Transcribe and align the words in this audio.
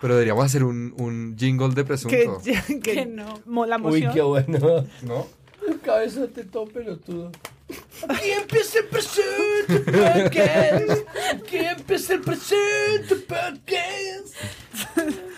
Pero 0.00 0.14
deberíamos 0.14 0.44
hacer 0.44 0.62
un, 0.64 0.94
un 0.98 1.36
jingle 1.36 1.68
de 1.70 1.74
Que, 1.76 1.84
presunto. 1.84 2.40
que, 2.44 2.80
Que 2.80 3.06
no. 3.06 3.40
mo- 3.46 3.66
la 3.66 3.76
Uy, 3.78 4.02
emoción. 4.04 4.14
qué 4.14 4.22
bueno. 4.22 4.86
¿No? 5.02 5.26
Un 5.66 5.78
cabezote 5.78 6.44
todo 6.44 6.66
pelotudo. 6.66 7.32
Aquí 8.08 8.30
empieza 8.30 8.78
el 8.78 8.86
presente 8.86 9.80
podcast. 9.80 11.06
Aquí 11.34 11.56
empieza 11.58 12.14
el 12.14 12.20
presente 12.20 13.14
podcast. 13.26 14.34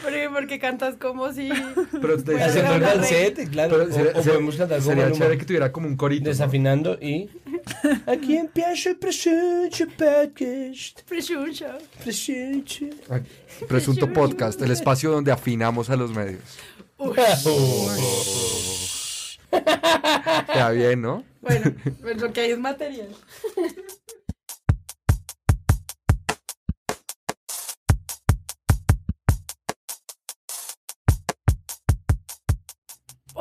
Pero 0.03 0.33
¿por 0.33 0.47
qué 0.47 0.59
cantas 0.59 0.97
como 0.97 1.33
si... 1.33 1.51
Pero 2.01 2.23
te- 2.23 2.43
Haciendo 2.43 2.75
el 2.75 2.83
falsete, 2.83 3.49
claro. 3.49 3.71
pero 3.71 3.91
o, 3.91 3.93
sería, 3.93 4.11
o 4.13 4.23
podemos 4.23 4.57
cantar 4.57 4.79
como 4.81 4.91
sería 4.91 5.13
chévere 5.13 5.39
que 5.39 5.45
tuviera 5.45 5.73
como 5.73 5.87
un 5.89 5.97
corito. 5.97 6.25
¿no? 6.25 6.31
desafinando 6.31 6.99
y... 7.01 7.29
Aquí 8.07 8.37
empieza 8.37 8.91
el 8.91 8.97
presente 8.97 9.87
podcast. 9.87 11.03
Presunto. 11.03 11.65
Presunto 13.69 14.13
podcast, 14.13 14.61
el 14.63 14.71
espacio 14.71 15.11
donde 15.11 15.33
afinamos 15.33 15.91
a 15.91 15.97
los 15.97 16.13
medios. 16.13 16.59
Queda 19.51 20.71
bien, 20.71 21.03
¿no? 21.03 21.25
Bueno, 21.41 21.73
pues 22.01 22.21
lo 22.21 22.33
que 22.33 22.41
hay 22.41 22.51
es 22.53 22.59
material. 22.59 23.09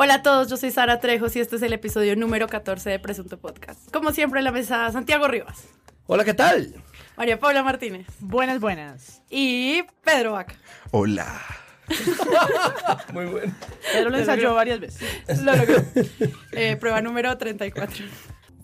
Hola 0.02 0.13
a 0.13 0.21
todos, 0.21 0.48
yo 0.49 0.55
soy 0.55 0.71
Sara 0.71 1.02
Trejos 1.02 1.35
y 1.35 1.41
este 1.41 1.58
es 1.58 1.62
el 1.62 1.73
episodio 1.73 2.16
número 2.16 2.48
14 2.48 2.90
de 2.90 2.99
Presunto 2.99 3.38
Podcast. 3.38 3.91
Como 3.91 4.13
siempre 4.13 4.40
en 4.40 4.45
la 4.45 4.53
mesa 4.53 4.90
Santiago 4.94 5.27
Rivas, 5.27 5.66
Hola, 6.07 6.23
¿qué 6.23 6.34
tal? 6.34 6.73
María 7.17 7.38
Paula 7.38 7.63
Martínez 7.63 8.07
Buenas, 8.21 8.62
buenas. 8.62 9.21
y 9.30 9.84
Pedro 10.05 10.31
Vaca. 10.31 10.55
Hola. 10.91 11.41
Muy 13.13 13.26
bueno. 13.26 13.54
Pedro 13.91 14.09
lo 14.12 14.20
ensayó 14.20 14.54
varias 14.54 14.80
veces. 14.80 15.41
Lo 15.43 15.54
logró. 15.54 15.84
Eh, 16.54 16.77
prueba 16.77 17.01
número 17.01 17.38
34. 17.38 18.05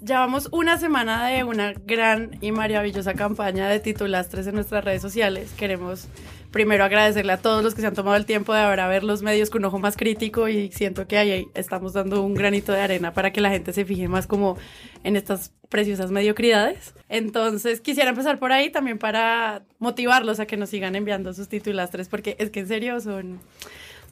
Llevamos 0.01 0.47
una 0.53 0.77
semana 0.77 1.27
de 1.27 1.43
una 1.43 1.73
gran 1.73 2.37
y 2.39 2.53
maravillosa 2.53 3.13
campaña 3.13 3.67
de 3.67 3.81
titulastres 3.81 4.47
en 4.47 4.55
nuestras 4.55 4.85
redes 4.85 5.01
sociales. 5.01 5.51
Queremos 5.57 6.07
primero 6.55 6.85
agradecerle 6.85 7.33
a 7.33 7.37
todos 7.37 7.65
los 7.65 7.75
que 7.75 7.81
se 7.81 7.87
han 7.87 7.95
tomado 7.95 8.15
el 8.15 8.25
tiempo 8.25 8.53
de 8.53 8.61
ahora 8.61 8.87
ver 8.87 9.03
los 9.03 9.21
medios 9.21 9.49
con 9.49 9.59
un 9.59 9.65
ojo 9.65 9.77
más 9.77 9.97
crítico 9.97 10.47
y 10.47 10.71
siento 10.71 11.05
que 11.05 11.17
ahí 11.17 11.47
estamos 11.53 11.91
dando 11.91 12.23
un 12.23 12.33
granito 12.33 12.71
de 12.71 12.79
arena 12.79 13.13
para 13.13 13.33
que 13.33 13.41
la 13.41 13.49
gente 13.49 13.73
se 13.73 13.83
fije 13.83 14.07
más 14.07 14.25
como 14.25 14.57
en 15.03 15.17
estas 15.17 15.51
preciosas 15.67 16.11
mediocridades. 16.11 16.93
Entonces 17.09 17.81
quisiera 17.81 18.11
empezar 18.11 18.39
por 18.39 18.53
ahí 18.53 18.69
también 18.69 18.99
para 18.99 19.63
motivarlos 19.79 20.39
a 20.39 20.45
que 20.45 20.55
nos 20.55 20.69
sigan 20.69 20.95
enviando 20.95 21.33
sus 21.33 21.49
titulastres 21.49 22.07
porque 22.07 22.37
es 22.39 22.51
que 22.51 22.61
en 22.61 22.67
serio 22.69 23.01
son 23.01 23.41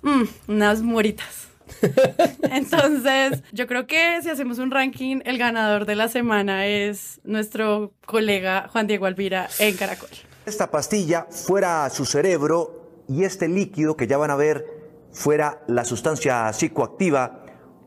mm, 0.02 0.24
unas 0.50 0.82
moritas. 0.82 1.48
Entonces, 2.52 3.42
yo 3.54 3.68
creo 3.68 3.88
que 3.88 4.22
si 4.22 4.30
hacemos 4.30 4.60
un 4.60 4.70
ranking, 4.70 5.22
el 5.24 5.38
ganador 5.38 5.86
de 5.86 5.96
la 5.96 6.10
semana 6.10 6.68
es 6.68 7.22
nuestro 7.24 7.94
colega 8.06 8.68
Juan 8.68 8.86
Diego 8.88 9.06
Alvira 9.06 9.48
en 9.60 9.78
Caracol. 9.78 10.10
Esta 10.46 10.72
pastilla 10.72 11.28
fuera 11.30 11.90
su 11.90 12.06
cerebro 12.06 13.04
y 13.08 13.24
este 13.24 13.48
líquido 13.48 13.96
que 13.96 14.08
ya 14.08 14.18
van 14.18 14.32
a 14.32 14.36
ver 14.36 14.66
fuera 15.12 15.64
la 15.68 15.86
sustancia 15.86 16.52
psicoactiva, 16.52 17.46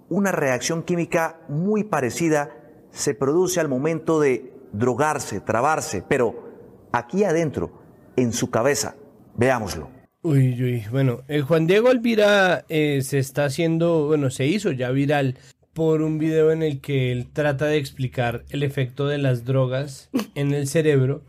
una 0.08 0.32
reacción 0.32 0.82
química 0.82 1.40
muy 1.48 1.84
parecida 1.84 2.50
se 2.90 3.14
produce 3.14 3.60
al 3.60 3.68
momento 3.68 4.20
de 4.20 4.52
drogarse, 4.72 5.40
trabarse, 5.40 6.02
pero 6.08 6.88
aquí 6.92 7.24
adentro, 7.24 7.72
en 8.16 8.32
su 8.32 8.50
cabeza. 8.50 8.96
Veámoslo. 9.34 9.91
Uy, 10.22 10.60
uy, 10.62 10.84
bueno, 10.91 11.22
el 11.28 11.42
Juan 11.42 11.66
Diego 11.66 11.88
Alvira 11.88 12.64
eh, 12.68 13.00
se 13.02 13.18
está 13.18 13.44
haciendo, 13.44 14.06
bueno, 14.06 14.30
se 14.30 14.46
hizo 14.46 14.72
ya 14.72 14.91
viral 14.91 15.36
por 15.72 16.00
un 16.00 16.18
video 16.18 16.52
en 16.52 16.62
el 16.62 16.80
que 16.80 17.12
él 17.12 17.28
trata 17.32 17.66
de 17.66 17.76
explicar 17.76 18.44
el 18.48 18.62
efecto 18.62 19.06
de 19.06 19.19
las 19.19 19.44
drogas 19.44 20.08
en 20.34 20.54
el 20.54 20.66
cerebro, 20.69 21.22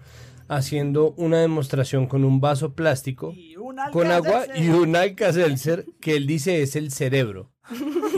haciendo 0.47 1.13
una 1.17 1.39
demostración 1.39 2.07
con 2.07 2.23
un 2.23 2.39
vaso 2.39 2.73
plástico, 2.73 3.33
con 3.91 4.11
agua 4.11 4.45
y 4.55 4.69
un 4.69 4.95
Alka-Seltzer 4.95 5.85
que 5.99 6.15
él 6.15 6.27
dice 6.27 6.61
es 6.61 6.75
el 6.75 6.91
cerebro. 6.91 7.51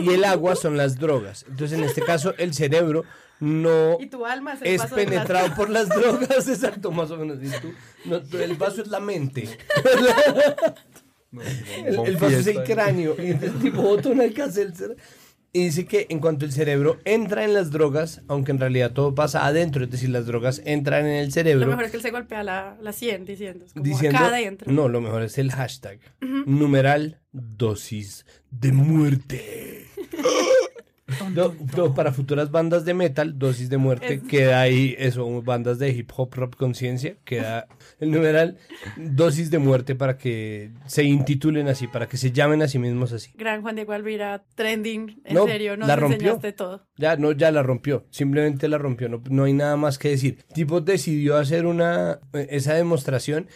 Y 0.00 0.10
el 0.10 0.24
agua 0.24 0.54
son 0.54 0.76
las 0.76 0.98
drogas. 0.98 1.44
Entonces, 1.48 1.78
en 1.78 1.84
este 1.84 2.02
caso, 2.02 2.34
el 2.38 2.54
cerebro 2.54 3.04
no 3.40 3.96
Y 3.98 4.06
tu 4.06 4.24
alma 4.26 4.52
es 4.52 4.62
el 4.62 4.68
es 4.68 4.82
vaso 4.82 4.94
de 4.94 5.04
penetrado 5.04 5.54
por 5.56 5.70
las 5.70 5.88
drogas, 5.88 6.48
exacto, 6.48 6.92
más 6.92 7.10
o 7.10 7.16
menos. 7.16 7.38
Y 7.42 7.50
tú, 7.60 7.72
no, 8.04 8.20
el 8.38 8.54
vaso 8.54 8.82
es 8.82 8.88
la 8.88 9.00
mente. 9.00 9.48
El, 11.86 11.96
el 12.06 12.16
vaso 12.16 12.38
es 12.38 12.46
el 12.48 12.64
cráneo. 12.64 13.14
Y 13.16 13.28
entonces 13.28 13.52
el 13.54 13.62
tipo 13.62 13.82
bota 13.82 14.08
un 14.08 14.20
Alka-Seltzer 14.20 14.96
y 15.52 15.64
dice 15.64 15.84
que 15.86 16.06
en 16.10 16.20
cuanto 16.20 16.44
el 16.44 16.52
cerebro 16.52 16.98
entra 17.04 17.44
en 17.44 17.54
las 17.54 17.70
drogas, 17.70 18.22
aunque 18.28 18.52
en 18.52 18.58
realidad 18.60 18.92
todo 18.92 19.14
pasa 19.14 19.46
adentro, 19.46 19.84
es 19.84 19.90
decir, 19.90 20.10
las 20.10 20.26
drogas 20.26 20.62
entran 20.64 21.06
en 21.06 21.16
el 21.16 21.26
Lo 21.26 21.32
cerebro. 21.32 21.66
mejor 21.66 21.84
es 21.84 21.90
que 21.90 21.96
él 21.96 22.02
se 22.02 22.10
golpea 22.10 22.42
la, 22.44 22.76
la 22.80 22.92
100 22.92 23.24
diciendo, 23.24 23.64
es 23.64 23.72
como 23.72 23.84
Diciendo, 23.84 24.18
acá 24.18 24.28
adentro. 24.28 24.70
no, 24.72 24.88
lo 24.88 25.00
mejor 25.00 25.22
es 25.22 25.38
el 25.38 25.50
hashtag. 25.50 25.98
Numeral 26.20 27.18
dosis 27.32 28.24
de 28.50 28.72
muerte. 28.72 29.86
Do- 31.34 31.54
do- 31.74 31.94
para 31.94 32.12
futuras 32.12 32.50
bandas 32.50 32.84
de 32.84 32.94
metal, 32.94 33.38
dosis 33.38 33.68
de 33.68 33.76
muerte, 33.78 34.14
Es- 34.14 34.22
queda 34.22 34.60
ahí 34.60 34.94
eso, 34.98 35.42
bandas 35.42 35.78
de 35.78 35.90
hip 35.90 36.10
hop, 36.16 36.34
rap 36.34 36.54
conciencia, 36.54 37.16
queda 37.24 37.66
el 37.98 38.10
numeral 38.10 38.58
dosis 38.96 39.50
de 39.50 39.58
muerte 39.58 39.94
para 39.94 40.16
que 40.16 40.70
se 40.86 41.04
intitulen 41.04 41.68
así, 41.68 41.86
para 41.86 42.08
que 42.08 42.16
se 42.16 42.32
llamen 42.32 42.62
a 42.62 42.68
sí 42.68 42.78
mismos 42.78 43.12
así. 43.12 43.30
Gran 43.36 43.62
Juan 43.62 43.74
Diego 43.76 43.92
Alvira, 43.92 44.44
trending, 44.54 45.20
en 45.24 45.34
No, 45.34 45.46
serio, 45.46 45.76
nos 45.76 45.88
la 45.88 45.96
rompió. 45.96 46.16
enseñaste 46.18 46.52
todo. 46.52 46.86
Ya, 46.96 47.16
no, 47.16 47.32
ya 47.32 47.50
la 47.50 47.62
rompió, 47.62 48.06
simplemente 48.10 48.68
la 48.68 48.78
rompió, 48.78 49.08
no, 49.08 49.22
no 49.30 49.44
hay 49.44 49.52
nada 49.52 49.76
más 49.76 49.98
que 49.98 50.10
decir. 50.10 50.38
Tipo 50.54 50.80
decidió 50.80 51.36
hacer 51.36 51.66
una, 51.66 52.20
eh, 52.32 52.46
esa 52.50 52.74
demostración 52.74 53.48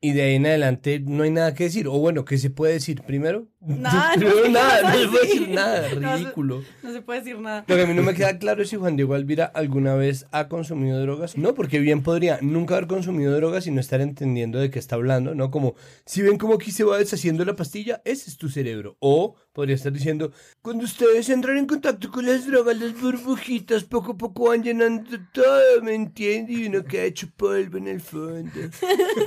y 0.00 0.12
de 0.12 0.22
ahí 0.22 0.34
en 0.34 0.46
adelante 0.46 1.00
no 1.00 1.22
hay 1.22 1.30
nada 1.30 1.54
que 1.54 1.64
decir. 1.64 1.86
O 1.88 1.92
bueno, 1.98 2.24
¿qué 2.24 2.36
se 2.38 2.50
puede 2.50 2.72
decir 2.74 3.02
primero? 3.02 3.46
Nada, 3.64 4.16
no 4.16 4.48
nada, 4.48 4.92
no 4.92 4.98
se 4.98 5.08
puede 5.08 5.26
decir 5.26 5.48
nada, 5.50 5.94
No, 5.94 6.16
ridículo. 6.16 6.64
No 6.82 6.92
se 6.92 7.00
puede 7.00 7.20
decir 7.20 7.38
nada. 7.38 7.64
Lo 7.68 7.76
que 7.76 7.82
a 7.82 7.86
mí 7.86 7.94
no 7.94 8.02
me 8.02 8.12
queda 8.14 8.36
claro 8.36 8.62
es 8.62 8.70
si 8.70 8.76
Juan 8.76 8.96
Diego 8.96 9.14
Alvira 9.14 9.44
alguna 9.44 9.94
vez 9.94 10.26
ha 10.32 10.48
consumido 10.48 11.00
drogas. 11.00 11.36
No, 11.38 11.54
porque 11.54 11.78
bien 11.78 12.02
podría 12.02 12.38
nunca 12.42 12.74
haber 12.74 12.88
consumido 12.88 13.32
drogas 13.36 13.68
y 13.68 13.70
no 13.70 13.80
estar 13.80 14.00
entendiendo 14.00 14.58
de 14.58 14.70
qué 14.70 14.80
está 14.80 14.96
hablando, 14.96 15.36
¿no? 15.36 15.52
Como, 15.52 15.76
si 16.04 16.22
ven 16.22 16.38
cómo 16.38 16.54
aquí 16.54 16.72
se 16.72 16.82
va 16.82 16.98
deshaciendo 16.98 17.44
la 17.44 17.54
pastilla, 17.54 18.02
ese 18.04 18.30
es 18.30 18.36
tu 18.36 18.48
cerebro. 18.48 18.96
O 18.98 19.36
podría 19.52 19.76
estar 19.76 19.92
diciendo, 19.92 20.32
cuando 20.60 20.84
ustedes 20.84 21.28
entran 21.28 21.56
en 21.58 21.66
contacto 21.66 22.10
con 22.10 22.26
las 22.26 22.46
drogas, 22.46 22.76
las 22.80 23.00
burbujitas 23.00 23.84
poco 23.84 24.12
a 24.12 24.16
poco 24.16 24.48
van 24.48 24.64
llenando 24.64 25.18
todo, 25.32 25.82
¿me 25.82 25.94
entiendes? 25.94 26.58
Y 26.58 26.66
uno 26.66 26.82
queda 26.82 27.04
hecho 27.04 27.28
polvo 27.36 27.78
en 27.78 27.86
el 27.86 28.00
fondo. 28.00 28.50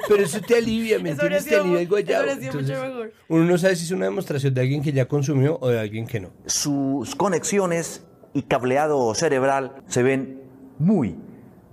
Pero 0.09 0.23
eso 0.23 0.41
te 0.41 0.57
alivia, 0.57 0.99
¿me 0.99 1.11
entiendes? 1.11 1.45
Te 1.45 1.55
alivia 1.55 1.79
el 1.79 1.87
guayabo. 1.87 2.25
mucho 2.33 2.41
Entonces, 2.45 2.81
mejor. 2.81 3.13
uno 3.29 3.45
no 3.45 3.57
sabe 3.57 3.75
si 3.77 3.85
es 3.85 3.91
una 3.91 4.05
demostración 4.05 4.24
de 4.25 4.61
alguien 4.61 4.81
que 4.81 4.91
ya 4.91 5.07
consumió 5.07 5.57
o 5.61 5.69
de 5.69 5.79
alguien 5.79 6.07
que 6.07 6.19
no. 6.19 6.31
Sus 6.45 7.15
conexiones 7.15 8.05
y 8.33 8.43
cableado 8.43 9.13
cerebral 9.15 9.83
se 9.87 10.03
ven 10.03 10.41
muy, 10.77 11.15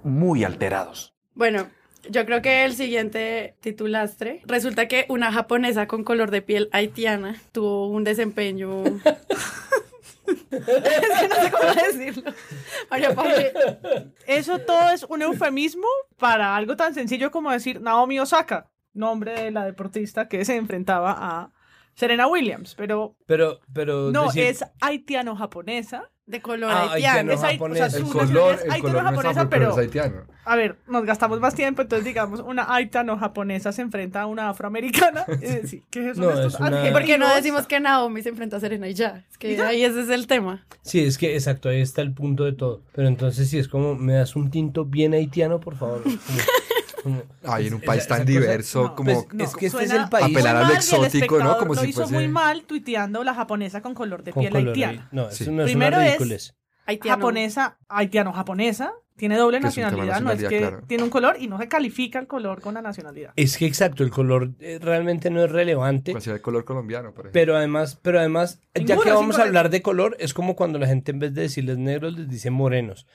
muy 0.05 0.45
alterados. 0.45 1.15
Bueno, 1.35 1.67
yo 2.09 2.27
creo 2.27 2.43
que 2.43 2.65
el 2.65 2.75
siguiente 2.75 3.57
titulastre 3.61 4.43
resulta 4.45 4.87
que 4.87 5.07
una 5.09 5.33
japonesa 5.33 5.87
con 5.87 6.05
color 6.05 6.31
de 6.31 6.43
piel 6.43 6.69
haitiana 6.73 7.41
tuvo 7.53 7.89
un 7.89 8.05
desempeño. 8.05 8.84
es 10.51 11.21
que 11.21 11.29
no 11.29 11.34
sé 11.34 11.51
cómo 11.51 11.75
decirlo. 11.75 12.33
María 12.91 13.15
Paula, 13.15 13.34
Eso 14.27 14.59
todo 14.59 14.91
es 14.91 15.05
un 15.05 15.23
eufemismo 15.23 15.89
para 16.19 16.55
algo 16.57 16.77
tan 16.77 16.95
sencillo 16.95 17.31
como 17.31 17.51
decir 17.51 17.81
Naomi 17.81 18.19
Osaka, 18.19 18.71
nombre 18.93 19.33
de 19.33 19.51
la 19.51 19.65
deportista 19.65 20.29
que 20.29 20.45
se 20.45 20.57
enfrentaba 20.57 21.17
a 21.19 21.51
Serena 21.94 22.27
Williams. 22.27 22.74
Pero 22.74 23.15
Pero, 23.27 23.60
pero. 23.72 24.10
no, 24.10 24.27
decir- 24.27 24.44
es 24.44 24.65
haitiano-japonesa. 24.80 26.09
de 26.24 26.41
color 26.41 26.71
Ah, 26.72 26.92
haitiano. 26.92 27.33
Es 27.33 27.39
o 27.39 27.42
sea, 27.42 27.50
japonesa. 27.53 27.86
El 27.98 28.04
color, 28.04 28.54
es 28.54 28.65
el 28.65 28.80
color 28.80 29.03
no 29.03 29.10
es 29.10 29.16
haitiano-japonesa, 29.16 29.48
pero 29.50 29.50
pero 29.50 29.71
es 29.72 29.78
haitiano. 29.78 30.22
a 30.44 30.56
ver, 30.56 30.78
nos 30.86 31.04
gastamos 31.04 31.41
más 31.41 31.54
tiempo, 31.54 31.83
entonces 31.83 32.04
digamos, 32.06 32.41
una 32.41 32.72
haitiano-japonesa 32.72 33.72
se 33.72 33.83
enfrenta 33.83 34.22
a 34.22 34.27
una 34.27 34.48
afroamericana. 34.48 35.24
Es 35.42 35.62
decir, 35.62 35.83
¿qué 35.91 36.00
No, 36.15 36.30
estos 36.30 36.54
es 36.54 36.60
una- 36.60 36.68
adjetivos? 36.68 36.92
¿Por 37.00 37.04
qué 37.06 37.18
no 37.18 37.34
decimos 37.34 37.66
que 37.66 37.80
Naomi 37.80 38.22
se 38.22 38.28
enfrenta 38.30 38.56
a 38.56 38.60
Serena 38.60 38.88
y 38.88 38.95
ya? 38.95 39.24
Es 39.30 39.36
que 39.36 39.60
ahí 39.60 39.83
ese 39.84 40.00
es 40.03 40.09
el 40.09 40.27
tema. 40.28 40.65
Sí, 40.83 41.00
es 41.00 41.18
que 41.18 41.34
exacto, 41.34 41.68
ahí 41.68 41.80
está 41.83 42.00
el 42.03 42.15
punto 42.15 42.45
de 42.45 42.53
todo. 42.53 42.83
Pero 42.95 43.09
entonces 43.09 43.50
sí, 43.50 43.59
es 43.59 43.68
como, 43.68 43.97
¿me 43.97 44.15
das 44.15 44.36
un 44.36 44.50
tinto 44.50 44.84
bien 44.84 45.12
haitiano, 45.15 45.59
por 45.60 45.74
favor? 45.77 46.03
Como- 47.03 47.22
Ay, 47.45 47.66
en 47.66 47.75
un 47.75 47.81
esa- 47.81 47.87
país 47.87 48.01
esa 48.03 48.09
tan 48.09 48.19
cosa- 48.19 48.31
diverso 48.31 48.83
no, 48.83 48.95
como... 48.95 49.25
Pues, 49.28 49.49
es 49.51 49.57
que 49.57 49.66
este 49.66 49.84
es 49.84 49.91
el 49.93 50.09
país. 50.09 50.27
Apelar 50.37 50.57
a 50.57 50.69
lo 50.69 50.75
exótico, 50.75 51.39
¿no? 51.39 51.59
Como 51.59 51.75
lo 51.75 51.81
si 51.81 51.89
hizo 51.91 52.03
fuese- 52.04 52.13
muy 52.15 52.28
mal 52.28 52.63
tuiteando 52.65 53.25
la 53.25 53.34
japonesa 53.34 53.81
con 53.83 53.95
color 53.95 54.22
de 54.22 54.33
con 54.33 54.43
piel 54.43 54.53
color 54.53 54.69
haitiana. 54.69 55.09
No, 55.13 55.31
Sí. 55.31 55.43
eso 55.45 55.53
no 55.53 55.63
es 55.63 55.71
Primero 55.71 55.97
una 55.97 56.07
es- 56.07 56.13
ridiculez. 56.13 56.54
Haitiano. 56.87 57.16
Japonesa, 57.16 57.78
haitiano-japonesa, 57.89 58.93
Tiene 59.15 59.37
doble 59.37 59.59
Que 59.59 59.65
nacionalidad, 59.65 60.21
no 60.22 60.33
es 60.33 60.43
que 60.43 60.59
claro. 60.59 60.83
tiene 60.89 61.04
un 61.04 61.10
color 61.10 61.37
y 61.39 61.47
no 61.47 61.59
se 61.59 61.69
califica 61.69 62.19
el 62.19 62.27
color 62.27 62.63
con 62.63 62.72
la 62.75 62.81
nacionalidad. 62.83 63.33
Es 63.37 63.59
que 63.59 63.66
exacto, 63.66 64.03
el 64.03 64.10
color 64.10 64.53
eh, 64.59 64.78
realmente 64.81 65.28
no 65.31 65.45
es 65.45 65.53
relevante. 65.53 66.13
¿Cuál 66.13 66.22
sería 66.22 66.37
el 66.37 66.43
color 66.43 66.65
colombiano, 66.65 67.10
por 67.13 67.27
ejemplo? 67.27 67.33
Pero 67.34 67.55
además, 67.57 67.98
pero 68.01 68.19
además, 68.19 68.59
ya 68.75 68.81
Ninguno, 68.81 69.03
que 69.03 69.09
es 69.10 69.15
vamos 69.15 69.39
a 69.39 69.43
hablar 69.43 69.69
de 69.69 69.83
color, 69.83 70.16
es 70.19 70.33
como 70.33 70.57
cuando 70.57 70.78
la 70.78 70.87
gente 70.87 71.13
en 71.13 71.19
vez 71.19 71.34
de 71.34 71.43
decirles 71.43 71.77
negros 71.77 72.15
les 72.19 72.27
dice 72.28 72.51
morenos, 72.51 73.07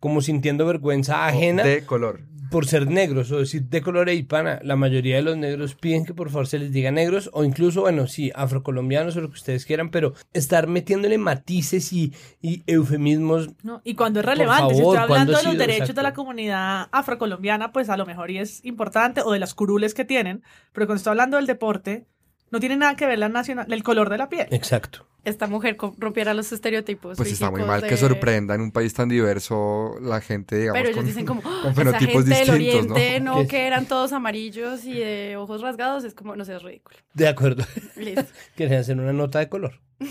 como 0.00 0.20
sintiendo 0.20 0.66
vergüenza 0.66 1.14
O 1.16 1.22
ajena 1.22 1.62
de 1.64 1.84
color. 1.84 2.20
por 2.50 2.66
ser 2.66 2.86
negros 2.88 3.32
o 3.32 3.38
decir 3.40 3.64
de 3.64 3.82
color 3.82 4.08
e 4.08 4.14
hispana. 4.14 4.60
La 4.62 4.76
mayoría 4.76 5.16
de 5.16 5.22
los 5.22 5.36
negros 5.36 5.74
piden 5.74 6.04
que 6.04 6.14
por 6.14 6.30
favor 6.30 6.46
se 6.46 6.60
les 6.60 6.70
diga 6.72 6.92
negros 6.92 7.28
o 7.32 7.42
incluso, 7.44 7.80
bueno, 7.80 8.06
sí, 8.06 8.30
afrocolombianos 8.36 9.16
o 9.16 9.20
lo 9.20 9.28
que 9.28 9.34
ustedes 9.34 9.66
quieran, 9.66 9.90
pero 9.90 10.14
estar 10.32 10.68
metiéndole 10.68 11.18
matices 11.18 11.92
y, 11.92 12.12
y 12.40 12.62
eufemismos. 12.68 13.48
¿no? 13.64 13.80
Y 13.84 13.94
cuando 13.94 14.20
es 14.20 14.26
relevante, 14.26 14.74
si 14.76 14.80
favor, 14.80 14.96
estoy 14.96 15.08
¿cuándo 15.08 15.14
hablando 15.14 15.32
ha 15.32 15.38
de 15.38 15.44
los 15.44 15.52
sido? 15.54 15.66
derechos 15.66 15.96
de 15.96 16.02
la 16.02 16.14
comunidad 16.14 16.88
afrocolombiana, 16.92 17.72
pues 17.72 17.88
a 17.88 17.96
lo 17.96 18.06
mejor 18.06 18.30
y 18.30 18.38
es 18.38 18.64
importante, 18.64 19.22
o 19.22 19.32
de 19.32 19.40
las 19.40 19.54
curules 19.54 19.92
que 19.94 20.04
tienen, 20.04 20.42
pero 20.72 20.86
cuando 20.86 20.98
estoy 20.98 21.10
hablando 21.10 21.36
del 21.38 21.46
deporte, 21.46 22.06
no 22.50 22.60
tiene 22.60 22.76
nada 22.76 22.96
que 22.96 23.06
ver 23.06 23.18
la 23.18 23.28
nacional, 23.28 23.70
el 23.72 23.82
color 23.82 24.08
de 24.10 24.18
la 24.18 24.28
piel. 24.28 24.46
Exacto. 24.50 25.06
Esta 25.24 25.48
mujer 25.48 25.76
rompiera 25.98 26.34
los 26.34 26.52
estereotipos. 26.52 27.16
Pues 27.16 27.32
está 27.32 27.50
muy 27.50 27.64
mal 27.64 27.80
de- 27.80 27.88
que 27.88 27.96
sorprenda 27.96 28.54
en 28.54 28.60
un 28.60 28.70
país 28.70 28.94
tan 28.94 29.08
diverso 29.08 29.96
la 30.00 30.20
gente, 30.20 30.56
digamos, 30.56 30.78
Pero 30.78 30.88
ellos 30.90 30.96
con, 30.98 31.06
dicen 31.06 31.26
como, 31.26 31.42
con 31.42 31.52
"Ah, 31.52 31.60
esa 31.62 31.74
fenotipos 31.74 32.24
gente 32.24 32.38
del 32.38 32.50
oriente, 32.50 33.20
¿no? 33.20 33.40
Que- 33.40 33.48
Que 33.48 33.66
eran 33.66 33.86
todos 33.86 34.12
amarillos 34.12 34.84
y 34.84 34.92
de 34.94 35.36
ojos 35.36 35.62
rasgados, 35.62 36.04
es 36.04 36.14
como, 36.14 36.36
no 36.36 36.44
sé, 36.44 36.54
es 36.54 36.62
ridículo. 36.62 36.96
De 37.14 37.26
acuerdo. 37.26 37.64
Listo. 37.96 38.24
Quieren 38.54 38.78
hacer 38.78 38.96
una 39.00 39.12
nota 39.12 39.40
de 39.40 39.48
color. 39.48 39.80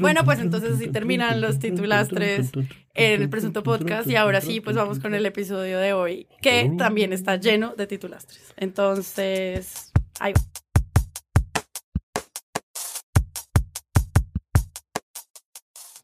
Bueno, 0.00 0.24
pues 0.24 0.40
entonces 0.40 0.72
así 0.74 0.88
terminan 0.88 1.40
los 1.40 1.58
titulastres 1.58 2.50
en 2.94 3.22
el 3.22 3.28
presunto 3.28 3.62
podcast 3.62 4.08
y 4.08 4.16
ahora 4.16 4.40
sí, 4.40 4.60
pues 4.60 4.76
vamos 4.76 4.98
con 4.98 5.14
el 5.14 5.24
episodio 5.26 5.78
de 5.78 5.92
hoy, 5.92 6.26
que 6.40 6.72
también 6.78 7.12
está 7.12 7.36
lleno 7.36 7.74
de 7.76 7.86
titulastres. 7.86 8.54
Entonces, 8.56 9.92
ahí 10.20 10.32
va. 10.32 10.40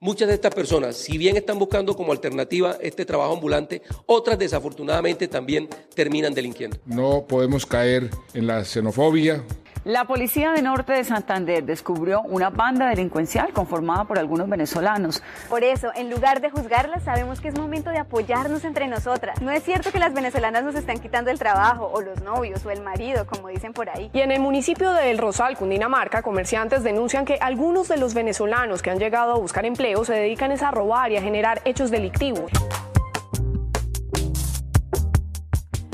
Muchas 0.01 0.29
de 0.29 0.35
estas 0.35 0.55
personas, 0.55 0.97
si 0.97 1.19
bien 1.19 1.37
están 1.37 1.59
buscando 1.59 1.97
como 1.97 2.13
alternativa 2.13 2.77
este 2.81 3.05
trabajo 3.05 3.35
ambulante, 3.35 3.83
otras 4.07 4.39
desafortunadamente 4.39 5.27
también 5.27 5.69
terminan 5.93 6.33
delinquiendo. 6.33 6.77
No 6.87 7.25
podemos 7.27 7.67
caer 7.67 8.09
en 8.33 8.47
la 8.47 8.65
xenofobia, 8.65 9.43
La 9.89 10.05
policía 10.05 10.53
de 10.53 10.61
Norte 10.61 10.93
de 10.93 11.03
Santander 11.03 11.65
descubrió 11.65 12.21
una 12.21 12.51
banda 12.51 12.91
delincuencial 12.91 13.55
conformada 13.55 14.05
por 14.05 14.19
algunos 14.19 14.47
venezolanos. 14.47 15.23
Por 15.49 15.65
eso, 15.65 15.89
en 15.95 16.11
lugar 16.11 16.43
de 16.43 16.51
juzgarlas, 16.51 17.05
sabemos 17.05 17.41
que 17.41 17.49
es 17.49 17.59
momento 17.59 17.89
de 17.89 17.97
apoyarnos 17.97 18.67
entre 18.67 18.87
nosotras. 18.87 19.41
No 19.41 19.51
es 19.51 19.63
cierto 19.63 19.91
que 19.91 19.99
las 19.99 20.13
venezolanas 20.13 20.63
nos 20.63 20.75
están 20.75 20.99
quitando 20.99 21.31
el 21.31 21.39
trabajo, 21.39 21.91
o 21.91 22.03
los 22.03 22.21
novios, 22.21 22.67
o 22.67 22.71
el 22.71 22.83
marido, 22.83 23.27
como 23.27 23.49
dicen 23.49 23.73
por 23.73 23.89
ahí. 23.89 24.11
Y 24.13 24.21
en 24.21 24.31
el 24.31 24.41
municipio 24.41 24.93
de 24.93 25.11
El 25.11 25.17
Rosal, 25.17 25.57
Cundinamarca, 25.57 26.21
comerciantes 26.21 26.83
denuncian 26.83 27.25
que 27.25 27.39
algunos 27.41 27.89
de 27.89 27.97
los 27.97 28.13
venezolanos 28.13 28.83
que 28.83 28.91
han 28.91 28.99
llegado 28.99 29.33
a 29.33 29.39
buscar 29.39 29.65
empleo 29.65 30.05
se 30.05 30.13
dedican 30.13 30.53
es 30.53 30.63
a 30.63 30.71
robar 30.71 31.13
y 31.13 31.17
a 31.17 31.23
generar 31.23 31.63
hechos 31.65 31.91
delictivos. 31.91 32.53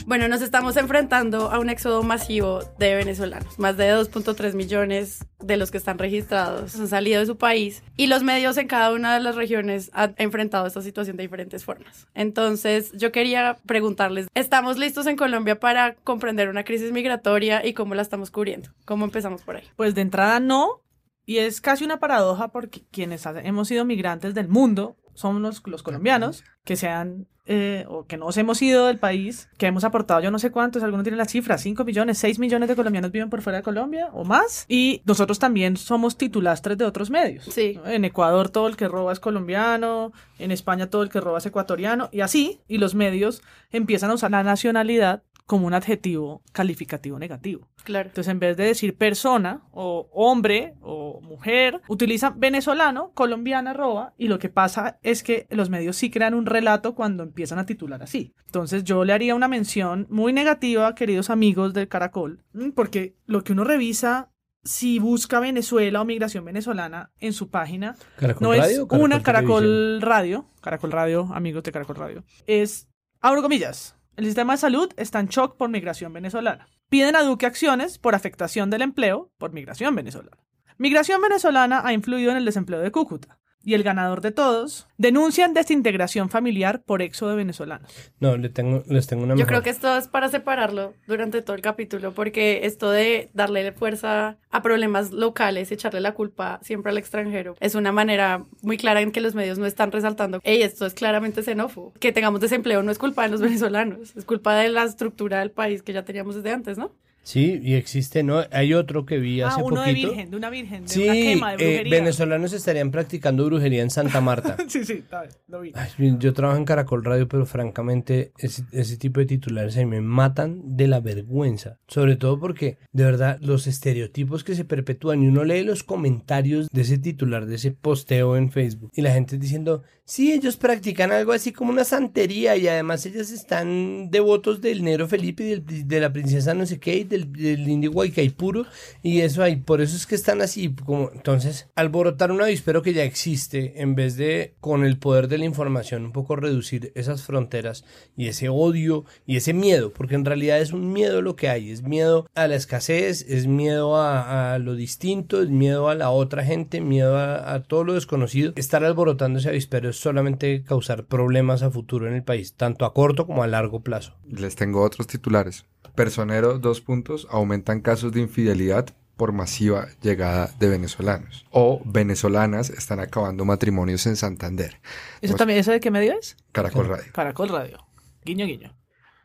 Bueno, 0.07 0.29
nos 0.29 0.43
estamos 0.43 0.77
enfrentando 0.77 1.51
a 1.51 1.59
un 1.59 1.71
éxodo 1.71 2.03
masivo 2.03 2.61
de 2.79 2.95
venezolanos. 2.95 3.59
Más 3.59 3.79
de 3.79 3.91
2.3 3.91 4.53
millones 4.53 5.25
de 5.41 5.57
los 5.57 5.71
que 5.71 5.79
están 5.79 5.99
registrados 5.99 6.79
han 6.79 6.89
salido 6.89 7.21
de 7.21 7.27
su 7.27 7.39
país 7.39 7.83
y 7.97 8.07
los 8.07 8.23
medios 8.23 8.59
en 8.59 8.69
cada 8.69 8.93
una 8.93 9.15
de 9.15 9.21
las 9.21 9.35
regiones 9.35 9.91
han 9.95 10.15
enfrentado 10.19 10.67
esta 10.67 10.83
situación 10.83 11.17
de 11.17 11.23
diferentes 11.23 11.65
formas. 11.65 12.07
Entonces, 12.13 12.93
yo 12.93 13.13
quería 13.13 13.57
preguntarles, 13.65 14.29
¿estamos 14.35 14.77
listos 14.77 15.07
en 15.07 15.17
Colombia 15.17 15.59
para 15.59 15.95
comprender 15.95 16.51
una 16.51 16.65
crisis 16.65 16.93
migratoria 16.93 17.65
y 17.65 17.73
cómo 17.73 17.95
la 17.95 18.03
estamos 18.03 18.31
cubriendo? 18.31 18.69
¿Cómo 18.85 19.07
empezamos 19.07 19.41
por 19.41 19.57
ahí? 19.57 19.65
Pues 19.75 19.95
de 19.95 20.03
entrada 20.03 20.39
no, 20.39 20.83
y 21.25 21.39
es 21.39 21.63
casi 21.63 21.83
una 21.83 21.99
paradoja 21.99 22.49
porque 22.49 22.85
quienes 22.91 23.25
hemos 23.43 23.69
sido 23.69 23.87
migrantes 23.87 24.35
del 24.35 24.49
mundo 24.49 24.99
somos 25.15 25.41
los, 25.41 25.67
los 25.67 25.83
colombianos, 25.83 26.45
que 26.65 26.77
sean 26.77 27.27
eh, 27.47 27.85
o 27.89 28.07
que 28.07 28.17
nos 28.17 28.37
hemos 28.39 28.63
ido 28.63 28.87
del 28.87 28.99
país, 28.99 29.51
que 29.59 29.67
hemos 29.67 29.85
aportado 29.85 30.21
yo 30.21 30.31
no 30.31 30.39
sé 30.39 30.51
cuántos, 30.51 30.83
algunos 30.83 31.05
tienen 31.05 31.19
la 31.19 31.27
cifra, 31.27 31.59
5 31.59 31.85
millones, 31.85 32.17
6 32.19 32.39
millones 32.39 32.71
de 32.71 32.77
colombianos 32.77 33.13
viven 33.13 33.29
por 33.29 33.43
fuera 33.43 33.59
de 33.59 33.63
Colombia 33.63 34.09
o 34.15 34.25
más, 34.25 34.65
y 34.69 35.03
nosotros 35.05 35.39
también 35.39 35.77
somos 35.77 36.17
titulastres 36.17 36.79
de 36.79 36.87
otros 36.87 37.11
medios. 37.11 37.45
Sí. 37.45 37.75
¿no? 37.75 37.87
En 37.87 38.05
Ecuador 38.07 38.49
todo 38.49 38.67
el 38.67 38.77
que 38.77 38.89
roba 38.89 39.13
es 39.13 39.21
colombiano, 39.21 40.13
en 40.39 40.53
España 40.53 40.89
todo 40.89 41.03
el 41.03 41.11
que 41.11 41.21
roba 41.21 41.39
es 41.39 41.47
ecuatoriano, 41.47 42.09
y 42.13 42.23
así, 42.23 42.61
y 42.67 42.79
los 42.79 42.95
medios 42.95 43.43
empiezan 43.73 44.11
a 44.11 44.15
usar 44.15 44.31
la 44.31 44.43
nacionalidad 44.43 45.23
como 45.47 45.67
un 45.67 45.75
adjetivo 45.75 46.43
calificativo 46.53 47.19
negativo. 47.19 47.69
Claro. 47.85 48.09
Entonces, 48.09 48.31
en 48.31 48.39
vez 48.39 48.57
de 48.57 48.65
decir 48.65 48.97
persona 48.97 49.63
o 49.73 50.09
hombre 50.13 50.75
o 50.81 51.21
mujer, 51.21 51.83
utilizan 51.89 52.41
venezolano, 52.41 53.13
colombiana, 53.13 53.75
roba, 53.75 54.15
y 54.17 54.29
lo 54.29 54.39
que 54.39 54.49
pasa 54.49 54.99
es 55.03 55.23
que 55.23 55.47
los 55.51 55.69
medios 55.69 55.97
sí 55.97 56.11
crean 56.11 56.35
un 56.35 56.47
relato 56.47 56.95
cuando 56.95 57.23
empiezan 57.23 57.59
a 57.59 57.67
titular 57.67 58.03
así. 58.03 58.35
Entonces, 58.47 58.85
yo 58.85 59.05
le 59.05 59.13
haría 59.13 59.35
una 59.35 59.49
mención 59.49 60.07
muy 60.09 60.33
negativa, 60.33 60.95
queridos 60.95 61.29
amigos 61.29 61.75
del 61.75 61.89
Caracol, 61.89 62.43
mm, 62.53 62.71
porque 62.71 63.17
lo 63.27 63.45
que 63.45 63.53
uno 63.53 63.65
revisa 63.65 64.31
si 64.65 64.99
busca 64.99 65.41
Venezuela 65.41 66.01
o 66.01 66.05
migración 66.07 66.45
venezolana 66.45 67.13
en 67.19 67.35
su 67.35 67.51
página, 67.51 67.97
¿Caracol 68.17 68.43
no 68.43 68.53
Radio 68.53 68.65
es 68.65 68.77
Caracol 68.77 69.01
una 69.01 69.23
Caracol 69.23 69.63
Televisión? 69.63 70.01
Radio, 70.01 70.47
Caracol 70.63 70.93
Radio, 70.93 71.29
amigos 71.35 71.63
de 71.65 71.73
Caracol 71.73 71.97
Radio, 71.97 72.25
es, 72.47 72.89
abro 73.21 73.43
comillas, 73.43 73.94
el 74.17 74.25
sistema 74.27 74.53
de 74.53 74.59
salud 74.59 74.93
está 74.97 75.21
en 75.21 75.27
shock 75.27 75.57
por 75.57 75.69
migración 75.69 76.13
venezolana. 76.13 76.69
Piden 76.89 77.17
a 77.17 77.23
Duque 77.23 77.47
acciones 77.47 77.99
por 77.99 78.15
afectación 78.15 78.71
del 78.71 78.83
empleo 78.83 79.33
por 79.39 79.53
migración 79.53 79.95
venezolana. 79.95 80.39
Migración 80.79 81.21
venezolana 81.21 81.83
ha 81.85 81.93
influido 81.93 82.31
en 82.31 82.37
el 82.37 82.45
desempleo 82.45 82.81
de 82.81 82.91
Cúcuta. 82.91 83.39
Y 83.65 83.75
el 83.75 83.83
ganador 83.83 84.21
de 84.21 84.31
todos 84.31 84.87
denuncian 84.99 85.55
desintegración 85.55 86.29
familiar 86.29 86.83
por 86.83 87.03
éxodo 87.03 87.31
de 87.31 87.37
venezolanos. 87.37 87.91
No, 88.21 88.37
le 88.37 88.49
tengo, 88.51 88.83
les 88.87 89.07
tengo 89.07 89.25
una 89.25 89.35
Yo 89.35 89.39
mejor. 89.39 89.49
creo 89.49 89.63
que 89.63 89.71
esto 89.71 89.97
es 89.97 90.09
para 90.09 90.29
separarlo 90.29 90.95
durante 91.07 91.41
todo 91.43 91.57
el 91.57 91.63
capítulo, 91.63 92.13
porque 92.13 92.61
esto 92.65 92.91
de 92.91 93.31
darle 93.33 93.73
fuerza 93.73 94.37
a 94.51 94.63
problemas 94.63 95.13
locales, 95.13 95.73
echarle 95.73 96.01
la 96.01 96.13
culpa 96.13 96.61
siempre 96.63 96.91
al 96.91 96.99
extranjero, 96.99 97.57
es 97.61 97.75
una 97.75 97.91
manera 97.91 98.45
muy 98.63 98.77
clara 98.77 99.01
en 99.01 99.11
que 99.11 99.21
los 99.21 99.35
medios 99.35 99.59
no 99.59 99.67
están 99.67 99.91
resaltando, 99.93 100.41
hey, 100.45 100.63
esto 100.63 100.87
es 100.87 100.95
claramente 100.95 101.43
xenófobo. 101.43 101.93
Que 101.99 102.13
tengamos 102.13 102.41
desempleo 102.41 102.83
no 102.83 102.91
es 102.91 102.99
culpa 102.99 103.23
de 103.23 103.31
los 103.31 103.41
venezolanos, 103.49 104.15
es 104.17 104.25
culpa 104.25 104.55
de 104.57 104.69
la 104.69 104.85
estructura 104.85 105.39
del 105.41 105.51
país 105.51 105.83
que 105.83 105.93
ya 105.93 106.05
teníamos 106.05 106.35
desde 106.37 106.53
antes, 106.53 106.79
¿no? 106.79 106.93
Sí, 107.25 107.59
y 107.63 107.75
existe, 107.75 108.23
¿no? 108.23 108.45
Hay 108.53 108.75
otro 108.75 109.07
que 109.07 109.19
vi 109.19 109.41
Ah, 109.41 109.49
hace 109.49 109.63
uno 109.63 109.81
de 109.81 109.89
poquito. 109.89 110.09
virgen, 110.11 110.31
de 110.31 110.37
una 110.37 110.51
virgen, 110.51 110.83
de 110.83 110.89
Sí, 110.89 111.03
una 111.05 111.13
quema, 111.15 111.57
de 111.57 111.81
eh, 111.81 111.85
venezolanos 111.91 112.53
estarían 112.53 112.91
practicando 112.91 113.45
brujería 113.47 113.83
en 113.83 113.91
Santa 113.91 114.21
Marta. 114.21 114.57
Sí, 114.69 114.85
sí, 114.85 114.93
está 114.95 115.23
bien, 115.23 115.33
lo 115.49 115.61
vi. 115.63 115.73
Ay, 115.75 115.89
yo 116.19 116.33
trabajo 116.35 116.59
en 116.59 116.65
Caracol 116.65 117.03
Radio, 117.05 117.27
pero 117.27 117.47
francamente 117.47 118.33
ese, 118.39 118.65
ese 118.73 118.97
tipo 118.99 119.21
de 119.21 119.27
titulares 119.27 119.77
a 119.77 119.81
mí 119.81 119.87
me 119.87 120.01
matan 120.03 120.77
de 120.77 120.87
la 120.87 121.01
vergüenza. 121.01 121.79
Sobre 121.89 122.17
todo 122.17 122.39
porque, 122.39 122.77
de 122.93 123.05
verdad, 123.05 123.39
los 123.41 123.67
estereotipos 123.67 124.45
que 124.45 124.55
se 124.55 124.65
perpetúan 124.65 125.23
y 125.23 125.29
uno 125.29 125.45
lee 125.45 125.65
los 125.65 125.83
comentarios 125.83 126.69
de 126.71 126.83
ese 126.83 126.99
titular, 126.99 127.47
de 127.47 127.55
ese 127.57 127.71
posteo 127.73 128.37
en 128.37 128.51
Facebook, 128.51 128.91
y 128.95 129.01
la 129.03 129.13
gente 129.13 129.39
diciendo, 129.39 129.83
sí, 130.07 130.33
ellos 130.33 130.57
practican 130.57 131.13
algo 131.13 131.33
así 131.33 131.53
como 131.53 131.71
una 131.73 131.85
santería 131.85 132.57
y 132.57 132.69
además 132.69 133.07
ellas 133.07 133.31
están 133.31 134.11
devotos 134.11 134.61
del 134.61 134.85
negro 134.85 135.09
Felipe 135.09 135.45
y 135.45 135.49
del- 135.61 135.89
de 135.89 136.01
la 136.01 136.13
princesa 136.13 136.53
no 136.55 136.67
sé 136.67 136.79
qué 136.79 136.97
y 136.99 137.05
del, 137.05 137.33
del 137.33 137.67
indio 137.69 137.91
Guaycaipuro 137.93 138.67
y 139.03 139.21
eso 139.21 139.43
ahí, 139.43 139.57
por 139.57 139.81
eso 139.81 139.97
es 139.97 140.07
que 140.07 140.15
están 140.15 140.43
así, 140.43 140.75
como 140.85 141.11
entonces 141.13 141.69
alborotar 141.75 142.31
un 142.33 142.43
avispero 142.43 142.83
que 142.83 142.93
ya 142.93 143.03
existe 143.05 143.81
en 143.81 143.95
vez 143.95 144.17
de 144.17 144.55
con 144.61 144.85
el 144.85 144.99
poder 144.99 145.29
de 145.29 145.39
la 145.39 145.47
información 145.47 146.05
un 146.05 146.13
poco 146.13 146.37
reducir 146.37 146.93
esas 146.95 147.23
fronteras 147.23 147.85
y 148.17 148.29
ese 148.29 148.49
odio 148.51 149.05
y 149.27 149.37
ese 149.37 149.55
miedo, 149.55 149.93
porque 149.93 150.15
en 150.17 150.25
realidad 150.27 150.61
es 150.61 150.73
un 150.73 150.93
miedo 150.93 151.23
lo 151.23 151.35
que 151.37 151.49
hay, 151.49 151.71
es 151.71 151.83
miedo 151.83 152.27
a 152.35 152.47
la 152.47 152.57
escasez, 152.57 153.23
es 153.29 153.47
miedo 153.47 153.97
a, 153.97 154.53
a 154.55 154.59
lo 154.59 154.75
distinto, 154.75 155.43
es 155.43 155.49
miedo 155.49 155.89
a 155.89 155.95
la 155.95 156.11
otra 156.11 156.45
gente, 156.45 156.81
miedo 156.83 157.17
a, 157.17 157.63
todo 157.63 157.85
lo 157.85 157.95
desconocido. 157.95 158.53
Estar 158.57 158.85
alborotando 158.85 159.39
ese 159.39 159.49
avispero 159.49 159.94
es 159.95 160.01
solamente 160.01 160.63
causar 160.65 161.07
problemas 161.07 161.63
a 161.63 161.71
futuro 161.71 162.09
en 162.09 162.15
el 162.15 162.25
país, 162.25 162.55
tanto 162.55 162.85
a 162.85 162.93
corto 162.93 163.27
como 163.27 163.43
a 163.43 163.47
largo 163.47 163.81
plazo. 163.81 164.17
Les 164.27 164.57
tengo 164.57 164.83
otros 164.83 165.07
titulares. 165.07 165.65
Personero, 165.95 166.59
dos 166.59 166.81
puntos, 166.81 167.27
aumentan 167.31 167.81
casos 167.81 168.13
de 168.13 168.21
infidelidad 168.21 168.87
por 169.17 169.33
masiva 169.33 169.87
llegada 170.03 170.51
de 170.59 170.69
venezolanos. 170.69 171.47
O 171.51 171.81
venezolanas 171.85 172.71
están 172.71 172.99
acabando 172.99 173.45
matrimonios 173.45 174.07
en 174.07 174.17
Santander. 174.17 174.81
¿Eso 175.21 175.37
también, 175.37 175.61
eso 175.61 175.71
de 175.71 175.79
qué 175.79 175.93
medio 175.93 176.19
es? 176.19 176.37
Caracol 176.51 176.89
Radio. 176.89 177.13
Caracol 177.13 177.49
Radio. 177.49 177.87
Guiño, 178.25 178.47
guiño. 178.47 178.75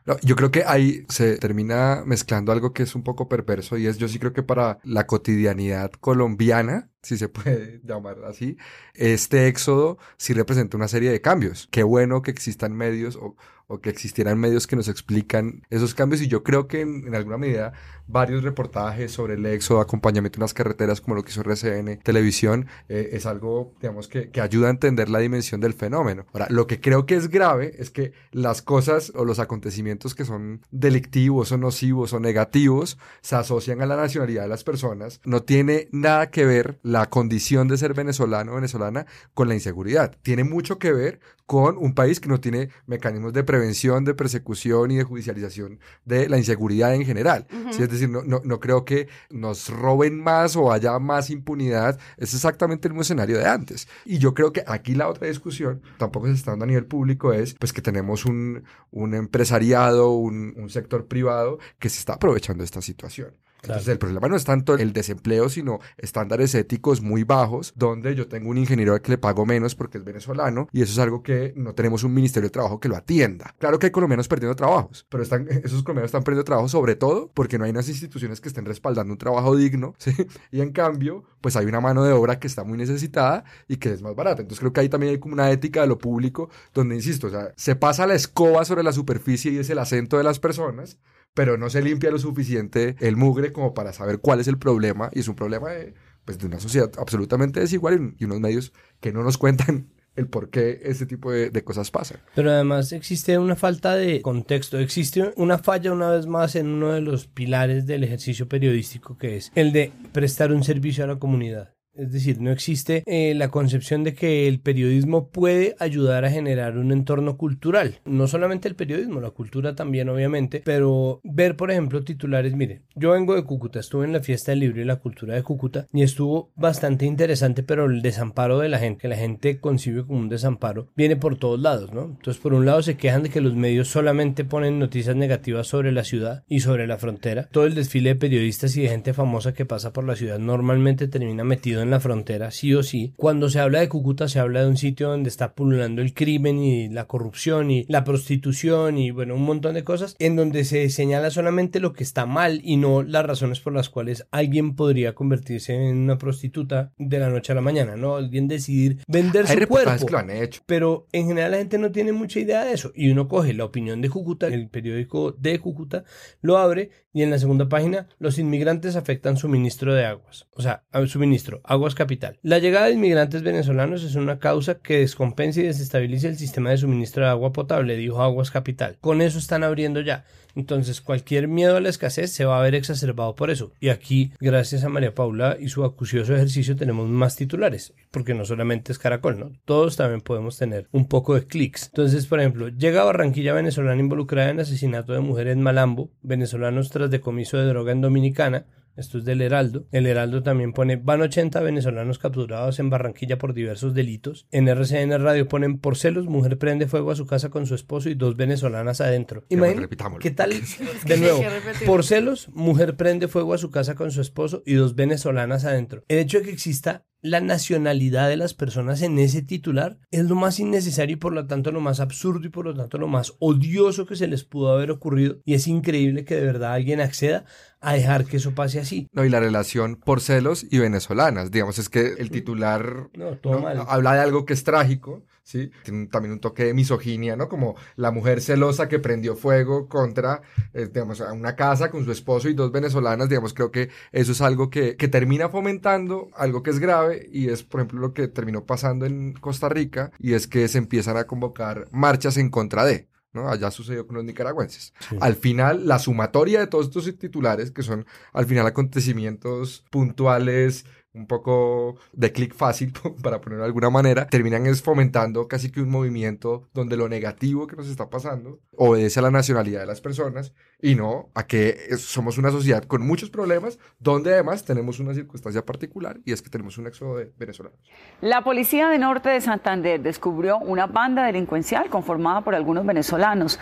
No, 0.06 0.16
yo 0.22 0.36
creo 0.36 0.50
que 0.50 0.64
ahí 0.64 1.04
se 1.08 1.36
termina 1.38 2.04
mezclando 2.06 2.52
algo 2.52 2.72
que 2.72 2.84
es 2.84 2.94
un 2.94 3.02
poco 3.02 3.28
perverso 3.28 3.76
y 3.76 3.86
es 3.86 3.98
yo 3.98 4.08
sí 4.08 4.18
creo 4.18 4.32
que 4.32 4.42
para 4.42 4.78
la 4.82 5.06
cotidianidad 5.06 5.90
colombiana 5.92 6.89
si 7.02 7.16
se 7.16 7.28
puede 7.28 7.80
llamar 7.84 8.18
así, 8.24 8.56
este 8.94 9.48
éxodo 9.48 9.98
sí 10.16 10.32
representa 10.32 10.76
una 10.76 10.88
serie 10.88 11.10
de 11.10 11.20
cambios. 11.20 11.68
Qué 11.70 11.82
bueno 11.82 12.22
que 12.22 12.30
existan 12.30 12.72
medios 12.72 13.16
o, 13.16 13.36
o 13.70 13.80
que 13.80 13.88
existieran 13.88 14.36
medios 14.36 14.66
que 14.66 14.74
nos 14.74 14.88
explican 14.88 15.62
esos 15.70 15.94
cambios 15.94 16.20
y 16.20 16.26
yo 16.26 16.42
creo 16.42 16.66
que 16.66 16.80
en, 16.80 17.14
alguna 17.14 17.38
medida 17.38 17.72
varios 18.08 18.42
reportajes 18.42 19.12
sobre 19.12 19.34
el 19.34 19.46
éxodo, 19.46 19.80
acompañamiento 19.80 20.38
en 20.38 20.40
las 20.40 20.54
carreteras 20.54 21.00
como 21.00 21.14
lo 21.14 21.22
que 21.22 21.30
hizo 21.30 21.42
RCN, 21.42 22.00
televisión, 22.02 22.66
eh, 22.88 23.10
es 23.12 23.26
algo, 23.26 23.72
digamos, 23.80 24.08
que, 24.08 24.30
que 24.30 24.40
ayuda 24.40 24.66
a 24.66 24.70
entender 24.70 25.08
la 25.08 25.20
dimensión 25.20 25.60
del 25.60 25.74
fenómeno. 25.74 26.26
Ahora, 26.32 26.48
lo 26.50 26.66
que 26.66 26.80
creo 26.80 27.06
que 27.06 27.14
es 27.14 27.28
grave 27.28 27.76
es 27.78 27.90
que 27.90 28.12
las 28.32 28.60
cosas 28.60 29.12
o 29.14 29.24
los 29.24 29.38
acontecimientos 29.38 30.16
que 30.16 30.24
son 30.24 30.62
delictivos 30.72 31.52
o 31.52 31.56
nocivos 31.56 32.12
o 32.12 32.18
negativos 32.18 32.98
se 33.20 33.36
asocian 33.36 33.80
a 33.82 33.86
la 33.86 33.94
nacionalidad 33.94 34.42
de 34.42 34.48
las 34.48 34.64
personas. 34.64 35.20
No 35.24 35.44
tiene 35.44 35.88
nada 35.92 36.32
que 36.32 36.44
ver 36.44 36.80
la 36.90 37.08
condición 37.08 37.68
de 37.68 37.78
ser 37.78 37.94
venezolano 37.94 38.52
o 38.52 38.54
venezolana 38.56 39.06
con 39.32 39.48
la 39.48 39.54
inseguridad. 39.54 40.16
Tiene 40.22 40.42
mucho 40.42 40.78
que 40.78 40.92
ver 40.92 41.20
con 41.46 41.78
un 41.78 41.94
país 41.94 42.18
que 42.20 42.28
no 42.28 42.40
tiene 42.40 42.70
mecanismos 42.86 43.32
de 43.32 43.44
prevención, 43.44 44.04
de 44.04 44.14
persecución 44.14 44.90
y 44.90 44.96
de 44.96 45.04
judicialización 45.04 45.78
de 46.04 46.28
la 46.28 46.36
inseguridad 46.36 46.94
en 46.94 47.04
general. 47.04 47.46
Uh 47.52 47.56
-huh. 47.56 47.72
¿Sí? 47.72 47.82
Es 47.82 47.90
decir, 47.90 48.08
no, 48.08 48.22
no, 48.22 48.40
no, 48.44 48.58
creo 48.58 48.84
que 48.84 49.08
nos 49.30 49.68
roben 49.68 50.20
más 50.20 50.56
o 50.56 50.72
haya 50.72 50.98
más 50.98 51.30
impunidad. 51.30 51.98
Es 52.16 52.34
exactamente 52.34 52.88
el 52.88 52.92
mismo 52.92 53.02
escenario 53.02 53.38
de 53.38 53.46
antes. 53.46 53.86
Y 54.04 54.18
yo 54.18 54.34
creo 54.34 54.52
que 54.52 54.64
aquí 54.66 54.94
la 54.94 55.08
otra 55.08 55.28
discusión, 55.28 55.82
tampoco 55.98 56.26
se 56.26 56.34
está 56.34 56.50
dando 56.52 56.64
a 56.64 56.68
nivel 56.68 56.86
público, 56.86 57.32
es 57.32 57.54
pues 57.54 57.72
que 57.72 57.82
tenemos 57.82 58.24
un, 58.24 58.64
un 58.90 59.14
empresariado, 59.14 60.10
un, 60.12 60.54
un 60.56 60.70
sector 60.70 61.06
privado 61.06 61.58
que 61.78 61.88
se 61.88 61.98
está 62.00 62.14
aprovechando 62.14 62.62
de 62.62 62.66
esta 62.66 62.82
situación. 62.82 63.32
Entonces 63.62 63.88
el 63.88 63.98
problema 63.98 64.28
no 64.28 64.36
es 64.36 64.44
tanto 64.44 64.74
el 64.74 64.92
desempleo, 64.92 65.48
sino 65.48 65.80
estándares 65.98 66.54
éticos 66.54 67.00
muy 67.00 67.24
bajos, 67.24 67.72
donde 67.76 68.14
yo 68.14 68.28
tengo 68.28 68.50
un 68.50 68.58
ingeniero 68.58 69.00
que 69.00 69.12
le 69.12 69.18
pago 69.18 69.46
menos 69.46 69.74
porque 69.74 69.98
es 69.98 70.04
venezolano 70.04 70.68
y 70.72 70.82
eso 70.82 70.92
es 70.92 70.98
algo 70.98 71.22
que 71.22 71.52
no 71.56 71.74
tenemos 71.74 72.04
un 72.04 72.14
ministerio 72.14 72.48
de 72.48 72.52
trabajo 72.52 72.80
que 72.80 72.88
lo 72.88 72.96
atienda. 72.96 73.54
Claro 73.58 73.78
que 73.78 73.86
hay 73.86 73.92
colombianos 73.92 74.28
perdiendo 74.28 74.56
trabajos, 74.56 75.06
pero 75.08 75.22
están, 75.22 75.46
esos 75.64 75.82
colombianos 75.82 76.08
están 76.08 76.24
perdiendo 76.24 76.44
trabajo 76.44 76.68
sobre 76.68 76.96
todo 76.96 77.30
porque 77.34 77.58
no 77.58 77.64
hay 77.64 77.70
unas 77.70 77.88
instituciones 77.88 78.40
que 78.40 78.48
estén 78.48 78.64
respaldando 78.64 79.12
un 79.12 79.18
trabajo 79.18 79.56
digno. 79.56 79.94
Y 80.52 80.60
en 80.60 80.72
cambio, 80.72 81.24
pues 81.40 81.56
hay 81.56 81.66
una 81.66 81.80
mano 81.80 82.04
de 82.04 82.12
obra 82.12 82.38
que 82.38 82.46
está 82.46 82.64
muy 82.64 82.76
necesitada 82.76 83.44
y 83.68 83.76
que 83.76 83.92
es 83.92 84.02
más 84.02 84.14
barata. 84.14 84.42
Entonces 84.42 84.60
creo 84.60 84.72
que 84.72 84.80
ahí 84.80 84.88
también 84.88 85.12
hay 85.12 85.18
como 85.18 85.34
una 85.34 85.50
ética 85.50 85.82
de 85.82 85.86
lo 85.86 85.98
público 85.98 86.50
donde, 86.74 86.94
insisto, 86.94 87.28
o 87.28 87.30
sea, 87.30 87.52
se 87.56 87.76
pasa 87.76 88.06
la 88.06 88.14
escoba 88.14 88.64
sobre 88.64 88.82
la 88.82 88.92
superficie 88.92 89.52
y 89.52 89.58
es 89.58 89.70
el 89.70 89.78
acento 89.78 90.16
de 90.18 90.24
las 90.24 90.38
personas, 90.38 90.98
pero 91.34 91.56
no 91.56 91.70
se 91.70 91.82
limpia 91.82 92.10
lo 92.10 92.18
suficiente 92.18 92.96
el 93.00 93.16
mugre 93.16 93.52
como 93.52 93.74
para 93.74 93.92
saber 93.92 94.18
cuál 94.20 94.40
es 94.40 94.48
el 94.48 94.58
problema 94.58 95.10
y 95.12 95.20
es 95.20 95.28
un 95.28 95.36
problema 95.36 95.70
de, 95.70 95.94
pues, 96.24 96.38
de 96.38 96.46
una 96.46 96.60
sociedad 96.60 96.90
absolutamente 96.98 97.60
desigual 97.60 98.14
y, 98.18 98.24
unos 98.24 98.40
medios 98.40 98.72
que 99.00 99.12
no 99.12 99.22
nos 99.22 99.38
cuentan 99.38 99.88
el 100.16 100.26
por 100.26 100.50
qué 100.50 100.80
este 100.84 101.06
tipo 101.06 101.30
de, 101.30 101.50
de, 101.50 101.64
cosas 101.64 101.90
pasan. 101.90 102.18
Pero 102.34 102.50
además 102.50 102.92
existe 102.92 103.38
una 103.38 103.56
falta 103.56 103.94
de 103.94 104.20
contexto, 104.22 104.78
existe 104.78 105.32
una 105.36 105.58
falla 105.58 105.92
una 105.92 106.10
vez 106.10 106.26
más 106.26 106.56
en 106.56 106.66
uno 106.66 106.92
de 106.92 107.00
los 107.00 107.26
pilares 107.26 107.86
del 107.86 108.04
ejercicio 108.04 108.48
periodístico 108.48 109.16
que 109.16 109.36
es 109.36 109.52
el 109.54 109.72
de 109.72 109.92
prestar 110.12 110.52
un 110.52 110.64
servicio 110.64 111.04
a 111.04 111.06
la 111.06 111.18
comunidad. 111.18 111.74
Es 111.94 112.12
decir, 112.12 112.40
no 112.40 112.50
existe 112.50 113.02
eh, 113.06 113.34
la 113.34 113.48
concepción 113.48 114.04
de 114.04 114.14
que 114.14 114.46
el 114.48 114.60
periodismo 114.60 115.28
puede 115.28 115.74
ayudar 115.78 116.24
a 116.24 116.30
generar 116.30 116.78
un 116.78 116.92
entorno 116.92 117.36
cultural. 117.36 118.00
No 118.04 118.26
solamente 118.26 118.68
el 118.68 118.76
periodismo, 118.76 119.20
la 119.20 119.30
cultura 119.30 119.74
también, 119.74 120.08
obviamente, 120.08 120.62
pero 120.64 121.20
ver, 121.24 121.56
por 121.56 121.70
ejemplo, 121.70 122.02
titulares. 122.02 122.54
Mire, 122.54 122.82
yo 122.94 123.12
vengo 123.12 123.34
de 123.34 123.44
Cúcuta, 123.44 123.80
estuve 123.80 124.06
en 124.06 124.12
la 124.12 124.20
fiesta 124.20 124.52
del 124.52 124.60
libro 124.60 124.80
y 124.80 124.84
la 124.84 124.96
cultura 124.96 125.34
de 125.34 125.42
Cúcuta 125.42 125.86
y 125.92 126.02
estuvo 126.02 126.52
bastante 126.54 127.06
interesante, 127.06 127.62
pero 127.62 127.86
el 127.86 128.02
desamparo 128.02 128.58
de 128.58 128.68
la 128.68 128.78
gente, 128.78 129.02
que 129.02 129.08
la 129.08 129.16
gente 129.16 129.58
concibe 129.60 130.06
como 130.06 130.20
un 130.20 130.28
desamparo, 130.28 130.88
viene 130.96 131.16
por 131.16 131.38
todos 131.38 131.60
lados, 131.60 131.92
¿no? 131.92 132.04
Entonces, 132.04 132.40
por 132.40 132.54
un 132.54 132.66
lado, 132.66 132.82
se 132.82 132.96
quejan 132.96 133.24
de 133.24 133.30
que 133.30 133.40
los 133.40 133.54
medios 133.54 133.88
solamente 133.88 134.44
ponen 134.44 134.78
noticias 134.78 135.16
negativas 135.16 135.66
sobre 135.66 135.92
la 135.92 136.04
ciudad 136.04 136.44
y 136.48 136.60
sobre 136.60 136.86
la 136.86 136.98
frontera. 136.98 137.48
Todo 137.50 137.66
el 137.66 137.74
desfile 137.74 138.10
de 138.10 138.16
periodistas 138.16 138.76
y 138.76 138.82
de 138.82 138.88
gente 138.88 139.12
famosa 139.12 139.54
que 139.54 139.66
pasa 139.66 139.92
por 139.92 140.04
la 140.04 140.16
ciudad 140.16 140.38
normalmente 140.38 141.08
termina 141.08 141.44
metido 141.44 141.79
en 141.82 141.90
la 141.90 142.00
frontera, 142.00 142.50
sí 142.50 142.74
o 142.74 142.82
sí. 142.82 143.12
Cuando 143.16 143.48
se 143.48 143.60
habla 143.60 143.80
de 143.80 143.88
Cúcuta, 143.88 144.28
se 144.28 144.38
habla 144.38 144.62
de 144.62 144.68
un 144.68 144.76
sitio 144.76 145.08
donde 145.08 145.28
está 145.28 145.54
pululando 145.54 146.02
el 146.02 146.14
crimen 146.14 146.58
y 146.58 146.88
la 146.88 147.06
corrupción 147.06 147.70
y 147.70 147.84
la 147.88 148.04
prostitución 148.04 148.98
y 148.98 149.10
bueno, 149.10 149.34
un 149.34 149.42
montón 149.42 149.74
de 149.74 149.84
cosas, 149.84 150.16
en 150.18 150.36
donde 150.36 150.64
se 150.64 150.88
señala 150.90 151.30
solamente 151.30 151.80
lo 151.80 151.92
que 151.92 152.04
está 152.04 152.26
mal 152.26 152.60
y 152.64 152.76
no 152.76 153.02
las 153.02 153.24
razones 153.24 153.60
por 153.60 153.72
las 153.72 153.88
cuales 153.88 154.26
alguien 154.30 154.74
podría 154.76 155.14
convertirse 155.14 155.74
en 155.74 155.98
una 155.98 156.18
prostituta 156.18 156.92
de 156.98 157.18
la 157.18 157.30
noche 157.30 157.52
a 157.52 157.54
la 157.54 157.60
mañana, 157.60 157.96
¿no? 157.96 158.16
Alguien 158.16 158.48
decidir 158.48 158.98
vender 159.06 159.46
Hay 159.48 159.58
su 159.58 159.68
cuerpo. 159.68 160.06
Que 160.06 160.12
lo 160.12 160.18
han 160.18 160.30
hecho. 160.30 160.62
Pero 160.66 161.06
en 161.12 161.26
general 161.26 161.52
la 161.52 161.58
gente 161.58 161.78
no 161.78 161.92
tiene 161.92 162.12
mucha 162.12 162.40
idea 162.40 162.64
de 162.64 162.72
eso. 162.72 162.92
Y 162.94 163.10
uno 163.10 163.28
coge 163.28 163.54
la 163.54 163.64
opinión 163.64 164.00
de 164.00 164.10
Cúcuta, 164.10 164.46
el 164.46 164.68
periódico 164.68 165.32
de 165.32 165.58
Cúcuta, 165.58 166.04
lo 166.40 166.58
abre 166.58 166.90
y 167.12 167.22
en 167.22 167.30
la 167.30 167.38
segunda 167.38 167.68
página, 167.68 168.06
los 168.18 168.38
inmigrantes 168.38 168.96
afectan 168.96 169.36
suministro 169.36 169.94
de 169.94 170.04
aguas. 170.04 170.46
O 170.52 170.62
sea, 170.62 170.84
suministro, 171.06 171.60
aguas 171.64 171.94
capital. 171.94 172.38
La 172.42 172.58
llegada 172.58 172.86
de 172.86 172.92
inmigrantes 172.92 173.42
venezolanos 173.42 174.04
es 174.04 174.14
una 174.14 174.38
causa 174.38 174.76
que 174.78 174.98
descompensa 174.98 175.60
y 175.60 175.64
desestabiliza 175.64 176.28
el 176.28 176.36
sistema 176.36 176.70
de 176.70 176.78
suministro 176.78 177.24
de 177.24 177.30
agua 177.30 177.52
potable, 177.52 177.96
dijo 177.96 178.22
Aguas 178.22 178.50
Capital. 178.50 178.98
Con 179.00 179.22
eso 179.22 179.38
están 179.38 179.64
abriendo 179.64 180.00
ya. 180.00 180.24
Entonces, 180.54 181.00
cualquier 181.00 181.48
miedo 181.48 181.76
a 181.76 181.80
la 181.80 181.88
escasez 181.88 182.32
se 182.32 182.44
va 182.44 182.58
a 182.58 182.62
ver 182.62 182.74
exacerbado 182.74 183.34
por 183.34 183.50
eso. 183.50 183.72
Y 183.80 183.88
aquí, 183.88 184.32
gracias 184.40 184.84
a 184.84 184.88
María 184.88 185.14
Paula 185.14 185.56
y 185.58 185.68
su 185.68 185.84
acucioso 185.84 186.34
ejercicio, 186.34 186.76
tenemos 186.76 187.08
más 187.08 187.36
titulares, 187.36 187.94
porque 188.10 188.34
no 188.34 188.44
solamente 188.44 188.92
es 188.92 188.98
Caracol, 188.98 189.38
¿no? 189.38 189.52
Todos 189.64 189.96
también 189.96 190.20
podemos 190.20 190.56
tener 190.56 190.88
un 190.92 191.08
poco 191.08 191.34
de 191.34 191.46
clics. 191.46 191.86
Entonces, 191.86 192.26
por 192.26 192.40
ejemplo, 192.40 192.68
llega 192.68 193.04
Barranquilla 193.04 193.52
venezolana 193.54 194.00
involucrada 194.00 194.50
en 194.50 194.60
asesinato 194.60 195.12
de 195.12 195.20
mujer 195.20 195.48
en 195.48 195.62
Malambo, 195.62 196.10
venezolanos 196.22 196.90
tras 196.90 197.10
decomiso 197.10 197.58
de 197.58 197.66
droga 197.66 197.92
en 197.92 198.00
Dominicana, 198.00 198.66
esto 198.96 199.18
es 199.18 199.24
del 199.24 199.40
Heraldo. 199.40 199.86
El 199.92 200.06
Heraldo 200.06 200.42
también 200.42 200.72
pone, 200.72 200.96
van 200.96 201.20
80 201.20 201.60
venezolanos 201.60 202.18
capturados 202.18 202.78
en 202.78 202.90
Barranquilla 202.90 203.38
por 203.38 203.54
diversos 203.54 203.94
delitos. 203.94 204.46
En 204.50 204.68
RCN 204.68 205.22
Radio 205.22 205.48
ponen, 205.48 205.78
por 205.78 205.96
celos, 205.96 206.26
mujer 206.26 206.58
prende 206.58 206.86
fuego 206.86 207.10
a 207.10 207.16
su 207.16 207.26
casa 207.26 207.50
con 207.50 207.66
su 207.66 207.74
esposo 207.74 208.08
y 208.08 208.14
dos 208.14 208.36
venezolanas 208.36 209.00
adentro. 209.00 209.44
Imagínate, 209.48 209.96
¿qué 210.20 210.30
tal? 210.30 210.52
De 211.06 211.16
nuevo, 211.16 211.42
por 211.86 212.04
celos, 212.04 212.48
mujer 212.50 212.96
prende 212.96 213.28
fuego 213.28 213.54
a 213.54 213.58
su 213.58 213.70
casa 213.70 213.94
con 213.94 214.10
su 214.10 214.20
esposo 214.20 214.62
y 214.66 214.74
dos 214.74 214.94
venezolanas 214.94 215.64
adentro. 215.64 216.04
El 216.08 216.18
hecho 216.18 216.38
de 216.38 216.44
que 216.44 216.50
exista 216.50 217.06
la 217.22 217.40
nacionalidad 217.40 218.28
de 218.28 218.36
las 218.36 218.54
personas 218.54 219.02
en 219.02 219.18
ese 219.18 219.42
titular 219.42 219.98
es 220.10 220.24
lo 220.24 220.34
más 220.34 220.58
innecesario 220.58 221.14
y 221.14 221.18
por 221.18 221.32
lo 221.32 221.46
tanto 221.46 221.70
lo 221.70 221.80
más 221.80 222.00
absurdo 222.00 222.46
y 222.46 222.50
por 222.50 222.64
lo 222.64 222.74
tanto 222.74 222.98
lo 222.98 223.08
más 223.08 223.34
odioso 223.38 224.06
que 224.06 224.16
se 224.16 224.26
les 224.26 224.44
pudo 224.44 224.72
haber 224.72 224.90
ocurrido 224.90 225.38
y 225.44 225.54
es 225.54 225.66
increíble 225.66 226.24
que 226.24 226.36
de 226.36 226.46
verdad 226.46 226.74
alguien 226.74 227.00
acceda 227.00 227.44
a 227.80 227.94
dejar 227.94 228.24
que 228.26 228.36
eso 228.36 228.54
pase 228.54 228.78
así. 228.78 229.08
No, 229.12 229.24
y 229.24 229.30
la 229.30 229.40
relación 229.40 229.96
por 229.96 230.20
celos 230.20 230.66
y 230.70 230.78
venezolanas, 230.78 231.50
digamos, 231.50 231.78
es 231.78 231.88
que 231.88 232.14
el 232.18 232.30
titular 232.30 233.08
no, 233.14 233.36
todo 233.36 233.60
mal. 233.60 233.84
habla 233.88 234.14
de 234.14 234.20
algo 234.20 234.44
que 234.44 234.52
es 234.52 234.64
trágico, 234.64 235.22
¿sí? 235.50 235.70
Tiene 235.82 236.06
también 236.06 236.32
un 236.32 236.38
toque 236.38 236.64
de 236.64 236.74
misoginia, 236.74 237.34
¿no? 237.34 237.48
Como 237.48 237.74
la 237.96 238.12
mujer 238.12 238.40
celosa 238.40 238.88
que 238.88 239.00
prendió 239.00 239.34
fuego 239.34 239.88
contra, 239.88 240.42
eh, 240.72 240.88
digamos, 240.92 241.20
una 241.20 241.56
casa 241.56 241.90
con 241.90 242.04
su 242.04 242.12
esposo 242.12 242.48
y 242.48 242.54
dos 242.54 242.70
venezolanas, 242.70 243.28
digamos, 243.28 243.52
creo 243.52 243.72
que 243.72 243.90
eso 244.12 244.30
es 244.30 244.40
algo 244.40 244.70
que, 244.70 244.96
que 244.96 245.08
termina 245.08 245.48
fomentando 245.48 246.28
algo 246.36 246.62
que 246.62 246.70
es 246.70 246.78
grave 246.78 247.28
y 247.32 247.48
es, 247.48 247.64
por 247.64 247.80
ejemplo, 247.80 247.98
lo 247.98 248.14
que 248.14 248.28
terminó 248.28 248.64
pasando 248.64 249.06
en 249.06 249.32
Costa 249.32 249.68
Rica 249.68 250.12
y 250.20 250.34
es 250.34 250.46
que 250.46 250.68
se 250.68 250.78
empiezan 250.78 251.16
a 251.16 251.24
convocar 251.24 251.88
marchas 251.90 252.36
en 252.36 252.48
contra 252.48 252.84
de. 252.84 253.08
¿no? 253.32 253.48
Allá 253.48 253.70
sucedió 253.70 254.06
con 254.06 254.16
los 254.16 254.24
nicaragüenses. 254.24 254.92
Sí. 255.08 255.16
Al 255.20 255.36
final, 255.36 255.86
la 255.86 255.98
sumatoria 255.98 256.60
de 256.60 256.66
todos 256.66 256.86
estos 256.86 257.16
titulares, 257.16 257.70
que 257.70 257.82
son 257.82 258.06
al 258.32 258.46
final 258.46 258.66
acontecimientos 258.66 259.84
puntuales, 259.90 260.84
un 261.12 261.26
poco 261.26 261.96
de 262.12 262.32
clic 262.32 262.54
fácil, 262.54 262.92
para 263.22 263.40
ponerlo 263.40 263.64
de 263.64 263.68
alguna 263.68 263.90
manera, 263.90 264.26
terminan 264.26 264.66
es 264.66 264.82
fomentando 264.82 265.48
casi 265.48 265.70
que 265.70 265.80
un 265.80 265.90
movimiento 265.90 266.68
donde 266.72 266.96
lo 266.96 267.08
negativo 267.08 267.66
que 267.66 267.76
nos 267.76 267.88
está 267.88 268.10
pasando 268.10 268.60
obedece 268.76 269.18
a 269.18 269.22
la 269.22 269.30
nacionalidad 269.30 269.80
de 269.80 269.86
las 269.86 270.00
personas 270.00 270.54
y 270.80 270.94
no 270.94 271.30
a 271.34 271.46
que 271.46 271.96
somos 271.98 272.38
una 272.38 272.50
sociedad 272.50 272.84
con 272.84 273.02
muchos 273.02 273.30
problemas, 273.30 273.78
donde 273.98 274.32
además 274.32 274.64
tenemos 274.64 275.00
una 275.00 275.14
circunstancia 275.14 275.64
particular 275.64 276.20
y 276.24 276.32
es 276.32 276.42
que 276.42 276.50
tenemos 276.50 276.78
un 276.78 276.86
éxodo 276.86 277.16
de 277.16 277.32
venezolanos. 277.36 277.78
La 278.20 278.42
policía 278.44 278.88
de 278.88 278.98
Norte 278.98 279.28
de 279.28 279.40
Santander 279.40 280.00
descubrió 280.00 280.58
una 280.58 280.86
banda 280.86 281.26
delincuencial 281.26 281.90
conformada 281.90 282.42
por 282.42 282.54
algunos 282.54 282.86
venezolanos. 282.86 283.58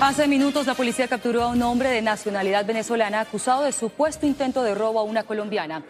Hace 0.00 0.28
minutos 0.28 0.68
la 0.68 0.74
policía 0.74 1.08
capturó 1.08 1.42
a 1.42 1.48
un 1.48 1.60
hombre 1.60 1.90
de 1.90 2.02
nacionalidad 2.02 2.64
venezolana 2.64 3.18
acusado 3.18 3.64
de 3.64 3.72
supuesto 3.72 4.26
intento 4.26 4.62
de 4.62 4.76
robo 4.76 5.00
a 5.00 5.02
una 5.02 5.24
colombiana. 5.24 5.82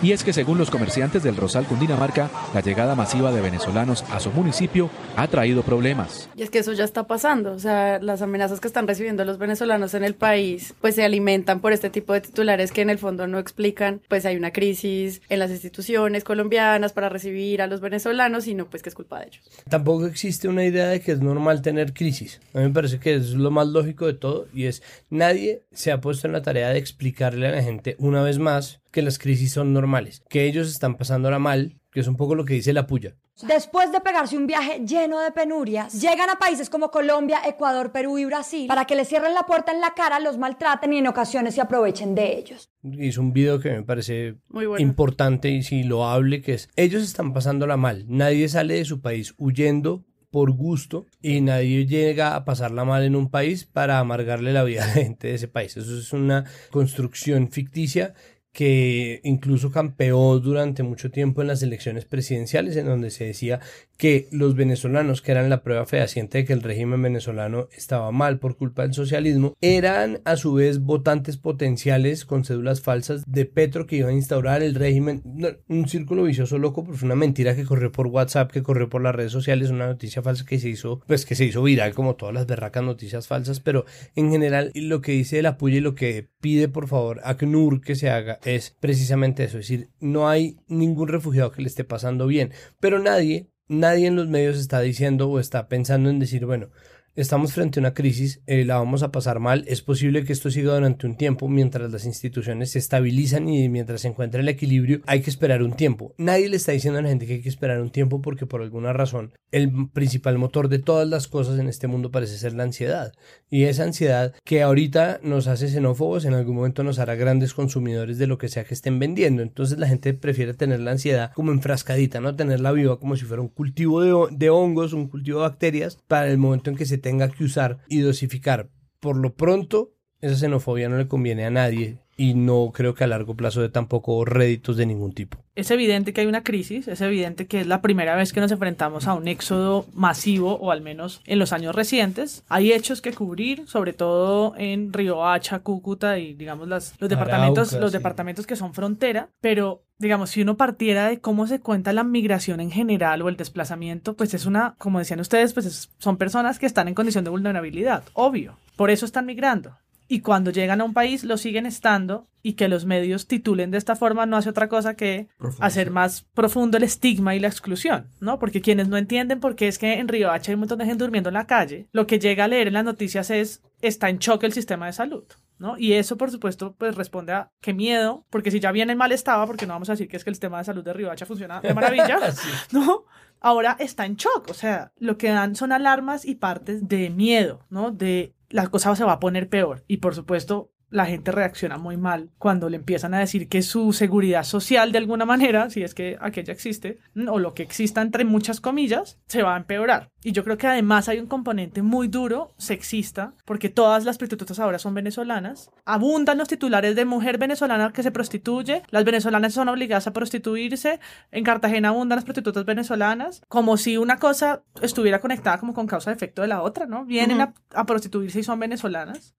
Y 0.00 0.12
es 0.12 0.22
que 0.22 0.32
según 0.32 0.58
los 0.58 0.70
comerciantes 0.70 1.24
del 1.24 1.34
Rosal 1.34 1.66
Cundinamarca, 1.66 2.30
la 2.54 2.60
llegada 2.60 2.94
masiva 2.94 3.32
de 3.32 3.40
venezolanos 3.40 4.04
a 4.12 4.20
su 4.20 4.30
municipio 4.30 4.90
ha 5.16 5.26
traído 5.26 5.64
problemas. 5.64 6.30
Y 6.36 6.42
es 6.42 6.50
que 6.50 6.60
eso 6.60 6.72
ya 6.72 6.84
está 6.84 7.08
pasando, 7.08 7.50
o 7.52 7.58
sea, 7.58 7.98
las 7.98 8.22
amenazas 8.22 8.60
que 8.60 8.68
están 8.68 8.86
recibiendo 8.86 9.24
los 9.24 9.38
venezolanos 9.38 9.94
en 9.94 10.04
el 10.04 10.14
país, 10.14 10.72
pues 10.80 10.94
se 10.94 11.02
alimentan 11.02 11.58
por 11.58 11.72
este 11.72 11.90
tipo 11.90 12.12
de 12.12 12.20
titulares 12.20 12.70
que 12.70 12.82
en 12.82 12.90
el 12.90 12.98
fondo 12.98 13.26
no 13.26 13.40
explican, 13.40 14.00
pues 14.06 14.24
hay 14.24 14.36
una 14.36 14.52
crisis 14.52 15.20
en 15.28 15.40
las 15.40 15.50
instituciones 15.50 16.22
colombianas 16.22 16.92
para 16.92 17.08
recibir 17.08 17.60
a 17.60 17.66
los 17.66 17.80
venezolanos, 17.80 18.44
sino 18.44 18.66
pues 18.66 18.84
que 18.84 18.90
es 18.90 18.94
culpa 18.94 19.18
de 19.18 19.26
ellos. 19.26 19.42
Tampoco 19.68 20.06
existe 20.06 20.46
una 20.46 20.64
idea 20.64 20.86
de 20.86 21.00
que 21.00 21.10
es 21.10 21.20
normal 21.20 21.60
tener 21.60 21.92
crisis. 21.92 22.40
A 22.54 22.58
mí 22.58 22.64
me 22.64 22.70
parece 22.70 23.00
que 23.00 23.16
es 23.16 23.30
lo 23.30 23.47
más 23.50 23.68
lógico 23.68 24.06
de 24.06 24.14
todo 24.14 24.46
y 24.52 24.64
es 24.66 24.82
nadie 25.10 25.64
se 25.72 25.92
ha 25.92 26.00
puesto 26.00 26.26
en 26.26 26.32
la 26.32 26.42
tarea 26.42 26.68
de 26.70 26.78
explicarle 26.78 27.46
a 27.48 27.52
la 27.52 27.62
gente 27.62 27.96
una 27.98 28.22
vez 28.22 28.38
más 28.38 28.80
que 28.90 29.02
las 29.02 29.18
crisis 29.18 29.52
son 29.52 29.72
normales, 29.72 30.22
que 30.28 30.46
ellos 30.46 30.68
están 30.68 30.96
pasándola 30.96 31.38
mal, 31.38 31.78
que 31.90 32.00
es 32.00 32.06
un 32.08 32.16
poco 32.16 32.34
lo 32.34 32.44
que 32.44 32.54
dice 32.54 32.72
la 32.72 32.86
puya. 32.86 33.16
Después 33.46 33.92
de 33.92 34.00
pegarse 34.00 34.36
un 34.36 34.48
viaje 34.48 34.80
lleno 34.84 35.20
de 35.20 35.30
penurias, 35.30 36.00
llegan 36.00 36.28
a 36.28 36.40
países 36.40 36.68
como 36.68 36.90
Colombia, 36.90 37.38
Ecuador, 37.46 37.92
Perú 37.92 38.18
y 38.18 38.24
Brasil 38.24 38.66
para 38.66 38.84
que 38.84 38.96
les 38.96 39.06
cierren 39.08 39.32
la 39.32 39.44
puerta 39.44 39.70
en 39.70 39.80
la 39.80 39.94
cara, 39.94 40.18
los 40.18 40.38
maltraten 40.38 40.92
y 40.92 40.98
en 40.98 41.06
ocasiones 41.06 41.54
se 41.54 41.60
aprovechen 41.60 42.16
de 42.16 42.36
ellos. 42.36 42.72
Hizo 42.82 43.20
un 43.20 43.32
video 43.32 43.60
que 43.60 43.70
me 43.70 43.82
parece 43.84 44.34
Muy 44.48 44.66
bueno. 44.66 44.82
importante 44.82 45.50
y 45.50 45.62
si 45.62 45.84
lo 45.84 46.04
hable, 46.08 46.42
que 46.42 46.54
es, 46.54 46.68
ellos 46.74 47.04
están 47.04 47.32
pasándola 47.32 47.76
mal, 47.76 48.06
nadie 48.08 48.48
sale 48.48 48.74
de 48.74 48.84
su 48.84 49.00
país 49.00 49.34
huyendo 49.38 50.04
por 50.30 50.52
gusto 50.52 51.06
y 51.22 51.40
nadie 51.40 51.86
llega 51.86 52.36
a 52.36 52.44
pasarla 52.44 52.84
mal 52.84 53.02
en 53.02 53.16
un 53.16 53.30
país 53.30 53.64
para 53.64 53.98
amargarle 53.98 54.52
la 54.52 54.64
vida 54.64 54.84
a 54.84 54.86
la 54.88 54.92
gente 54.92 55.28
de 55.28 55.34
ese 55.34 55.48
país. 55.48 55.76
Eso 55.76 55.98
es 55.98 56.12
una 56.12 56.44
construcción 56.70 57.50
ficticia 57.50 58.14
que 58.58 59.20
incluso 59.22 59.70
campeó 59.70 60.40
durante 60.40 60.82
mucho 60.82 61.12
tiempo 61.12 61.40
en 61.40 61.46
las 61.46 61.62
elecciones 61.62 62.06
presidenciales, 62.06 62.76
en 62.76 62.86
donde 62.86 63.12
se 63.12 63.24
decía 63.24 63.60
que 63.96 64.26
los 64.32 64.56
venezolanos, 64.56 65.22
que 65.22 65.30
eran 65.30 65.48
la 65.48 65.62
prueba 65.62 65.86
fehaciente 65.86 66.38
de 66.38 66.44
que 66.44 66.54
el 66.54 66.62
régimen 66.64 67.00
venezolano 67.00 67.68
estaba 67.76 68.10
mal 68.10 68.40
por 68.40 68.56
culpa 68.56 68.82
del 68.82 68.94
socialismo, 68.94 69.56
eran 69.60 70.22
a 70.24 70.36
su 70.36 70.54
vez 70.54 70.80
votantes 70.80 71.36
potenciales 71.36 72.24
con 72.24 72.44
cédulas 72.44 72.80
falsas 72.80 73.22
de 73.28 73.44
Petro 73.44 73.86
que 73.86 73.98
iba 73.98 74.08
a 74.08 74.12
instaurar 74.12 74.64
el 74.64 74.74
régimen. 74.74 75.22
Un 75.68 75.88
círculo 75.88 76.24
vicioso 76.24 76.58
loco, 76.58 76.82
pero 76.82 76.96
fue 76.96 77.06
una 77.06 77.14
mentira 77.14 77.54
que 77.54 77.64
corrió 77.64 77.92
por 77.92 78.08
WhatsApp, 78.08 78.50
que 78.50 78.64
corrió 78.64 78.88
por 78.88 79.02
las 79.02 79.14
redes 79.14 79.30
sociales, 79.30 79.70
una 79.70 79.86
noticia 79.86 80.20
falsa 80.20 80.44
que 80.44 80.58
se 80.58 80.68
hizo, 80.68 81.00
pues 81.06 81.24
que 81.24 81.36
se 81.36 81.44
hizo 81.44 81.62
viral 81.62 81.94
como 81.94 82.16
todas 82.16 82.34
las 82.34 82.48
berracas 82.48 82.82
noticias 82.82 83.28
falsas, 83.28 83.60
pero 83.60 83.84
en 84.16 84.32
general 84.32 84.72
lo 84.74 85.00
que 85.00 85.12
dice 85.12 85.38
el 85.38 85.46
apoyo 85.46 85.76
y 85.76 85.80
lo 85.80 85.94
que 85.94 86.28
pide 86.40 86.66
por 86.66 86.88
favor 86.88 87.20
ACNUR 87.22 87.80
que 87.80 87.94
se 87.94 88.10
haga 88.10 88.40
es 88.54 88.76
precisamente 88.80 89.44
eso, 89.44 89.58
es 89.58 89.68
decir, 89.68 89.90
no 90.00 90.28
hay 90.28 90.58
ningún 90.68 91.08
refugiado 91.08 91.50
que 91.52 91.62
le 91.62 91.68
esté 91.68 91.84
pasando 91.84 92.26
bien, 92.26 92.52
pero 92.80 92.98
nadie, 92.98 93.50
nadie 93.68 94.06
en 94.06 94.16
los 94.16 94.28
medios 94.28 94.58
está 94.58 94.80
diciendo 94.80 95.28
o 95.28 95.38
está 95.38 95.68
pensando 95.68 96.10
en 96.10 96.18
decir, 96.18 96.46
bueno, 96.46 96.70
estamos 97.20 97.52
frente 97.52 97.80
a 97.80 97.82
una 97.82 97.94
crisis, 97.94 98.40
eh, 98.46 98.64
la 98.64 98.78
vamos 98.78 99.02
a 99.02 99.10
pasar 99.10 99.40
mal, 99.40 99.64
es 99.66 99.82
posible 99.82 100.24
que 100.24 100.32
esto 100.32 100.50
siga 100.50 100.74
durante 100.74 101.06
un 101.06 101.16
tiempo 101.16 101.48
mientras 101.48 101.90
las 101.90 102.04
instituciones 102.04 102.70
se 102.70 102.78
estabilizan 102.78 103.48
y 103.48 103.68
mientras 103.68 104.02
se 104.02 104.08
encuentra 104.08 104.40
el 104.40 104.48
equilibrio, 104.48 105.00
hay 105.06 105.20
que 105.20 105.30
esperar 105.30 105.62
un 105.62 105.72
tiempo. 105.72 106.14
Nadie 106.16 106.48
le 106.48 106.56
está 106.56 106.72
diciendo 106.72 107.00
a 107.00 107.02
la 107.02 107.08
gente 107.08 107.26
que 107.26 107.34
hay 107.34 107.42
que 107.42 107.48
esperar 107.48 107.80
un 107.80 107.90
tiempo 107.90 108.22
porque 108.22 108.46
por 108.46 108.62
alguna 108.62 108.92
razón 108.92 109.32
el 109.50 109.88
principal 109.90 110.38
motor 110.38 110.68
de 110.68 110.78
todas 110.78 111.08
las 111.08 111.26
cosas 111.26 111.58
en 111.58 111.68
este 111.68 111.86
mundo 111.86 112.10
parece 112.10 112.36
ser 112.36 112.54
la 112.54 112.64
ansiedad. 112.64 113.12
Y 113.50 113.64
esa 113.64 113.84
ansiedad 113.84 114.34
que 114.44 114.62
ahorita 114.62 115.20
nos 115.22 115.46
hace 115.46 115.68
xenófobos, 115.68 116.24
en 116.24 116.34
algún 116.34 116.56
momento 116.56 116.82
nos 116.82 116.98
hará 116.98 117.14
grandes 117.14 117.54
consumidores 117.54 118.18
de 118.18 118.26
lo 118.26 118.36
que 118.36 118.48
sea 118.48 118.64
que 118.64 118.74
estén 118.74 118.98
vendiendo. 118.98 119.42
Entonces 119.42 119.78
la 119.78 119.88
gente 119.88 120.12
prefiere 120.14 120.54
tener 120.54 120.80
la 120.80 120.92
ansiedad 120.92 121.32
como 121.34 121.52
enfrascadita, 121.52 122.20
no 122.20 122.36
tenerla 122.36 122.72
viva 122.72 123.00
como 123.00 123.16
si 123.16 123.24
fuera 123.24 123.42
un 123.42 123.48
cultivo 123.48 124.02
de, 124.02 124.36
de 124.36 124.50
hongos, 124.50 124.92
un 124.92 125.08
cultivo 125.08 125.38
de 125.40 125.48
bacterias, 125.48 125.98
para 126.06 126.30
el 126.30 126.38
momento 126.38 126.70
en 126.70 126.76
que 126.76 126.86
se 126.86 126.98
tenga 127.08 127.30
que 127.30 127.44
usar 127.44 127.78
y 127.88 128.00
dosificar. 128.00 128.68
Por 129.00 129.16
lo 129.16 129.34
pronto, 129.34 129.94
esa 130.20 130.36
xenofobia 130.36 130.90
no 130.90 130.98
le 130.98 131.08
conviene 131.08 131.46
a 131.46 131.50
nadie 131.50 132.00
y 132.18 132.34
no 132.34 132.70
creo 132.74 132.94
que 132.94 133.04
a 133.04 133.06
largo 133.06 133.34
plazo 133.34 133.62
dé 133.62 133.70
tampoco 133.70 134.26
réditos 134.26 134.76
de 134.76 134.84
ningún 134.84 135.14
tipo. 135.14 135.42
Es 135.58 135.72
evidente 135.72 136.12
que 136.12 136.20
hay 136.20 136.28
una 136.28 136.44
crisis, 136.44 136.86
es 136.86 137.00
evidente 137.00 137.48
que 137.48 137.60
es 137.60 137.66
la 137.66 137.80
primera 137.82 138.14
vez 138.14 138.32
que 138.32 138.40
nos 138.40 138.52
enfrentamos 138.52 139.08
a 139.08 139.14
un 139.14 139.26
éxodo 139.26 139.86
masivo, 139.92 140.54
o 140.54 140.70
al 140.70 140.82
menos 140.82 141.20
en 141.26 141.40
los 141.40 141.52
años 141.52 141.74
recientes. 141.74 142.44
Hay 142.48 142.70
hechos 142.72 143.00
que 143.02 143.12
cubrir, 143.12 143.66
sobre 143.66 143.92
todo 143.92 144.54
en 144.56 144.92
Riohacha, 144.92 145.58
Cúcuta 145.58 146.18
y 146.18 146.34
digamos 146.34 146.68
las, 146.68 146.94
los 147.00 147.10
departamentos, 147.10 147.70
Arauca, 147.70 147.80
los 147.82 147.90
sí. 147.90 147.98
departamentos 147.98 148.46
que 148.46 148.54
son 148.54 148.72
frontera, 148.72 149.30
pero 149.40 149.82
digamos, 149.98 150.30
si 150.30 150.42
uno 150.42 150.56
partiera 150.56 151.08
de 151.08 151.18
cómo 151.20 151.48
se 151.48 151.58
cuenta 151.58 151.92
la 151.92 152.04
migración 152.04 152.60
en 152.60 152.70
general 152.70 153.20
o 153.22 153.28
el 153.28 153.36
desplazamiento, 153.36 154.14
pues 154.14 154.34
es 154.34 154.46
una, 154.46 154.76
como 154.78 155.00
decían 155.00 155.18
ustedes, 155.18 155.54
pues 155.54 155.66
es- 155.66 155.90
son 155.98 156.18
personas 156.18 156.60
que 156.60 156.66
están 156.66 156.86
en 156.86 156.94
condición 156.94 157.24
de 157.24 157.30
vulnerabilidad, 157.30 158.04
obvio. 158.12 158.56
Por 158.76 158.90
eso 158.90 159.04
están 159.04 159.26
migrando. 159.26 159.76
Y 160.08 160.20
cuando 160.20 160.50
llegan 160.50 160.80
a 160.80 160.84
un 160.84 160.94
país 160.94 161.22
lo 161.22 161.36
siguen 161.36 161.66
estando 161.66 162.26
y 162.42 162.54
que 162.54 162.68
los 162.68 162.86
medios 162.86 163.26
titulen 163.26 163.70
de 163.70 163.76
esta 163.78 163.94
forma 163.94 164.24
no 164.24 164.38
hace 164.38 164.48
otra 164.48 164.68
cosa 164.68 164.94
que 164.94 165.28
hacer 165.60 165.90
más 165.90 166.22
profundo 166.34 166.78
el 166.78 166.82
estigma 166.82 167.34
y 167.34 167.40
la 167.40 167.48
exclusión, 167.48 168.08
¿no? 168.20 168.38
Porque 168.38 168.62
quienes 168.62 168.88
no 168.88 168.96
entienden 168.96 169.38
por 169.38 169.54
qué 169.54 169.68
es 169.68 169.78
que 169.78 169.98
en 169.98 170.08
Río 170.08 170.30
Hacha 170.30 170.50
hay 170.50 170.54
un 170.54 170.60
montón 170.60 170.78
de 170.78 170.86
gente 170.86 171.04
durmiendo 171.04 171.28
en 171.28 171.34
la 171.34 171.46
calle, 171.46 171.88
lo 171.92 172.06
que 172.06 172.18
llega 172.18 172.44
a 172.44 172.48
leer 172.48 172.68
en 172.68 172.74
las 172.74 172.84
noticias 172.84 173.30
es 173.30 173.62
está 173.82 174.08
en 174.08 174.18
choque 174.18 174.46
el 174.46 174.52
sistema 174.52 174.86
de 174.86 174.92
salud. 174.92 175.24
¿No? 175.58 175.76
Y 175.76 175.94
eso, 175.94 176.16
por 176.16 176.30
supuesto, 176.30 176.76
pues 176.78 176.94
responde 176.94 177.32
a 177.32 177.50
qué 177.60 177.74
miedo, 177.74 178.24
porque 178.30 178.52
si 178.52 178.60
ya 178.60 178.70
viene 178.70 178.92
en 178.92 178.98
mal 178.98 179.10
estaba, 179.10 179.44
porque 179.44 179.66
no 179.66 179.72
vamos 179.72 179.88
a 179.88 179.94
decir 179.94 180.06
que 180.06 180.16
es 180.16 180.22
que 180.22 180.30
el 180.30 180.36
sistema 180.36 180.58
de 180.58 180.64
salud 180.64 180.84
de 180.84 180.92
Riohacha 180.92 181.26
funciona 181.26 181.60
de 181.60 181.74
maravilla, 181.74 182.20
¿no? 182.70 183.06
Ahora 183.40 183.76
está 183.80 184.06
en 184.06 184.14
shock, 184.14 184.50
o 184.50 184.54
sea, 184.54 184.92
lo 184.98 185.18
que 185.18 185.30
dan 185.30 185.56
son 185.56 185.72
alarmas 185.72 186.24
y 186.24 186.36
partes 186.36 186.86
de 186.86 187.10
miedo, 187.10 187.66
¿no? 187.70 187.90
De 187.90 188.34
la 188.48 188.68
cosa 188.68 188.94
se 188.96 189.04
va 189.04 189.12
a 189.12 189.20
poner 189.20 189.48
peor. 189.48 189.84
Y 189.86 189.98
por 189.98 190.14
supuesto, 190.14 190.72
la 190.90 191.06
gente 191.06 191.32
reacciona 191.32 191.76
muy 191.76 191.96
mal 191.96 192.30
cuando 192.38 192.68
le 192.68 192.76
empiezan 192.76 193.14
a 193.14 193.18
decir 193.18 193.48
que 193.48 193.62
su 193.62 193.92
seguridad 193.92 194.44
social, 194.44 194.92
de 194.92 194.98
alguna 194.98 195.24
manera, 195.24 195.70
si 195.70 195.82
es 195.82 195.94
que 195.94 196.16
aquella 196.20 196.52
existe, 196.52 196.98
¿no? 197.14 197.34
o 197.34 197.38
lo 197.38 197.54
que 197.54 197.62
exista 197.62 198.00
entre 198.00 198.24
muchas 198.24 198.60
comillas, 198.60 199.18
se 199.26 199.42
va 199.42 199.54
a 199.54 199.58
empeorar. 199.58 200.10
Y 200.22 200.32
yo 200.32 200.44
creo 200.44 200.58
que 200.58 200.66
además 200.66 201.08
hay 201.08 201.18
un 201.18 201.26
componente 201.26 201.82
muy 201.82 202.08
duro, 202.08 202.54
sexista, 202.58 203.34
porque 203.44 203.68
todas 203.68 204.04
las 204.04 204.18
prostitutas 204.18 204.58
ahora 204.58 204.78
son 204.78 204.94
venezolanas. 204.94 205.70
Abundan 205.84 206.38
los 206.38 206.48
titulares 206.48 206.96
de 206.96 207.04
mujer 207.04 207.38
venezolana 207.38 207.92
que 207.92 208.02
se 208.02 208.10
prostituye, 208.10 208.82
las 208.90 209.04
venezolanas 209.04 209.52
son 209.52 209.68
obligadas 209.68 210.06
a 210.06 210.12
prostituirse, 210.12 211.00
en 211.30 211.44
Cartagena 211.44 211.90
abundan 211.90 212.16
las 212.16 212.24
prostitutas 212.24 212.64
venezolanas, 212.64 213.42
como 213.48 213.76
si 213.76 213.96
una 213.96 214.18
cosa 214.18 214.62
estuviera 214.82 215.20
conectada 215.20 215.58
como 215.58 215.74
con 215.74 215.86
causa-efecto 215.86 216.42
de 216.42 216.48
la 216.48 216.62
otra, 216.62 216.86
¿no? 216.86 217.04
Vienen 217.04 217.40
a, 217.40 217.54
a 217.74 217.86
prostituirse 217.86 218.40
y 218.40 218.42
son 218.42 218.58
venezolanas 218.58 219.34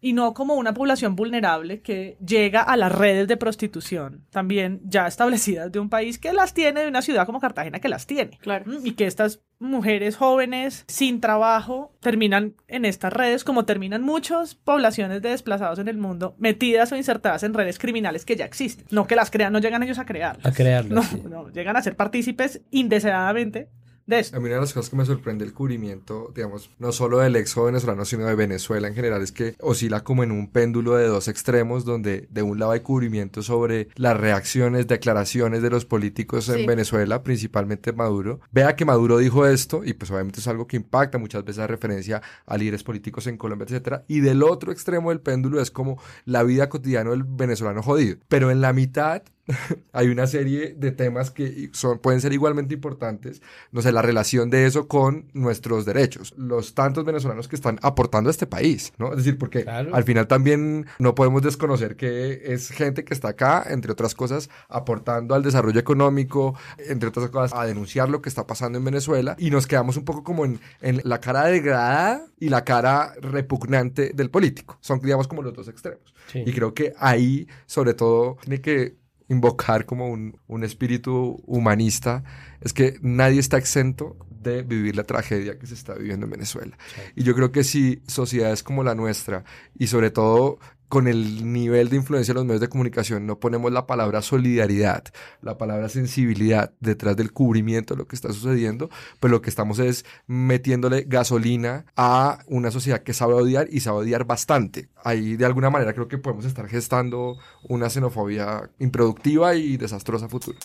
y 0.00 0.12
no 0.12 0.34
como 0.34 0.54
una 0.54 0.74
población 0.74 1.16
vulnerable 1.16 1.80
que 1.80 2.16
llega 2.24 2.60
a 2.62 2.76
las 2.76 2.92
redes 2.92 3.28
de 3.28 3.36
prostitución 3.36 4.24
también 4.30 4.80
ya 4.84 5.06
establecidas 5.06 5.72
de 5.72 5.78
un 5.78 5.88
país 5.88 6.18
que 6.18 6.32
las 6.32 6.52
tiene, 6.54 6.82
de 6.82 6.88
una 6.88 7.02
ciudad 7.02 7.26
como 7.26 7.40
Cartagena 7.40 7.80
que 7.80 7.88
las 7.88 8.06
tiene. 8.06 8.38
Claro. 8.40 8.64
¿m? 8.70 8.80
Y 8.84 8.92
que 8.92 9.06
estas 9.06 9.40
mujeres 9.58 10.16
jóvenes 10.16 10.84
sin 10.86 11.20
trabajo 11.20 11.94
terminan 12.00 12.54
en 12.68 12.84
estas 12.84 13.12
redes 13.12 13.42
como 13.42 13.64
terminan 13.64 14.02
muchas 14.02 14.54
poblaciones 14.54 15.22
de 15.22 15.30
desplazados 15.30 15.78
en 15.78 15.88
el 15.88 15.96
mundo 15.96 16.34
metidas 16.38 16.92
o 16.92 16.96
insertadas 16.96 17.42
en 17.42 17.54
redes 17.54 17.78
criminales 17.78 18.24
que 18.26 18.36
ya 18.36 18.44
existen. 18.44 18.86
No 18.90 19.06
que 19.06 19.16
las 19.16 19.30
crean, 19.30 19.52
no 19.52 19.60
llegan 19.60 19.82
ellos 19.82 19.98
a 19.98 20.04
crearlas. 20.04 20.44
A 20.44 20.52
crearlas, 20.52 20.92
No, 20.92 21.02
sí. 21.02 21.22
no, 21.28 21.48
llegan 21.50 21.76
a 21.76 21.82
ser 21.82 21.96
partícipes 21.96 22.60
indeseadamente 22.70 23.70
de 24.06 24.20
esto. 24.20 24.36
A 24.36 24.40
mí 24.40 24.46
una 24.46 24.54
de 24.56 24.60
las 24.62 24.72
cosas 24.72 24.90
que 24.90 24.96
me 24.96 25.04
sorprende 25.04 25.44
el 25.44 25.52
cubrimiento, 25.52 26.32
digamos, 26.34 26.70
no 26.78 26.92
solo 26.92 27.18
del 27.18 27.36
exo 27.36 27.64
venezolano, 27.64 28.04
sino 28.04 28.24
de 28.26 28.34
Venezuela 28.34 28.88
en 28.88 28.94
general, 28.94 29.22
es 29.22 29.32
que 29.32 29.54
oscila 29.60 30.04
como 30.04 30.22
en 30.22 30.30
un 30.32 30.48
péndulo 30.50 30.94
de 30.96 31.06
dos 31.08 31.28
extremos, 31.28 31.84
donde 31.84 32.28
de 32.30 32.42
un 32.42 32.58
lado 32.58 32.72
hay 32.72 32.80
cubrimiento 32.80 33.42
sobre 33.42 33.88
las 33.96 34.16
reacciones, 34.16 34.86
declaraciones 34.86 35.62
de 35.62 35.70
los 35.70 35.84
políticos 35.84 36.48
en 36.48 36.56
Sí. 36.60 36.66
Venezuela, 36.66 37.22
principalmente 37.22 37.92
Maduro. 37.92 38.40
Vea 38.52 38.76
que 38.76 38.84
Maduro 38.84 39.18
dijo 39.18 39.46
esto, 39.46 39.82
y 39.84 39.92
pues 39.94 40.10
obviamente 40.10 40.40
es 40.40 40.48
algo 40.48 40.66
que 40.66 40.76
impacta, 40.76 41.18
muchas 41.18 41.44
veces 41.44 41.58
hace 41.58 41.66
referencia 41.68 42.22
a 42.46 42.56
líderes 42.56 42.82
políticos 42.82 43.26
en 43.26 43.36
Colombia, 43.36 43.64
etcétera. 43.64 44.04
Y 44.08 44.20
del 44.20 44.42
otro 44.42 44.72
extremo 44.72 45.10
del 45.10 45.20
péndulo 45.20 45.60
es 45.60 45.70
como 45.70 46.00
la 46.24 46.42
vida 46.42 46.68
cotidiana 46.68 47.10
del 47.10 47.24
venezolano 47.24 47.82
jodido. 47.82 48.18
Pero 48.28 48.50
en 48.50 48.60
la 48.60 48.72
mitad 48.72 49.22
hay 49.92 50.08
una 50.08 50.26
serie 50.26 50.74
de 50.76 50.90
temas 50.92 51.30
que 51.30 51.70
son, 51.72 51.98
pueden 51.98 52.20
ser 52.20 52.32
igualmente 52.32 52.74
importantes. 52.74 53.42
No 53.72 53.82
sé, 53.82 53.92
la 53.92 54.02
relación 54.02 54.50
de 54.50 54.66
eso 54.66 54.88
con 54.88 55.26
nuestros 55.34 55.84
derechos. 55.84 56.34
Los 56.36 56.74
tantos 56.74 57.04
venezolanos 57.04 57.48
que 57.48 57.56
están 57.56 57.78
aportando 57.82 58.28
a 58.28 58.32
este 58.32 58.46
país, 58.46 58.92
¿no? 58.98 59.10
Es 59.10 59.18
decir, 59.18 59.38
porque 59.38 59.62
Claro. 59.62 59.94
al 59.94 60.04
final 60.04 60.26
también 60.26 60.86
no 60.98 61.14
podemos 61.14 61.42
desconocer 61.42 61.96
que 61.96 62.52
es 62.52 62.70
gente 62.70 63.04
que 63.04 63.14
está 63.14 63.28
acá, 63.28 63.64
entre 63.68 63.92
otras 63.92 64.14
cosas, 64.14 64.50
aportando 64.68 65.34
al 65.34 65.42
desarrollo 65.42 65.78
económico, 65.80 66.58
entre 66.78 67.08
otras 67.08 67.30
cosas, 67.30 67.58
a 67.58 67.64
denunciar 67.64 68.08
lo 68.08 68.22
que 68.22 68.28
está 68.28 68.46
pasando 68.46 68.78
en 68.78 68.84
Venezuela. 68.84 69.36
Y 69.38 69.50
nos 69.50 69.66
quedamos 69.66 69.96
un 69.96 70.04
poco 70.04 70.24
como 70.24 70.44
en, 70.44 70.60
en 70.80 71.00
la 71.04 71.20
cara 71.20 71.44
degradada 71.44 72.26
y 72.38 72.48
la 72.48 72.64
cara 72.64 73.14
repugnante 73.20 74.10
del 74.14 74.30
político. 74.30 74.78
Son, 74.80 75.00
digamos, 75.00 75.28
como 75.28 75.42
los 75.42 75.54
dos 75.54 75.68
extremos. 75.68 76.14
Sí. 76.32 76.42
Y 76.44 76.52
creo 76.52 76.74
que 76.74 76.92
ahí, 76.98 77.46
sobre 77.66 77.94
todo, 77.94 78.36
tiene 78.42 78.60
que 78.60 78.96
invocar 79.28 79.86
como 79.86 80.08
un, 80.08 80.38
un 80.46 80.64
espíritu 80.64 81.42
humanista, 81.46 82.22
es 82.60 82.72
que 82.72 82.98
nadie 83.02 83.40
está 83.40 83.58
exento 83.58 84.16
de 84.30 84.62
vivir 84.62 84.96
la 84.96 85.04
tragedia 85.04 85.58
que 85.58 85.66
se 85.66 85.74
está 85.74 85.94
viviendo 85.94 86.26
en 86.26 86.30
Venezuela. 86.30 86.78
Y 87.14 87.24
yo 87.24 87.34
creo 87.34 87.52
que 87.52 87.64
si 87.64 88.02
sociedades 88.06 88.62
como 88.62 88.84
la 88.84 88.94
nuestra, 88.94 89.44
y 89.76 89.88
sobre 89.88 90.10
todo 90.10 90.58
con 90.88 91.08
el 91.08 91.52
nivel 91.52 91.88
de 91.88 91.96
influencia 91.96 92.32
de 92.32 92.40
los 92.40 92.46
medios 92.46 92.60
de 92.60 92.68
comunicación, 92.68 93.26
no 93.26 93.38
ponemos 93.40 93.72
la 93.72 93.86
palabra 93.86 94.22
solidaridad, 94.22 95.04
la 95.42 95.58
palabra 95.58 95.88
sensibilidad 95.88 96.72
detrás 96.80 97.16
del 97.16 97.32
cubrimiento 97.32 97.94
de 97.94 97.98
lo 97.98 98.06
que 98.06 98.16
está 98.16 98.32
sucediendo, 98.32 98.88
pues 99.20 99.30
lo 99.30 99.42
que 99.42 99.50
estamos 99.50 99.78
es 99.78 100.04
metiéndole 100.26 101.04
gasolina 101.06 101.86
a 101.96 102.38
una 102.46 102.70
sociedad 102.70 103.02
que 103.02 103.14
sabe 103.14 103.34
odiar 103.34 103.68
y 103.70 103.80
sabe 103.80 103.98
odiar 103.98 104.24
bastante. 104.24 104.88
Ahí 105.04 105.36
de 105.36 105.46
alguna 105.46 105.70
manera 105.70 105.92
creo 105.92 106.08
que 106.08 106.18
podemos 106.18 106.44
estar 106.44 106.68
gestando 106.68 107.36
una 107.68 107.90
xenofobia 107.90 108.70
improductiva 108.78 109.54
y 109.54 109.76
desastrosa 109.76 110.28
futura. 110.28 110.58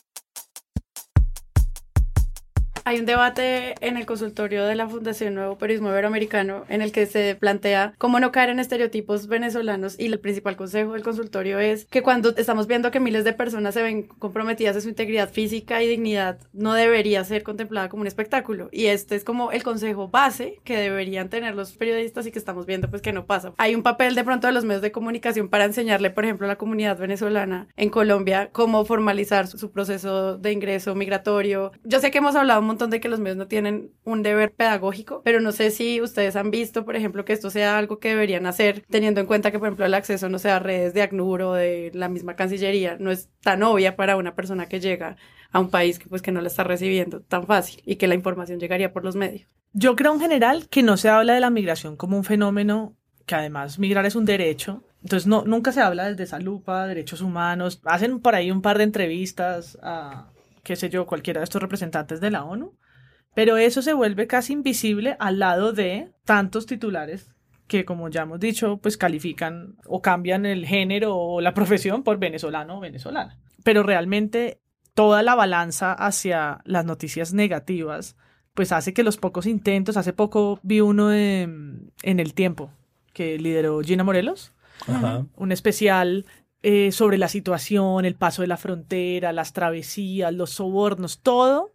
Hay 2.83 2.99
un 2.99 3.05
debate 3.05 3.75
en 3.81 3.95
el 3.95 4.07
consultorio 4.07 4.65
de 4.65 4.73
la 4.73 4.87
Fundación 4.87 5.35
Nuevo 5.35 5.57
Periodismo 5.57 5.89
Iberoamericano 5.89 6.65
en 6.67 6.81
el 6.81 6.91
que 6.91 7.05
se 7.05 7.35
plantea 7.35 7.93
cómo 7.99 8.19
no 8.19 8.31
caer 8.31 8.49
en 8.49 8.59
estereotipos 8.59 9.27
venezolanos 9.27 9.99
y 9.99 10.07
el 10.07 10.19
principal 10.19 10.55
consejo 10.55 10.93
del 10.93 11.03
consultorio 11.03 11.59
es 11.59 11.85
que 11.85 12.01
cuando 12.01 12.35
estamos 12.35 12.65
viendo 12.65 12.89
que 12.89 12.99
miles 12.99 13.23
de 13.23 13.33
personas 13.33 13.75
se 13.75 13.83
ven 13.83 14.03
comprometidas 14.03 14.75
en 14.75 14.81
su 14.81 14.89
integridad 14.89 15.29
física 15.29 15.83
y 15.83 15.87
dignidad, 15.87 16.39
no 16.53 16.73
debería 16.73 17.23
ser 17.23 17.43
contemplada 17.43 17.87
como 17.87 18.01
un 18.01 18.07
espectáculo. 18.07 18.69
Y 18.71 18.87
este 18.87 19.15
es 19.15 19.23
como 19.23 19.51
el 19.51 19.61
consejo 19.61 20.07
base 20.07 20.59
que 20.63 20.77
deberían 20.77 21.29
tener 21.29 21.53
los 21.53 21.73
periodistas 21.73 22.25
y 22.25 22.31
que 22.31 22.39
estamos 22.39 22.65
viendo 22.65 22.89
pues 22.89 23.03
que 23.03 23.13
no 23.13 23.25
pasa. 23.25 23.53
Hay 23.57 23.75
un 23.75 23.83
papel 23.83 24.15
de 24.15 24.23
pronto 24.23 24.47
de 24.47 24.53
los 24.53 24.65
medios 24.65 24.81
de 24.81 24.91
comunicación 24.91 25.49
para 25.49 25.65
enseñarle, 25.65 26.09
por 26.09 26.25
ejemplo, 26.25 26.47
a 26.47 26.49
la 26.49 26.57
comunidad 26.57 26.97
venezolana 26.97 27.67
en 27.77 27.89
Colombia 27.89 28.49
cómo 28.51 28.85
formalizar 28.85 29.45
su, 29.47 29.71
proceso 29.71 30.37
de 30.37 30.51
ingreso 30.51 30.95
migratorio. 30.95 31.71
Yo 31.83 31.99
sé 31.99 32.09
que 32.09 32.17
hemos 32.17 32.35
hablado 32.35 32.61
montón 32.71 32.89
de 32.89 32.99
que 32.99 33.09
los 33.09 33.19
medios 33.19 33.37
no 33.37 33.47
tienen 33.47 33.91
un 34.03 34.23
deber 34.23 34.51
pedagógico, 34.53 35.21
pero 35.23 35.39
no 35.39 35.51
sé 35.51 35.71
si 35.71 36.01
ustedes 36.01 36.35
han 36.35 36.51
visto, 36.51 36.85
por 36.85 36.95
ejemplo, 36.95 37.25
que 37.25 37.33
esto 37.33 37.49
sea 37.49 37.77
algo 37.77 37.99
que 37.99 38.09
deberían 38.09 38.45
hacer, 38.45 38.83
teniendo 38.89 39.21
en 39.21 39.27
cuenta 39.27 39.51
que, 39.51 39.59
por 39.59 39.67
ejemplo, 39.67 39.85
el 39.85 39.93
acceso, 39.93 40.29
no 40.29 40.39
sea 40.39 40.57
a 40.57 40.59
redes 40.59 40.93
de 40.93 41.01
ACNUR 41.01 41.41
o 41.43 41.53
de 41.53 41.91
la 41.93 42.09
misma 42.09 42.35
Cancillería, 42.35 42.97
no 42.99 43.11
es 43.11 43.29
tan 43.41 43.63
obvia 43.63 43.95
para 43.95 44.17
una 44.17 44.35
persona 44.35 44.67
que 44.67 44.79
llega 44.79 45.17
a 45.51 45.59
un 45.59 45.69
país 45.69 45.99
que 45.99 46.07
pues 46.07 46.21
que 46.21 46.31
no 46.31 46.41
la 46.41 46.47
está 46.47 46.63
recibiendo 46.63 47.21
tan 47.21 47.45
fácil 47.45 47.81
y 47.85 47.97
que 47.97 48.07
la 48.07 48.15
información 48.15 48.59
llegaría 48.59 48.93
por 48.93 49.03
los 49.03 49.15
medios. 49.15 49.47
Yo 49.73 49.95
creo 49.95 50.13
en 50.13 50.19
general 50.19 50.67
que 50.69 50.83
no 50.83 50.97
se 50.97 51.09
habla 51.09 51.33
de 51.33 51.39
la 51.39 51.49
migración 51.49 51.95
como 51.95 52.17
un 52.17 52.23
fenómeno 52.23 52.95
que 53.25 53.35
además 53.35 53.79
migrar 53.79 54.05
es 54.05 54.15
un 54.15 54.25
derecho. 54.25 54.83
Entonces 55.03 55.27
no, 55.27 55.43
nunca 55.45 55.71
se 55.71 55.81
habla 55.81 56.09
desde 56.09 56.23
esa 56.23 56.39
lupa, 56.39 56.87
derechos 56.87 57.21
humanos. 57.21 57.81
Hacen 57.85 58.19
por 58.19 58.35
ahí 58.35 58.51
un 58.51 58.61
par 58.61 58.77
de 58.77 58.83
entrevistas 58.83 59.77
a, 59.81 60.31
qué 60.63 60.75
sé 60.75 60.89
yo, 60.89 61.05
cualquiera 61.05 61.39
de 61.39 61.45
estos 61.45 61.61
representantes 61.61 62.21
de 62.21 62.31
la 62.31 62.43
ONU, 62.43 62.77
pero 63.33 63.57
eso 63.57 63.81
se 63.81 63.93
vuelve 63.93 64.27
casi 64.27 64.53
invisible 64.53 65.15
al 65.19 65.39
lado 65.39 65.73
de 65.73 66.11
tantos 66.25 66.65
titulares 66.65 67.31
que, 67.67 67.85
como 67.85 68.09
ya 68.09 68.23
hemos 68.23 68.39
dicho, 68.39 68.77
pues 68.77 68.97
califican 68.97 69.75
o 69.85 70.01
cambian 70.01 70.45
el 70.45 70.65
género 70.65 71.15
o 71.15 71.39
la 71.39 71.53
profesión 71.53 72.03
por 72.03 72.19
venezolano 72.19 72.77
o 72.77 72.81
venezolana. 72.81 73.39
Pero 73.63 73.83
realmente 73.83 74.59
toda 74.93 75.23
la 75.23 75.35
balanza 75.35 75.93
hacia 75.93 76.59
las 76.65 76.83
noticias 76.83 77.33
negativas, 77.33 78.17
pues 78.53 78.73
hace 78.73 78.93
que 78.93 79.03
los 79.03 79.15
pocos 79.15 79.45
intentos, 79.45 79.95
hace 79.95 80.11
poco 80.11 80.59
vi 80.63 80.81
uno 80.81 81.07
de, 81.07 81.43
en 81.43 82.19
el 82.19 82.33
tiempo 82.33 82.71
que 83.13 83.37
lideró 83.37 83.79
Gina 83.81 84.03
Morelos, 84.03 84.53
Ajá. 84.87 85.25
un 85.37 85.51
especial 85.53 86.25
eh, 86.63 86.91
sobre 86.91 87.17
la 87.17 87.27
situación, 87.27 88.05
el 88.05 88.15
paso 88.15 88.41
de 88.41 88.47
la 88.47 88.57
frontera, 88.57 89.33
las 89.33 89.53
travesías, 89.53 90.33
los 90.33 90.51
sobornos, 90.51 91.21
todo, 91.21 91.73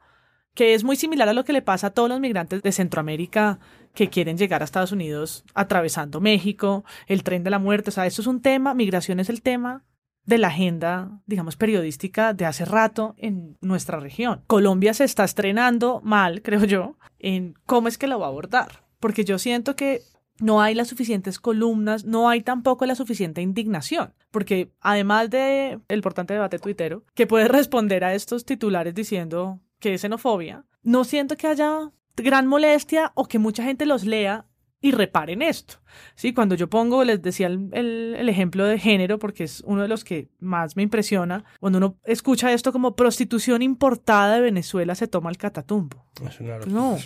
que 0.55 0.75
es 0.75 0.85
muy 0.85 0.97
similar 0.97 1.29
a 1.29 1.33
lo 1.33 1.45
que 1.45 1.53
le 1.53 1.63
pasa 1.63 1.89
a 1.89 1.91
todos 1.91 2.09
los 2.09 2.21
migrantes 2.21 2.63
de 2.63 2.73
Centroamérica 2.73 3.59
que 3.95 4.09
quieren 4.09 4.39
llegar 4.39 4.63
a 4.63 4.65
Estados 4.65 4.93
Unidos 4.93 5.45
atravesando 5.55 6.21
México, 6.21 6.85
el 7.09 7.25
tren 7.25 7.43
de 7.43 7.51
la 7.51 7.59
muerte, 7.59 7.91
o 7.91 7.93
sea, 7.93 8.07
eso 8.07 8.23
es 8.23 8.29
un 8.29 8.41
tema, 8.41 8.75
migración 8.75 9.21
es 9.21 9.29
el 9.29 9.43
tema 9.43 9.85
de 10.25 10.39
la 10.39 10.49
agenda, 10.49 11.21
digamos, 11.27 11.57
periodística 11.57 12.35
de 12.35 12.45
hace 12.45 12.65
rato 12.65 13.15
en 13.17 13.57
nuestra 13.61 14.01
región. 14.01 14.43
Colombia 14.47 14.93
se 14.93 15.05
está 15.05 15.25
estrenando 15.25 16.01
mal, 16.03 16.43
creo 16.45 16.65
yo, 16.65 16.97
en 17.19 17.55
cómo 17.65 17.89
es 17.89 17.97
que 17.97 18.07
lo 18.07 18.19
va 18.19 18.27
a 18.27 18.29
abordar, 18.29 18.85
porque 19.01 19.25
yo 19.25 19.39
siento 19.39 19.77
que 19.77 20.03
no 20.41 20.61
hay 20.61 20.75
las 20.75 20.89
suficientes 20.89 21.39
columnas, 21.39 22.05
no 22.05 22.29
hay 22.29 22.43
tampoco 22.43 22.87
la 22.87 22.95
suficiente 22.95 23.43
indignación, 23.43 24.15
porque 24.31 24.73
además 24.81 25.31
de 25.31 25.79
el 25.89 25.97
importante 25.97 26.35
debate 26.35 26.59
tuitero, 26.59 27.05
que 27.15 27.27
puede 27.27 27.49
responder 27.49 28.05
a 28.05 28.15
estos 28.15 28.45
titulares 28.45 28.95
diciendo 28.95 29.61
que 29.79 29.95
es 29.95 30.01
xenofobia, 30.01 30.65
no 30.83 31.05
siento 31.05 31.37
que 31.37 31.47
haya 31.47 31.91
gran 32.17 32.47
molestia 32.47 33.13
o 33.15 33.27
que 33.27 33.39
mucha 33.39 33.65
gente 33.65 33.87
los 33.87 34.05
lea 34.05 34.47
y 34.81 34.93
reparen 34.93 35.43
esto. 35.43 35.77
Sí, 36.15 36.33
cuando 36.33 36.55
yo 36.55 36.69
pongo, 36.69 37.03
les 37.05 37.21
decía 37.23 37.47
el, 37.47 37.71
el, 37.73 38.15
el, 38.17 38.29
ejemplo 38.29 38.65
de 38.65 38.79
género, 38.79 39.19
porque 39.19 39.45
es 39.45 39.63
uno 39.67 39.83
de 39.83 39.89
los 39.89 40.05
que 40.05 40.29
más 40.39 40.77
me 40.77 40.83
impresiona, 40.83 41.45
cuando 41.61 41.79
uno 41.79 41.97
escucha 42.05 42.53
esto 42.53 42.73
como 42.73 42.95
prostitución 42.95 43.63
importada 43.63 44.37
de 44.37 44.43
Venezuela 44.43 44.95
se 44.95 45.09
toma 45.09 45.31
el 45.31 45.39
catatumbo. 45.39 46.05
Es 46.25 46.41
una 46.41 46.59
no, 46.59 46.99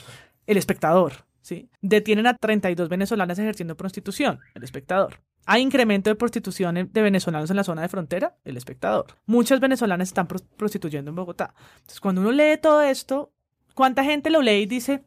el 0.46 0.56
espectador. 0.56 1.29
¿Sí? 1.40 1.70
Detienen 1.80 2.26
a 2.26 2.34
32 2.34 2.88
venezolanas 2.88 3.38
ejerciendo 3.38 3.76
prostitución, 3.76 4.40
el 4.54 4.62
espectador. 4.62 5.20
Hay 5.46 5.62
incremento 5.62 6.10
de 6.10 6.16
prostitución 6.16 6.90
de 6.92 7.02
venezolanos 7.02 7.50
en 7.50 7.56
la 7.56 7.64
zona 7.64 7.82
de 7.82 7.88
frontera, 7.88 8.36
el 8.44 8.56
espectador. 8.56 9.06
Muchas 9.26 9.58
venezolanas 9.60 10.08
están 10.08 10.28
prostituyendo 10.28 11.10
en 11.10 11.16
Bogotá. 11.16 11.54
Entonces, 11.76 12.00
cuando 12.00 12.20
uno 12.20 12.30
lee 12.30 12.58
todo 12.60 12.82
esto, 12.82 13.32
¿cuánta 13.74 14.04
gente 14.04 14.30
lo 14.30 14.42
lee 14.42 14.62
y 14.62 14.66
dice, 14.66 15.02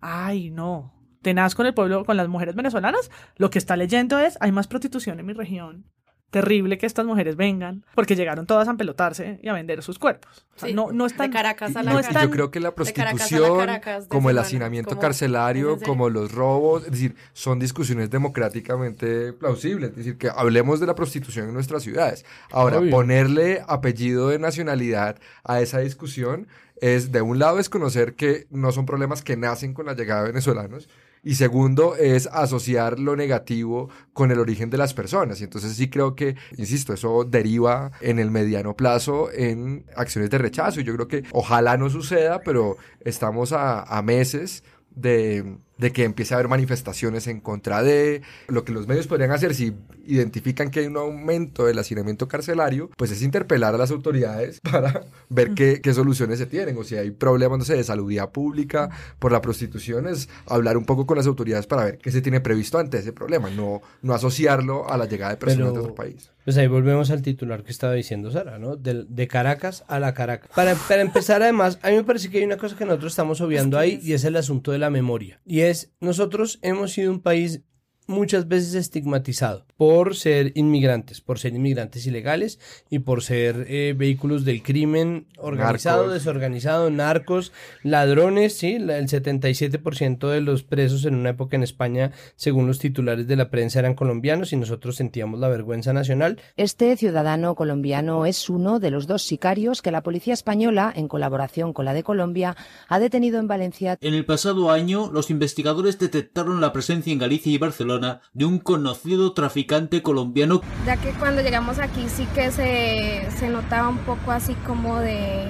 ay, 0.00 0.50
no, 0.50 0.92
tenaz 1.22 1.54
con 1.54 1.66
el 1.66 1.74
pueblo, 1.74 2.04
con 2.04 2.16
las 2.16 2.28
mujeres 2.28 2.54
venezolanas? 2.54 3.10
Lo 3.36 3.50
que 3.50 3.58
está 3.58 3.76
leyendo 3.76 4.18
es, 4.18 4.36
hay 4.40 4.52
más 4.52 4.66
prostitución 4.66 5.20
en 5.20 5.26
mi 5.26 5.32
región. 5.32 5.84
Terrible 6.30 6.76
que 6.76 6.84
estas 6.84 7.06
mujeres 7.06 7.36
vengan, 7.36 7.84
porque 7.94 8.14
llegaron 8.14 8.44
todas 8.46 8.68
a 8.68 8.70
empelotarse 8.72 9.40
y 9.42 9.48
a 9.48 9.54
vender 9.54 9.82
sus 9.82 9.98
cuerpos. 9.98 10.44
O 10.56 10.60
sea, 10.60 10.68
Sí, 10.68 10.74
no, 10.74 10.92
no 10.92 11.06
están, 11.06 11.30
de 11.30 11.36
Caracas 11.36 11.74
a 11.74 11.82
la 11.82 11.92
no 11.94 11.98
están- 12.00 12.24
yo 12.24 12.30
creo 12.30 12.50
que 12.50 12.60
la 12.60 12.72
Caracas 12.72 12.94
prostitución, 12.94 13.58
Caracas 13.58 14.06
como 14.08 14.28
el 14.28 14.36
hacinamiento 14.36 14.90
como- 14.90 15.00
carcelario, 15.00 15.76
¿es 15.76 15.82
como 15.82 16.10
los 16.10 16.32
robos, 16.32 16.84
es 16.84 16.90
decir, 16.92 17.16
son 17.32 17.58
discusiones 17.58 18.10
democráticamente 18.10 19.32
plausibles. 19.32 19.90
Es 19.90 19.96
decir, 19.96 20.18
que 20.18 20.28
hablemos 20.28 20.80
de 20.80 20.86
la 20.86 20.94
prostitución 20.94 21.48
en 21.48 21.54
nuestras 21.54 21.82
ciudades. 21.82 22.24
Ahora, 22.50 22.78
Obvio. 22.78 22.90
ponerle 22.90 23.62
apellido 23.66 24.28
de 24.28 24.38
nacionalidad 24.38 25.18
a 25.44 25.60
esa 25.60 25.78
discusión 25.80 26.46
es, 26.80 27.10
de 27.10 27.22
un 27.22 27.38
lado, 27.38 27.56
desconocer 27.56 28.14
que 28.14 28.46
no 28.50 28.70
son 28.72 28.86
problemas 28.86 29.22
que 29.22 29.36
nacen 29.36 29.72
con 29.74 29.86
la 29.86 29.94
llegada 29.94 30.22
de 30.22 30.28
venezolanos. 30.28 30.88
Y 31.28 31.34
segundo, 31.34 31.94
es 31.94 32.26
asociar 32.32 32.98
lo 32.98 33.14
negativo 33.14 33.90
con 34.14 34.30
el 34.30 34.38
origen 34.38 34.70
de 34.70 34.78
las 34.78 34.94
personas. 34.94 35.42
Y 35.42 35.44
entonces 35.44 35.74
sí 35.74 35.90
creo 35.90 36.14
que, 36.14 36.36
insisto, 36.56 36.94
eso 36.94 37.24
deriva 37.24 37.92
en 38.00 38.18
el 38.18 38.30
mediano 38.30 38.74
plazo 38.74 39.30
en 39.30 39.84
acciones 39.94 40.30
de 40.30 40.38
rechazo. 40.38 40.80
Y 40.80 40.84
yo 40.84 40.94
creo 40.94 41.06
que 41.06 41.24
ojalá 41.32 41.76
no 41.76 41.90
suceda, 41.90 42.40
pero 42.40 42.78
estamos 43.04 43.52
a, 43.52 43.82
a 43.82 44.00
meses 44.00 44.64
de, 44.88 45.58
de 45.78 45.92
que 45.92 46.04
empiece 46.04 46.34
a 46.34 46.36
haber 46.36 46.48
manifestaciones 46.48 47.26
en 47.26 47.40
contra 47.40 47.82
de 47.82 48.22
lo 48.48 48.64
que 48.64 48.72
los 48.72 48.86
medios 48.86 49.06
podrían 49.06 49.30
hacer 49.30 49.54
si 49.54 49.72
identifican 50.06 50.70
que 50.70 50.80
hay 50.80 50.86
un 50.86 50.96
aumento 50.96 51.66
del 51.66 51.78
hacinamiento 51.78 52.28
carcelario, 52.28 52.90
pues 52.96 53.10
es 53.10 53.22
interpelar 53.22 53.74
a 53.74 53.78
las 53.78 53.90
autoridades 53.90 54.60
para 54.70 55.02
ver 55.28 55.54
qué, 55.54 55.80
qué 55.80 55.94
soluciones 55.94 56.38
se 56.38 56.46
tienen 56.46 56.76
o 56.78 56.84
si 56.84 56.96
hay 56.96 57.10
problemas, 57.10 57.58
no 57.58 57.64
sé, 57.64 57.74
de 57.76 57.84
salubridad 57.84 58.30
pública 58.30 58.90
por 59.18 59.32
la 59.32 59.40
prostitución, 59.40 60.06
es 60.08 60.28
hablar 60.46 60.76
un 60.76 60.84
poco 60.84 61.06
con 61.06 61.16
las 61.16 61.26
autoridades 61.26 61.66
para 61.66 61.84
ver 61.84 61.98
qué 61.98 62.10
se 62.10 62.22
tiene 62.22 62.40
previsto 62.40 62.78
ante 62.78 62.98
ese 62.98 63.12
problema, 63.12 63.50
no, 63.50 63.80
no 64.02 64.14
asociarlo 64.14 64.88
a 64.90 64.96
la 64.96 65.06
llegada 65.06 65.32
de 65.32 65.36
personas 65.38 65.66
de 65.68 65.72
Pero- 65.72 65.82
otro 65.82 65.94
país. 65.94 66.30
Pues 66.44 66.56
ahí 66.56 66.66
volvemos 66.66 67.10
al 67.10 67.20
titular 67.20 67.62
que 67.62 67.70
estaba 67.70 67.92
diciendo 67.92 68.30
Sara, 68.30 68.58
¿no? 68.58 68.74
De, 68.74 69.04
de 69.06 69.28
Caracas 69.28 69.84
a 69.86 70.00
la 70.00 70.14
Caracas. 70.14 70.48
Para, 70.54 70.74
para 70.76 71.02
empezar, 71.02 71.42
además, 71.42 71.78
a 71.82 71.90
mí 71.90 71.96
me 71.96 72.04
parece 72.04 72.30
que 72.30 72.38
hay 72.38 72.44
una 72.44 72.56
cosa 72.56 72.74
que 72.74 72.86
nosotros 72.86 73.12
estamos 73.12 73.42
obviando 73.42 73.78
ahí 73.78 74.00
y 74.02 74.14
es 74.14 74.24
el 74.24 74.34
asunto 74.34 74.72
de 74.72 74.78
la 74.78 74.88
memoria. 74.88 75.40
Y 75.44 75.60
es, 75.60 75.67
nosotros 76.00 76.58
hemos 76.62 76.92
sido 76.92 77.10
un 77.12 77.20
país 77.20 77.62
muchas 78.08 78.48
veces 78.48 78.74
estigmatizado 78.74 79.64
por 79.76 80.16
ser 80.16 80.50
inmigrantes, 80.56 81.20
por 81.20 81.38
ser 81.38 81.54
inmigrantes 81.54 82.04
ilegales 82.06 82.58
y 82.90 82.98
por 83.00 83.22
ser 83.22 83.66
eh, 83.68 83.94
vehículos 83.96 84.44
del 84.44 84.62
crimen 84.64 85.26
organizado, 85.36 85.98
Narcos. 86.06 86.14
desorganizado, 86.14 86.90
narcos, 86.90 87.52
ladrones, 87.84 88.56
sí, 88.56 88.78
la- 88.80 88.98
el 88.98 89.08
77% 89.08 90.28
de 90.28 90.40
los 90.40 90.62
presos 90.64 91.04
en 91.04 91.14
una 91.14 91.30
época 91.30 91.56
en 91.56 91.62
España, 91.62 92.10
según 92.36 92.66
los 92.66 92.78
titulares 92.78 93.26
de 93.26 93.36
la 93.36 93.50
prensa, 93.50 93.78
eran 93.78 93.94
colombianos 93.94 94.52
y 94.52 94.56
nosotros 94.56 94.96
sentíamos 94.96 95.38
la 95.38 95.48
vergüenza 95.48 95.92
nacional. 95.92 96.40
Este 96.56 96.96
ciudadano 96.96 97.54
colombiano 97.54 98.26
es 98.26 98.48
uno 98.50 98.80
de 98.80 98.90
los 98.90 99.06
dos 99.06 99.22
sicarios 99.22 99.82
que 99.82 99.90
la 99.92 100.02
policía 100.02 100.34
española, 100.34 100.92
en 100.96 101.08
colaboración 101.08 101.72
con 101.72 101.84
la 101.84 101.94
de 101.94 102.02
Colombia, 102.02 102.56
ha 102.88 102.98
detenido 102.98 103.38
en 103.38 103.48
Valencia 103.48 103.96
En 104.00 104.14
el 104.14 104.24
pasado 104.24 104.70
año, 104.70 105.10
los 105.12 105.30
investigadores 105.30 105.98
detectaron 105.98 106.60
la 106.60 106.72
presencia 106.72 107.12
en 107.12 107.18
Galicia 107.18 107.52
y 107.52 107.58
Barcelona 107.58 107.97
persona 107.98 108.20
de 108.32 108.44
un 108.44 108.58
conocido 108.58 109.32
traficante 109.32 110.02
colombiano. 110.02 110.60
Ya 110.86 110.96
que 110.96 111.12
cuando 111.12 111.42
llegamos 111.42 111.78
aquí 111.78 112.08
sí 112.08 112.26
que 112.34 112.50
se, 112.50 113.28
se 113.38 113.48
notaba 113.48 113.88
un 113.88 113.98
poco 113.98 114.30
así 114.30 114.54
como 114.66 114.98
de, 115.00 115.46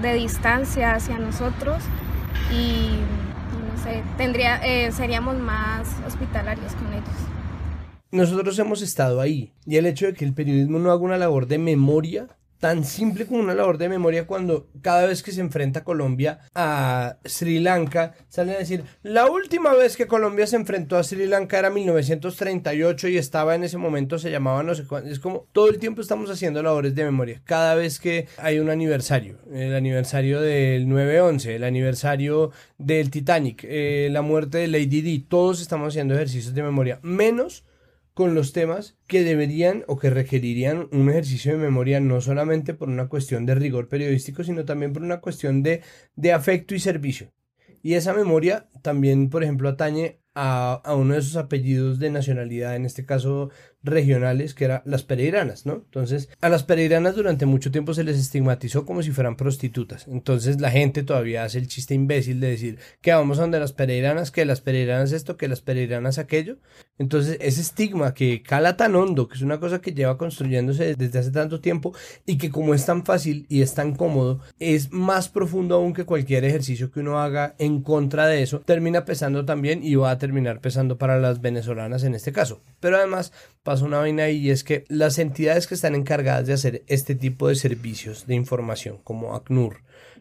de 0.00 0.14
distancia 0.14 0.94
hacia 0.94 1.18
nosotros 1.18 1.82
y 2.52 2.90
no 3.66 3.82
sé, 3.82 4.02
tendría, 4.16 4.56
eh, 4.64 4.92
seríamos 4.92 5.36
más 5.36 5.88
hospitalarios 6.06 6.74
con 6.74 6.92
ellos. 6.92 7.08
Nosotros 8.10 8.58
hemos 8.58 8.82
estado 8.82 9.20
ahí 9.20 9.52
y 9.64 9.76
el 9.76 9.86
hecho 9.86 10.06
de 10.06 10.12
que 10.12 10.24
el 10.24 10.34
periodismo 10.34 10.78
no 10.78 10.90
haga 10.90 11.00
una 11.00 11.16
labor 11.16 11.46
de 11.46 11.58
memoria 11.58 12.28
tan 12.62 12.84
simple 12.84 13.26
como 13.26 13.40
una 13.40 13.56
labor 13.56 13.76
de 13.76 13.88
memoria 13.88 14.24
cuando 14.24 14.68
cada 14.82 15.04
vez 15.04 15.24
que 15.24 15.32
se 15.32 15.40
enfrenta 15.40 15.82
Colombia 15.82 16.38
a 16.54 17.16
Sri 17.24 17.58
Lanka 17.58 18.14
salen 18.28 18.54
a 18.54 18.58
decir 18.58 18.84
la 19.02 19.26
última 19.26 19.74
vez 19.74 19.96
que 19.96 20.06
Colombia 20.06 20.46
se 20.46 20.54
enfrentó 20.54 20.96
a 20.96 21.02
Sri 21.02 21.26
Lanka 21.26 21.58
era 21.58 21.70
1938 21.70 23.08
y 23.08 23.18
estaba 23.18 23.56
en 23.56 23.64
ese 23.64 23.78
momento 23.78 24.16
se 24.16 24.30
llamaba 24.30 24.62
no 24.62 24.76
sé 24.76 24.84
cuánto 24.84 25.10
es 25.10 25.18
como 25.18 25.48
todo 25.50 25.70
el 25.70 25.80
tiempo 25.80 26.02
estamos 26.02 26.30
haciendo 26.30 26.62
labores 26.62 26.94
de 26.94 27.02
memoria 27.02 27.42
cada 27.44 27.74
vez 27.74 27.98
que 27.98 28.28
hay 28.36 28.60
un 28.60 28.70
aniversario 28.70 29.38
el 29.52 29.74
aniversario 29.74 30.40
del 30.40 30.86
9-11 30.86 31.46
el 31.46 31.64
aniversario 31.64 32.52
del 32.78 33.10
Titanic 33.10 33.64
eh, 33.64 34.08
la 34.12 34.22
muerte 34.22 34.58
de 34.58 34.68
Lady 34.68 35.00
Di 35.00 35.18
todos 35.18 35.60
estamos 35.60 35.88
haciendo 35.88 36.14
ejercicios 36.14 36.54
de 36.54 36.62
memoria 36.62 37.00
menos 37.02 37.64
con 38.14 38.34
los 38.34 38.52
temas 38.52 38.96
que 39.06 39.24
deberían 39.24 39.84
o 39.86 39.98
que 39.98 40.10
requerirían 40.10 40.88
un 40.92 41.08
ejercicio 41.08 41.52
de 41.52 41.58
memoria 41.58 42.00
no 42.00 42.20
solamente 42.20 42.74
por 42.74 42.88
una 42.88 43.08
cuestión 43.08 43.46
de 43.46 43.54
rigor 43.54 43.88
periodístico, 43.88 44.44
sino 44.44 44.64
también 44.64 44.92
por 44.92 45.02
una 45.02 45.20
cuestión 45.20 45.62
de, 45.62 45.82
de 46.16 46.32
afecto 46.32 46.74
y 46.74 46.80
servicio. 46.80 47.32
Y 47.82 47.94
esa 47.94 48.14
memoria 48.14 48.68
también, 48.82 49.28
por 49.28 49.42
ejemplo, 49.42 49.68
atañe 49.68 50.20
a, 50.34 50.80
a, 50.84 50.94
uno 50.94 51.14
de 51.14 51.20
esos 51.20 51.36
apellidos 51.36 51.98
de 51.98 52.10
nacionalidad, 52.10 52.76
en 52.76 52.86
este 52.86 53.04
caso 53.04 53.50
regionales, 53.82 54.54
que 54.54 54.64
era 54.64 54.82
las 54.84 55.02
pereiranas, 55.02 55.66
¿no? 55.66 55.74
Entonces, 55.74 56.28
a 56.40 56.48
las 56.48 56.62
pereiranas 56.62 57.16
durante 57.16 57.46
mucho 57.46 57.70
tiempo 57.70 57.94
se 57.94 58.04
les 58.04 58.18
estigmatizó 58.18 58.86
como 58.86 59.02
si 59.02 59.10
fueran 59.10 59.36
prostitutas. 59.36 60.06
Entonces, 60.08 60.60
la 60.60 60.70
gente 60.70 61.02
todavía 61.02 61.44
hace 61.44 61.58
el 61.58 61.68
chiste 61.68 61.94
imbécil 61.94 62.40
de 62.40 62.50
decir 62.50 62.78
que 63.00 63.12
vamos 63.12 63.38
a 63.38 63.42
donde 63.42 63.58
las 63.58 63.72
pereiranas, 63.72 64.30
que 64.30 64.44
las 64.44 64.60
pereiranas 64.60 65.12
esto, 65.12 65.36
que 65.36 65.48
las 65.48 65.60
pereiranas 65.60 66.18
aquello. 66.18 66.58
Entonces, 66.98 67.38
ese 67.40 67.60
estigma 67.60 68.14
que 68.14 68.42
cala 68.42 68.76
tan 68.76 68.94
hondo, 68.94 69.28
que 69.28 69.34
es 69.34 69.42
una 69.42 69.58
cosa 69.58 69.80
que 69.80 69.92
lleva 69.92 70.18
construyéndose 70.18 70.94
desde 70.94 71.18
hace 71.18 71.30
tanto 71.30 71.60
tiempo 71.60 71.94
y 72.26 72.38
que 72.38 72.50
como 72.50 72.74
es 72.74 72.86
tan 72.86 73.04
fácil 73.04 73.46
y 73.48 73.62
es 73.62 73.74
tan 73.74 73.94
cómodo, 73.94 74.40
es 74.58 74.92
más 74.92 75.28
profundo 75.28 75.74
aún 75.74 75.94
que 75.94 76.04
cualquier 76.04 76.44
ejercicio 76.44 76.90
que 76.90 77.00
uno 77.00 77.20
haga 77.20 77.54
en 77.58 77.82
contra 77.82 78.26
de 78.26 78.42
eso, 78.42 78.60
termina 78.60 79.04
pesando 79.04 79.44
también 79.44 79.82
y 79.82 79.94
va 79.94 80.10
a 80.10 80.18
terminar 80.18 80.60
pesando 80.60 80.98
para 80.98 81.18
las 81.18 81.40
venezolanas 81.40 82.04
en 82.04 82.14
este 82.14 82.32
caso. 82.32 82.60
Pero 82.80 82.96
además, 82.96 83.32
pasa 83.72 83.86
una 83.86 84.00
vaina 84.00 84.28
y 84.28 84.50
es 84.50 84.64
que 84.64 84.84
las 84.88 85.18
entidades 85.18 85.66
que 85.66 85.74
están 85.74 85.94
encargadas 85.94 86.46
de 86.46 86.52
hacer 86.52 86.82
este 86.88 87.14
tipo 87.14 87.48
de 87.48 87.54
servicios 87.54 88.26
de 88.26 88.34
información, 88.34 88.98
como 89.02 89.34
ACNUR, 89.34 89.78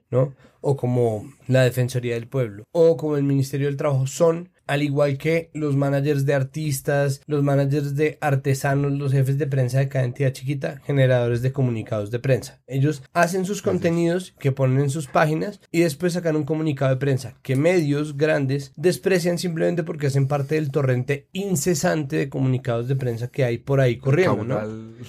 ¿no? 0.09 0.33
O 0.61 0.77
como 0.77 1.29
la 1.47 1.63
Defensoría 1.63 2.13
del 2.13 2.29
Pueblo, 2.29 2.63
o 2.71 2.95
como 2.95 3.17
el 3.17 3.23
Ministerio 3.23 3.67
del 3.67 3.75
Trabajo, 3.75 4.07
son 4.07 4.51
al 4.71 4.83
igual 4.83 5.17
que 5.17 5.49
los 5.53 5.75
managers 5.75 6.25
de 6.25 6.33
artistas, 6.33 7.19
los 7.27 7.43
managers 7.43 7.93
de 7.97 8.17
artesanos, 8.21 8.93
los 8.93 9.11
jefes 9.11 9.37
de 9.37 9.45
prensa 9.45 9.79
de 9.79 9.89
cada 9.89 10.05
entidad 10.05 10.31
chiquita, 10.31 10.79
generadores 10.85 11.41
de 11.41 11.51
comunicados 11.51 12.09
de 12.09 12.19
prensa. 12.19 12.61
Ellos 12.67 13.03
hacen 13.11 13.43
sus 13.43 13.61
contenidos 13.61 14.33
que 14.39 14.53
ponen 14.53 14.79
en 14.79 14.89
sus 14.89 15.07
páginas 15.07 15.59
y 15.73 15.81
después 15.81 16.13
sacan 16.13 16.37
un 16.37 16.45
comunicado 16.45 16.91
de 16.91 17.01
prensa 17.01 17.35
que 17.41 17.57
medios 17.57 18.15
grandes 18.15 18.71
desprecian 18.77 19.37
simplemente 19.37 19.83
porque 19.83 20.07
hacen 20.07 20.29
parte 20.29 20.55
del 20.55 20.71
torrente 20.71 21.27
incesante 21.33 22.15
de 22.15 22.29
comunicados 22.29 22.87
de 22.87 22.95
prensa 22.95 23.27
que 23.27 23.43
hay 23.43 23.57
por 23.57 23.81
ahí 23.81 23.97
corriendo. 23.97 24.45
¿no? 24.45 24.61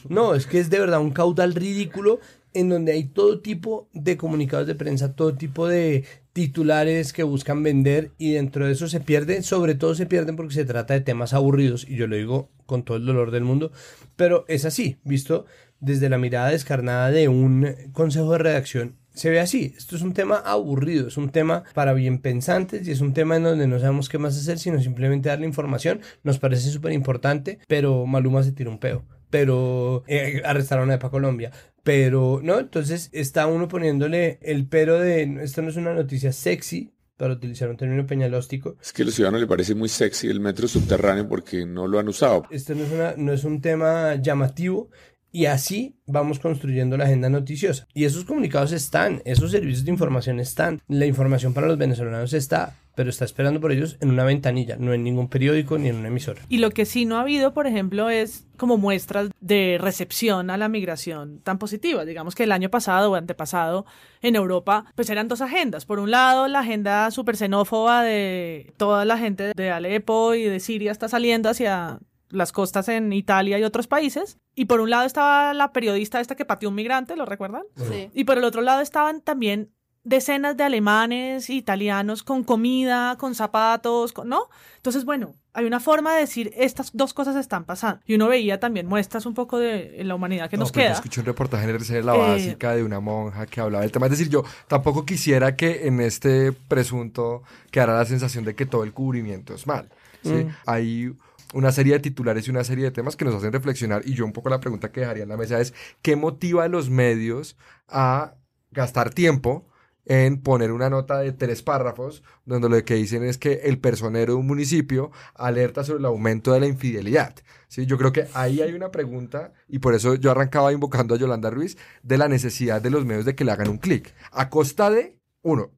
no, 0.08 0.34
es 0.34 0.48
que 0.48 0.58
es 0.58 0.70
de 0.70 0.80
verdad 0.80 1.00
un 1.00 1.12
caudal 1.12 1.54
ridículo 1.54 2.18
en 2.54 2.68
donde 2.68 2.92
hay 2.92 3.04
todo 3.04 3.40
tipo 3.40 3.88
de 3.92 4.16
comunicados 4.16 4.66
de 4.66 4.74
prensa, 4.74 5.14
todo 5.14 5.34
tipo 5.34 5.68
de 5.68 6.04
titulares 6.32 7.12
que 7.12 7.22
buscan 7.22 7.62
vender 7.62 8.10
y 8.18 8.32
dentro 8.32 8.66
de 8.66 8.72
eso 8.72 8.88
se 8.88 9.00
pierden, 9.00 9.42
sobre 9.42 9.74
todo 9.74 9.94
se 9.94 10.06
pierden 10.06 10.36
porque 10.36 10.54
se 10.54 10.64
trata 10.64 10.94
de 10.94 11.00
temas 11.00 11.34
aburridos 11.34 11.86
y 11.88 11.96
yo 11.96 12.06
lo 12.06 12.16
digo 12.16 12.48
con 12.66 12.84
todo 12.84 12.96
el 12.96 13.06
dolor 13.06 13.30
del 13.30 13.44
mundo, 13.44 13.72
pero 14.16 14.44
es 14.48 14.64
así, 14.64 14.96
visto 15.04 15.44
desde 15.80 16.08
la 16.08 16.18
mirada 16.18 16.50
descarnada 16.50 17.10
de 17.10 17.28
un 17.28 17.74
consejo 17.92 18.32
de 18.32 18.38
redacción 18.38 19.02
se 19.14 19.30
ve 19.30 19.40
así. 19.40 19.74
Esto 19.76 19.96
es 19.96 20.02
un 20.02 20.14
tema 20.14 20.36
aburrido, 20.36 21.08
es 21.08 21.16
un 21.16 21.30
tema 21.30 21.64
para 21.74 21.92
bien 21.92 22.18
pensantes 22.18 22.86
y 22.88 22.92
es 22.92 23.00
un 23.00 23.12
tema 23.12 23.36
en 23.36 23.44
donde 23.44 23.66
no 23.66 23.78
sabemos 23.78 24.08
qué 24.08 24.18
más 24.18 24.36
hacer, 24.36 24.58
sino 24.58 24.80
simplemente 24.80 25.28
darle 25.28 25.46
información. 25.46 26.00
Nos 26.22 26.38
parece 26.38 26.70
súper 26.70 26.92
importante, 26.92 27.58
pero 27.68 28.06
Maluma 28.06 28.42
se 28.42 28.52
tira 28.52 28.70
un 28.70 28.78
peo. 28.78 29.04
Pero 29.32 30.04
eh, 30.06 30.42
arrestaron 30.44 30.90
a 30.90 30.94
EPA 30.94 31.10
Colombia. 31.10 31.50
Pero, 31.82 32.40
¿no? 32.42 32.60
Entonces 32.60 33.08
está 33.12 33.46
uno 33.46 33.66
poniéndole 33.66 34.38
el 34.42 34.68
pero 34.68 35.00
de 35.00 35.22
esto 35.42 35.62
no 35.62 35.70
es 35.70 35.76
una 35.76 35.94
noticia 35.94 36.32
sexy, 36.32 36.92
para 37.16 37.34
utilizar 37.34 37.70
un 37.70 37.76
término 37.76 38.04
peñalóstico. 38.04 38.76
Es 38.82 38.92
que 38.92 39.02
a 39.02 39.04
los 39.04 39.14
ciudadanos 39.14 39.40
les 39.40 39.48
parece 39.48 39.76
muy 39.76 39.88
sexy 39.88 40.26
el 40.26 40.40
metro 40.40 40.66
subterráneo 40.66 41.28
porque 41.28 41.64
no 41.64 41.86
lo 41.86 42.00
han 42.00 42.08
usado. 42.08 42.44
Esto 42.50 42.74
no 42.74 42.82
es, 42.82 42.90
una, 42.90 43.14
no 43.16 43.32
es 43.32 43.44
un 43.44 43.60
tema 43.60 44.16
llamativo 44.16 44.90
y 45.30 45.46
así 45.46 45.96
vamos 46.06 46.40
construyendo 46.40 46.96
la 46.96 47.04
agenda 47.04 47.30
noticiosa. 47.30 47.86
Y 47.94 48.06
esos 48.06 48.24
comunicados 48.24 48.72
están, 48.72 49.22
esos 49.24 49.52
servicios 49.52 49.84
de 49.84 49.92
información 49.92 50.40
están, 50.40 50.82
la 50.88 51.06
información 51.06 51.54
para 51.54 51.68
los 51.68 51.78
venezolanos 51.78 52.32
está, 52.32 52.76
pero 52.94 53.10
está 53.10 53.24
esperando 53.24 53.60
por 53.60 53.72
ellos 53.72 53.96
en 54.00 54.10
una 54.10 54.24
ventanilla, 54.24 54.76
no 54.76 54.92
en 54.92 55.02
ningún 55.02 55.28
periódico 55.28 55.78
ni 55.78 55.88
en 55.88 55.96
una 55.96 56.08
emisora. 56.08 56.42
Y 56.48 56.58
lo 56.58 56.70
que 56.70 56.84
sí 56.84 57.04
no 57.04 57.16
ha 57.16 57.22
habido, 57.22 57.52
por 57.54 57.66
ejemplo, 57.66 58.10
es 58.10 58.46
como 58.56 58.76
muestras 58.76 59.30
de 59.40 59.78
recepción 59.80 60.50
a 60.50 60.56
la 60.56 60.68
migración 60.68 61.40
tan 61.40 61.58
positiva. 61.58 62.04
Digamos 62.04 62.34
que 62.34 62.44
el 62.44 62.52
año 62.52 62.70
pasado 62.70 63.10
o 63.10 63.14
antepasado 63.14 63.86
en 64.20 64.36
Europa, 64.36 64.84
pues 64.94 65.10
eran 65.10 65.28
dos 65.28 65.40
agendas. 65.40 65.86
Por 65.86 65.98
un 65.98 66.10
lado, 66.10 66.48
la 66.48 66.60
agenda 66.60 67.10
súper 67.10 67.36
xenófoba 67.36 68.02
de 68.02 68.72
toda 68.76 69.04
la 69.04 69.18
gente 69.18 69.52
de 69.54 69.70
Alepo 69.70 70.34
y 70.34 70.44
de 70.44 70.60
Siria 70.60 70.92
está 70.92 71.08
saliendo 71.08 71.48
hacia 71.48 71.98
las 72.28 72.52
costas 72.52 72.88
en 72.88 73.12
Italia 73.12 73.58
y 73.58 73.64
otros 73.64 73.86
países. 73.86 74.38
Y 74.54 74.64
por 74.64 74.80
un 74.80 74.90
lado 74.90 75.04
estaba 75.04 75.54
la 75.54 75.72
periodista 75.72 76.20
esta 76.20 76.34
que 76.34 76.44
pateó 76.44 76.70
un 76.70 76.74
migrante, 76.74 77.16
¿lo 77.16 77.26
recuerdan? 77.26 77.62
Sí. 77.76 78.10
Y 78.14 78.24
por 78.24 78.38
el 78.38 78.44
otro 78.44 78.62
lado 78.62 78.80
estaban 78.80 79.20
también 79.20 79.70
decenas 80.04 80.56
de 80.56 80.64
alemanes, 80.64 81.48
italianos 81.48 82.22
con 82.22 82.42
comida, 82.42 83.16
con 83.18 83.34
zapatos, 83.34 84.12
con, 84.12 84.28
¿no? 84.28 84.48
Entonces, 84.76 85.04
bueno, 85.04 85.36
hay 85.54 85.64
una 85.64 85.80
forma 85.80 86.14
de 86.14 86.20
decir 86.20 86.52
estas 86.56 86.90
dos 86.92 87.14
cosas 87.14 87.36
están 87.36 87.64
pasando. 87.64 88.00
Y 88.06 88.14
uno 88.14 88.28
veía 88.28 88.58
también 88.58 88.86
muestras 88.86 89.26
un 89.26 89.34
poco 89.34 89.58
de 89.58 90.02
la 90.02 90.14
humanidad 90.14 90.50
que 90.50 90.56
no, 90.56 90.62
nos 90.62 90.72
pues 90.72 90.82
queda. 90.82 90.92
Yo 90.94 90.96
escuché 90.96 91.20
un 91.20 91.26
reportaje 91.26 91.64
en 91.64 91.70
RCN 91.70 92.06
La 92.06 92.14
Eh, 92.14 92.18
Básica 92.18 92.74
de 92.74 92.82
una 92.82 93.00
monja 93.00 93.46
que 93.46 93.60
hablaba 93.60 93.82
del 93.82 93.92
tema. 93.92 94.06
Es 94.06 94.12
decir, 94.12 94.28
yo 94.28 94.44
tampoco 94.66 95.04
quisiera 95.06 95.54
que 95.56 95.86
en 95.86 96.00
este 96.00 96.52
presunto 96.52 97.42
quedara 97.70 97.94
la 97.94 98.04
sensación 98.04 98.44
de 98.44 98.54
que 98.54 98.66
todo 98.66 98.82
el 98.82 98.92
cubrimiento 98.92 99.54
es 99.54 99.66
mal. 99.66 99.88
¿sí? 100.22 100.30
Mm. 100.30 100.48
Hay 100.66 101.16
una 101.54 101.70
serie 101.70 101.92
de 101.92 102.00
titulares 102.00 102.48
y 102.48 102.50
una 102.50 102.64
serie 102.64 102.84
de 102.84 102.90
temas 102.90 103.14
que 103.14 103.24
nos 103.24 103.34
hacen 103.34 103.52
reflexionar 103.52 104.02
y 104.04 104.14
yo 104.14 104.24
un 104.24 104.32
poco 104.32 104.48
la 104.48 104.58
pregunta 104.58 104.90
que 104.90 105.00
dejaría 105.00 105.24
en 105.24 105.28
la 105.28 105.36
mesa 105.36 105.60
es 105.60 105.74
¿qué 106.00 106.16
motiva 106.16 106.64
a 106.64 106.68
los 106.68 106.88
medios 106.88 107.58
a 107.88 108.36
gastar 108.70 109.10
tiempo 109.10 109.66
en 110.04 110.40
poner 110.42 110.72
una 110.72 110.90
nota 110.90 111.18
de 111.18 111.32
tres 111.32 111.62
párrafos 111.62 112.22
donde 112.44 112.68
lo 112.68 112.84
que 112.84 112.94
dicen 112.94 113.24
es 113.24 113.38
que 113.38 113.60
el 113.64 113.78
personero 113.78 114.34
de 114.34 114.38
un 114.40 114.46
municipio 114.46 115.10
alerta 115.34 115.84
sobre 115.84 116.00
el 116.00 116.06
aumento 116.06 116.52
de 116.52 116.60
la 116.60 116.66
infidelidad. 116.66 117.34
¿sí? 117.68 117.86
Yo 117.86 117.98
creo 117.98 118.12
que 118.12 118.26
ahí 118.34 118.60
hay 118.60 118.72
una 118.72 118.90
pregunta 118.90 119.52
y 119.68 119.78
por 119.78 119.94
eso 119.94 120.14
yo 120.14 120.30
arrancaba 120.30 120.72
invocando 120.72 121.14
a 121.14 121.18
Yolanda 121.18 121.50
Ruiz 121.50 121.76
de 122.02 122.18
la 122.18 122.28
necesidad 122.28 122.82
de 122.82 122.90
los 122.90 123.04
medios 123.04 123.24
de 123.24 123.34
que 123.34 123.44
le 123.44 123.52
hagan 123.52 123.68
un 123.68 123.78
clic. 123.78 124.14
A 124.32 124.50
costa 124.50 124.90
de, 124.90 125.18
uno, 125.42 125.70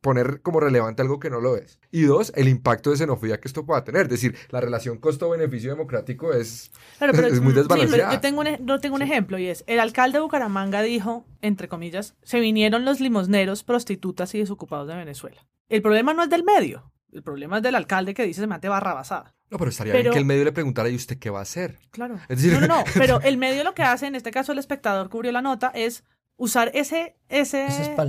poner 0.00 0.40
como 0.42 0.60
relevante 0.60 1.02
algo 1.02 1.18
que 1.18 1.30
no 1.30 1.40
lo 1.40 1.56
es. 1.56 1.78
Y 1.90 2.02
dos, 2.02 2.32
el 2.36 2.48
impacto 2.48 2.90
de 2.90 2.96
xenofobia 2.96 3.40
que 3.40 3.48
esto 3.48 3.64
pueda 3.66 3.84
tener. 3.84 4.02
Es 4.02 4.08
decir, 4.10 4.36
la 4.50 4.60
relación 4.60 4.98
costo-beneficio 4.98 5.70
democrático 5.70 6.32
es, 6.32 6.70
Claro, 6.98 7.12
pero- 7.14 7.26
es 7.34 7.40
muy 7.40 7.52
sí, 7.52 7.58
desbalanceada. 7.58 8.12
yo 8.14 8.20
tengo 8.20 8.40
un, 8.40 8.46
ej- 8.46 8.60
yo 8.64 8.80
tengo 8.80 8.96
un 8.96 9.02
ejemplo 9.02 9.38
y 9.38 9.46
es, 9.48 9.64
el 9.66 9.80
alcalde 9.80 10.18
de 10.18 10.22
Bucaramanga 10.22 10.82
dijo, 10.82 11.26
entre 11.42 11.68
comillas, 11.68 12.14
se 12.22 12.40
vinieron 12.40 12.84
los 12.84 13.00
limosneros, 13.00 13.64
prostitutas 13.64 14.34
y 14.34 14.38
desocupados 14.38 14.88
de 14.88 14.96
Venezuela. 14.96 15.46
El 15.68 15.82
problema 15.82 16.14
no 16.14 16.22
es 16.22 16.30
del 16.30 16.44
medio, 16.44 16.92
el 17.12 17.22
problema 17.22 17.58
es 17.58 17.62
del 17.62 17.74
alcalde 17.74 18.14
que 18.14 18.24
dice 18.24 18.40
se 18.40 18.46
mate 18.46 18.68
barra 18.68 18.94
basada. 18.94 19.34
No, 19.50 19.56
pero 19.58 19.70
estaría 19.70 19.92
Pero- 19.94 20.02
bien 20.04 20.12
que 20.12 20.18
el 20.18 20.24
medio 20.26 20.44
le 20.44 20.52
preguntara, 20.52 20.88
¿y 20.90 20.94
usted 20.94 21.18
qué 21.18 21.30
va 21.30 21.38
a 21.38 21.42
hacer? 21.42 21.78
Claro. 21.90 22.16
Es 22.28 22.42
decir- 22.42 22.52
No, 22.52 22.60
no, 22.60 22.66
no, 22.66 22.84
pero 22.94 23.20
el 23.22 23.38
medio 23.38 23.64
lo 23.64 23.74
que 23.74 23.82
hace, 23.82 24.06
en 24.06 24.14
este 24.14 24.30
caso 24.30 24.52
el 24.52 24.58
espectador 24.58 25.08
cubrió 25.08 25.32
la 25.32 25.40
nota, 25.42 25.72
es 25.74 26.04
usar 26.38 26.70
ese, 26.72 27.16
ese, 27.28 27.66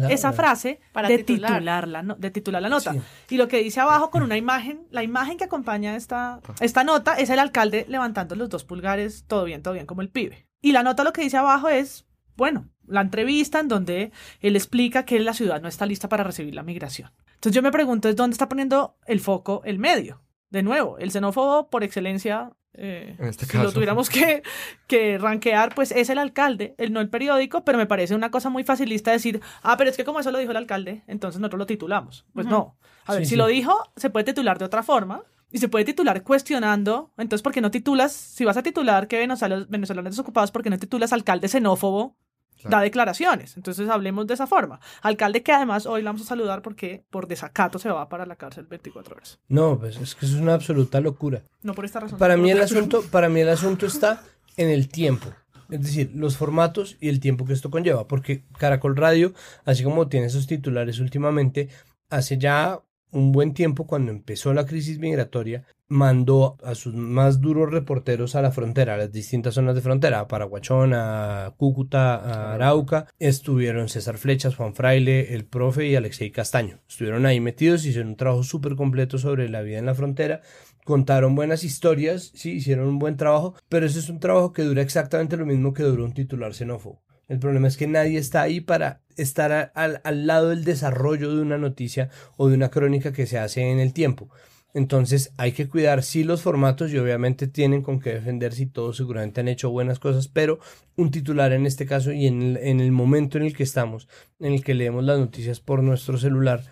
esa 0.09 0.31
frase 0.33 0.79
Para 0.93 1.09
de 1.09 1.17
titular. 1.17 1.53
titular. 1.55 1.87
la 1.87 2.03
no- 2.03 2.15
de 2.15 2.31
titular 2.31 2.61
la 2.61 2.69
nota. 2.69 2.95
Y 3.29 3.35
lo 3.37 3.47
que 3.49 3.61
dice 3.61 3.81
abajo 3.81 4.09
con 4.11 4.23
una 4.23 4.37
imagen, 4.37 4.87
la 4.91 5.03
imagen 5.03 5.37
que 5.37 5.43
acompaña 5.43 5.95
esta, 5.97 6.39
esta 6.61 6.83
nota 6.85 7.15
es 7.15 7.29
el 7.29 7.39
alcalde 7.39 7.85
levantando 7.89 8.35
los 8.35 8.47
dos 8.49 8.63
pulgares, 8.63 9.25
todo 9.27 9.43
bien, 9.43 9.61
todo 9.61 9.73
bien, 9.73 9.85
como 9.85 10.01
el 10.01 10.09
pibe. 10.09 10.47
Y 10.61 10.71
la 10.71 10.83
nota 10.83 11.03
lo 11.03 11.11
que 11.11 11.21
dice 11.23 11.37
abajo 11.37 11.67
es, 11.69 12.05
bueno, 12.37 12.69
la 12.87 13.01
entrevista 13.01 13.59
en 13.59 13.67
donde 13.67 14.11
él 14.39 14.55
explica 14.55 15.03
que 15.05 15.19
la 15.19 15.33
ciudad 15.33 15.61
no 15.61 15.67
está 15.67 15.85
lista 15.85 16.07
para 16.07 16.23
recibir 16.23 16.55
la 16.55 16.63
migración. 16.63 17.11
Entonces 17.33 17.55
yo 17.55 17.61
me 17.61 17.71
pregunto 17.71 18.09
es 18.09 18.15
dónde 18.15 18.33
está 18.35 18.47
poniendo 18.47 18.95
el 19.05 19.19
foco 19.19 19.61
el 19.65 19.79
medio. 19.79 20.21
De 20.49 20.63
nuevo, 20.63 20.97
el 20.97 21.11
xenófobo 21.11 21.69
por 21.69 21.83
excelencia, 21.83 22.51
eh, 22.73 23.15
En 23.17 23.27
este 23.27 23.45
si 23.45 23.57
lo 23.57 23.71
tuviéramos 23.71 24.09
que, 24.09 24.43
que 24.87 25.17
rankear, 25.17 25.73
pues 25.75 25.91
es 25.91 26.09
el 26.09 26.17
alcalde, 26.17 26.75
el 26.77 26.93
no 26.93 27.01
el 27.01 27.09
periódico, 27.09 27.65
pero 27.65 27.77
me 27.77 27.87
parece 27.87 28.15
una 28.15 28.31
cosa 28.31 28.49
muy 28.49 28.63
facilista 28.63 29.11
decir, 29.11 29.41
ah, 29.63 29.75
pero 29.77 29.89
es 29.89 29.97
que 29.97 30.05
como 30.05 30.19
eso 30.19 30.31
lo 30.31 30.37
dijo 30.37 30.51
el 30.51 30.57
alcalde, 30.57 31.03
entonces 31.07 31.41
nosotros 31.41 31.59
lo 31.59 31.65
titulamos. 31.65 32.25
Pues 32.33 32.45
no. 32.45 32.77
A 33.05 33.13
ver, 33.13 33.21
Sí, 33.21 33.25
si 33.25 33.29
sí. 33.31 33.35
lo 33.35 33.47
dijo, 33.47 33.73
se 33.95 34.09
puede 34.09 34.23
titular 34.25 34.59
de 34.59 34.65
otra 34.65 34.83
forma. 34.83 35.23
Y 35.51 35.57
se 35.57 35.67
puede 35.67 35.83
titular 35.83 36.21
cuestionando. 36.21 37.11
Entonces, 37.17 37.41
¿por 37.41 37.51
qué 37.51 37.59
no 37.59 37.71
titulas? 37.71 38.11
Si 38.11 38.45
vas 38.45 38.55
a 38.57 38.61
titular 38.61 39.07
que 39.07 39.17
venezolanos, 39.17 39.67
venezolanos 39.67 40.11
desocupados, 40.11 40.51
¿por 40.51 40.61
qué 40.61 40.69
no 40.69 40.77
titulas 40.77 41.11
alcalde 41.11 41.47
xenófobo? 41.47 42.15
Da 42.63 42.81
declaraciones. 42.81 43.55
Entonces, 43.57 43.89
hablemos 43.89 44.27
de 44.27 44.33
esa 44.33 44.47
forma. 44.47 44.79
Alcalde 45.01 45.43
que 45.43 45.51
además 45.51 45.85
hoy 45.85 46.01
la 46.01 46.09
vamos 46.09 46.23
a 46.23 46.29
saludar 46.29 46.61
porque 46.61 47.03
por 47.09 47.27
desacato 47.27 47.79
se 47.79 47.89
va 47.89 48.09
para 48.09 48.25
la 48.25 48.35
cárcel 48.35 48.65
24 48.65 49.15
horas. 49.15 49.39
No, 49.47 49.79
pues 49.79 49.97
es 49.97 50.15
que 50.15 50.25
es 50.25 50.33
una 50.33 50.53
absoluta 50.53 50.99
locura. 50.99 51.43
No 51.61 51.73
por 51.73 51.85
esta 51.85 51.99
razón. 51.99 52.19
Para 52.19 52.37
mí 52.37 52.51
el 52.51 52.61
asunto, 52.61 53.03
para 53.11 53.29
mí 53.29 53.39
el 53.39 53.49
asunto 53.49 53.85
está 53.85 54.23
en 54.57 54.69
el 54.69 54.89
tiempo. 54.89 55.29
Es 55.69 55.81
decir, 55.81 56.11
los 56.15 56.35
formatos 56.35 56.97
y 56.99 57.09
el 57.09 57.19
tiempo 57.19 57.45
que 57.45 57.53
esto 57.53 57.69
conlleva. 57.69 58.07
Porque 58.07 58.43
Caracol 58.57 58.95
Radio, 58.95 59.33
así 59.65 59.83
como 59.83 60.07
tiene 60.07 60.27
esos 60.27 60.47
titulares 60.47 60.99
últimamente, 60.99 61.69
hace 62.09 62.37
ya 62.37 62.81
un 63.11 63.31
buen 63.31 63.53
tiempo, 63.53 63.87
cuando 63.87 64.11
empezó 64.11 64.53
la 64.53 64.65
crisis 64.65 64.99
migratoria, 64.99 65.65
mandó 65.87 66.57
a 66.63 66.75
sus 66.75 66.93
más 66.93 67.41
duros 67.41 67.71
reporteros 67.71 68.35
a 68.35 68.41
la 68.41 68.51
frontera, 68.51 68.93
a 68.93 68.97
las 68.97 69.11
distintas 69.11 69.55
zonas 69.55 69.75
de 69.75 69.81
frontera, 69.81 70.19
a 70.19 70.27
Paraguachón, 70.27 70.93
a 70.93 71.53
Cúcuta, 71.57 72.15
a 72.15 72.53
Arauca. 72.53 73.07
Estuvieron 73.17 73.89
César 73.89 74.17
Flechas, 74.17 74.55
Juan 74.55 74.75
Fraile, 74.75 75.33
el 75.33 75.45
profe 75.45 75.87
y 75.87 75.95
Alexei 75.95 76.31
Castaño. 76.31 76.79
Estuvieron 76.87 77.25
ahí 77.25 77.39
metidos, 77.39 77.85
hicieron 77.85 78.09
un 78.09 78.17
trabajo 78.17 78.43
súper 78.43 78.75
completo 78.75 79.17
sobre 79.17 79.49
la 79.49 79.61
vida 79.61 79.79
en 79.79 79.85
la 79.87 79.95
frontera 79.95 80.41
contaron 80.89 81.35
buenas 81.35 81.63
historias, 81.63 82.31
sí, 82.33 82.53
hicieron 82.53 82.87
un 82.87 82.97
buen 82.97 83.15
trabajo, 83.15 83.53
pero 83.69 83.85
ese 83.85 83.99
es 83.99 84.09
un 84.09 84.19
trabajo 84.19 84.53
que 84.53 84.63
dura 84.63 84.81
exactamente 84.81 85.37
lo 85.37 85.45
mismo 85.45 85.71
que 85.71 85.83
dura 85.83 86.03
un 86.03 86.15
titular 86.15 86.55
xenófobo. 86.55 86.99
El 87.29 87.39
problema 87.39 87.67
es 87.67 87.77
que 87.77 87.87
nadie 87.87 88.17
está 88.17 88.41
ahí 88.41 88.59
para 88.59 89.01
estar 89.15 89.71
al 89.75 90.27
lado 90.27 90.49
del 90.49 90.63
desarrollo 90.65 91.33
de 91.33 91.41
una 91.41 91.57
noticia 91.57 92.09
o 92.35 92.49
de 92.49 92.55
una 92.55 92.69
crónica 92.69 93.13
que 93.13 93.27
se 93.27 93.37
hace 93.37 93.61
en 93.61 93.79
el 93.79 93.93
tiempo. 93.93 94.29
Entonces 94.73 95.31
hay 95.37 95.51
que 95.51 95.67
cuidar 95.67 96.03
sí 96.03 96.23
los 96.23 96.41
formatos 96.41 96.91
y 96.91 96.97
obviamente 96.97 97.47
tienen 97.47 97.81
con 97.81 97.99
qué 97.99 98.13
defenderse 98.13 98.63
y 98.63 98.65
todos 98.67 98.97
seguramente 98.97 99.41
han 99.41 99.47
hecho 99.47 99.71
buenas 99.71 99.99
cosas, 99.99 100.27
pero 100.27 100.59
un 100.95 101.09
titular 101.09 101.53
en 101.53 101.65
este 101.65 101.85
caso 101.87 102.11
y 102.11 102.27
en 102.27 102.41
el, 102.41 102.57
en 102.57 102.79
el 102.79 102.91
momento 102.91 103.37
en 103.37 103.45
el 103.45 103.55
que 103.55 103.63
estamos, 103.63 104.07
en 104.39 104.53
el 104.53 104.63
que 104.63 104.75
leemos 104.75 105.03
las 105.03 105.17
noticias 105.17 105.59
por 105.59 105.81
nuestro 105.81 106.17
celular, 106.19 106.63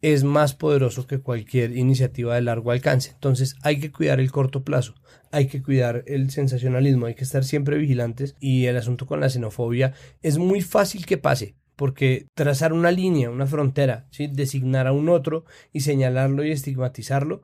es 0.00 0.24
más 0.24 0.54
poderoso 0.54 1.06
que 1.06 1.20
cualquier 1.20 1.76
iniciativa 1.76 2.34
de 2.34 2.42
largo 2.42 2.70
alcance. 2.70 3.10
Entonces 3.10 3.56
hay 3.62 3.78
que 3.80 3.92
cuidar 3.92 4.18
el 4.18 4.32
corto 4.32 4.64
plazo, 4.64 4.94
hay 5.32 5.48
que 5.48 5.62
cuidar 5.62 6.04
el 6.06 6.30
sensacionalismo, 6.30 7.06
hay 7.06 7.14
que 7.14 7.24
estar 7.24 7.42
siempre 7.42 7.78
vigilantes 7.78 8.36
y 8.38 8.66
el 8.66 8.76
asunto 8.76 9.06
con 9.06 9.20
la 9.20 9.30
xenofobia 9.30 9.94
es 10.22 10.38
muy 10.38 10.60
fácil 10.60 11.06
que 11.06 11.18
pase. 11.18 11.56
Porque 11.74 12.26
trazar 12.34 12.74
una 12.74 12.90
línea, 12.90 13.30
una 13.30 13.46
frontera, 13.46 14.06
¿sí? 14.10 14.28
designar 14.30 14.86
a 14.86 14.92
un 14.92 15.08
otro 15.08 15.46
y 15.72 15.80
señalarlo 15.80 16.44
y 16.44 16.52
estigmatizarlo 16.52 17.42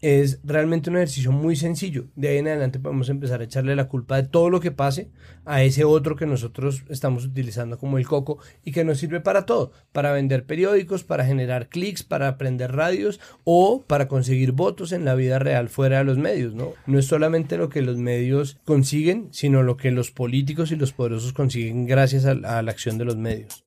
es 0.00 0.40
realmente 0.44 0.90
un 0.90 0.96
ejercicio 0.96 1.32
muy 1.32 1.56
sencillo. 1.56 2.06
De 2.16 2.28
ahí 2.28 2.38
en 2.38 2.48
adelante 2.48 2.78
podemos 2.78 3.08
empezar 3.08 3.40
a 3.40 3.44
echarle 3.44 3.76
la 3.76 3.88
culpa 3.88 4.16
de 4.16 4.28
todo 4.28 4.50
lo 4.50 4.60
que 4.60 4.70
pase 4.70 5.10
a 5.44 5.62
ese 5.62 5.84
otro 5.84 6.16
que 6.16 6.26
nosotros 6.26 6.84
estamos 6.88 7.24
utilizando 7.24 7.78
como 7.78 7.98
el 7.98 8.06
coco 8.06 8.38
y 8.64 8.72
que 8.72 8.84
nos 8.84 8.98
sirve 8.98 9.20
para 9.20 9.46
todo, 9.46 9.72
para 9.92 10.12
vender 10.12 10.44
periódicos, 10.44 11.04
para 11.04 11.24
generar 11.24 11.68
clics, 11.68 12.02
para 12.02 12.28
aprender 12.28 12.72
radios 12.72 13.20
o 13.44 13.84
para 13.86 14.08
conseguir 14.08 14.52
votos 14.52 14.92
en 14.92 15.04
la 15.04 15.14
vida 15.14 15.38
real 15.38 15.68
fuera 15.68 15.98
de 15.98 16.04
los 16.04 16.18
medios, 16.18 16.54
¿no? 16.54 16.72
No 16.86 16.98
es 16.98 17.06
solamente 17.06 17.56
lo 17.56 17.68
que 17.68 17.82
los 17.82 17.96
medios 17.96 18.58
consiguen, 18.64 19.28
sino 19.30 19.62
lo 19.62 19.76
que 19.76 19.90
los 19.90 20.10
políticos 20.10 20.72
y 20.72 20.76
los 20.76 20.92
poderosos 20.92 21.32
consiguen 21.32 21.86
gracias 21.86 22.24
a, 22.24 22.30
a 22.30 22.62
la 22.62 22.70
acción 22.70 22.98
de 22.98 23.04
los 23.04 23.16
medios. 23.16 23.64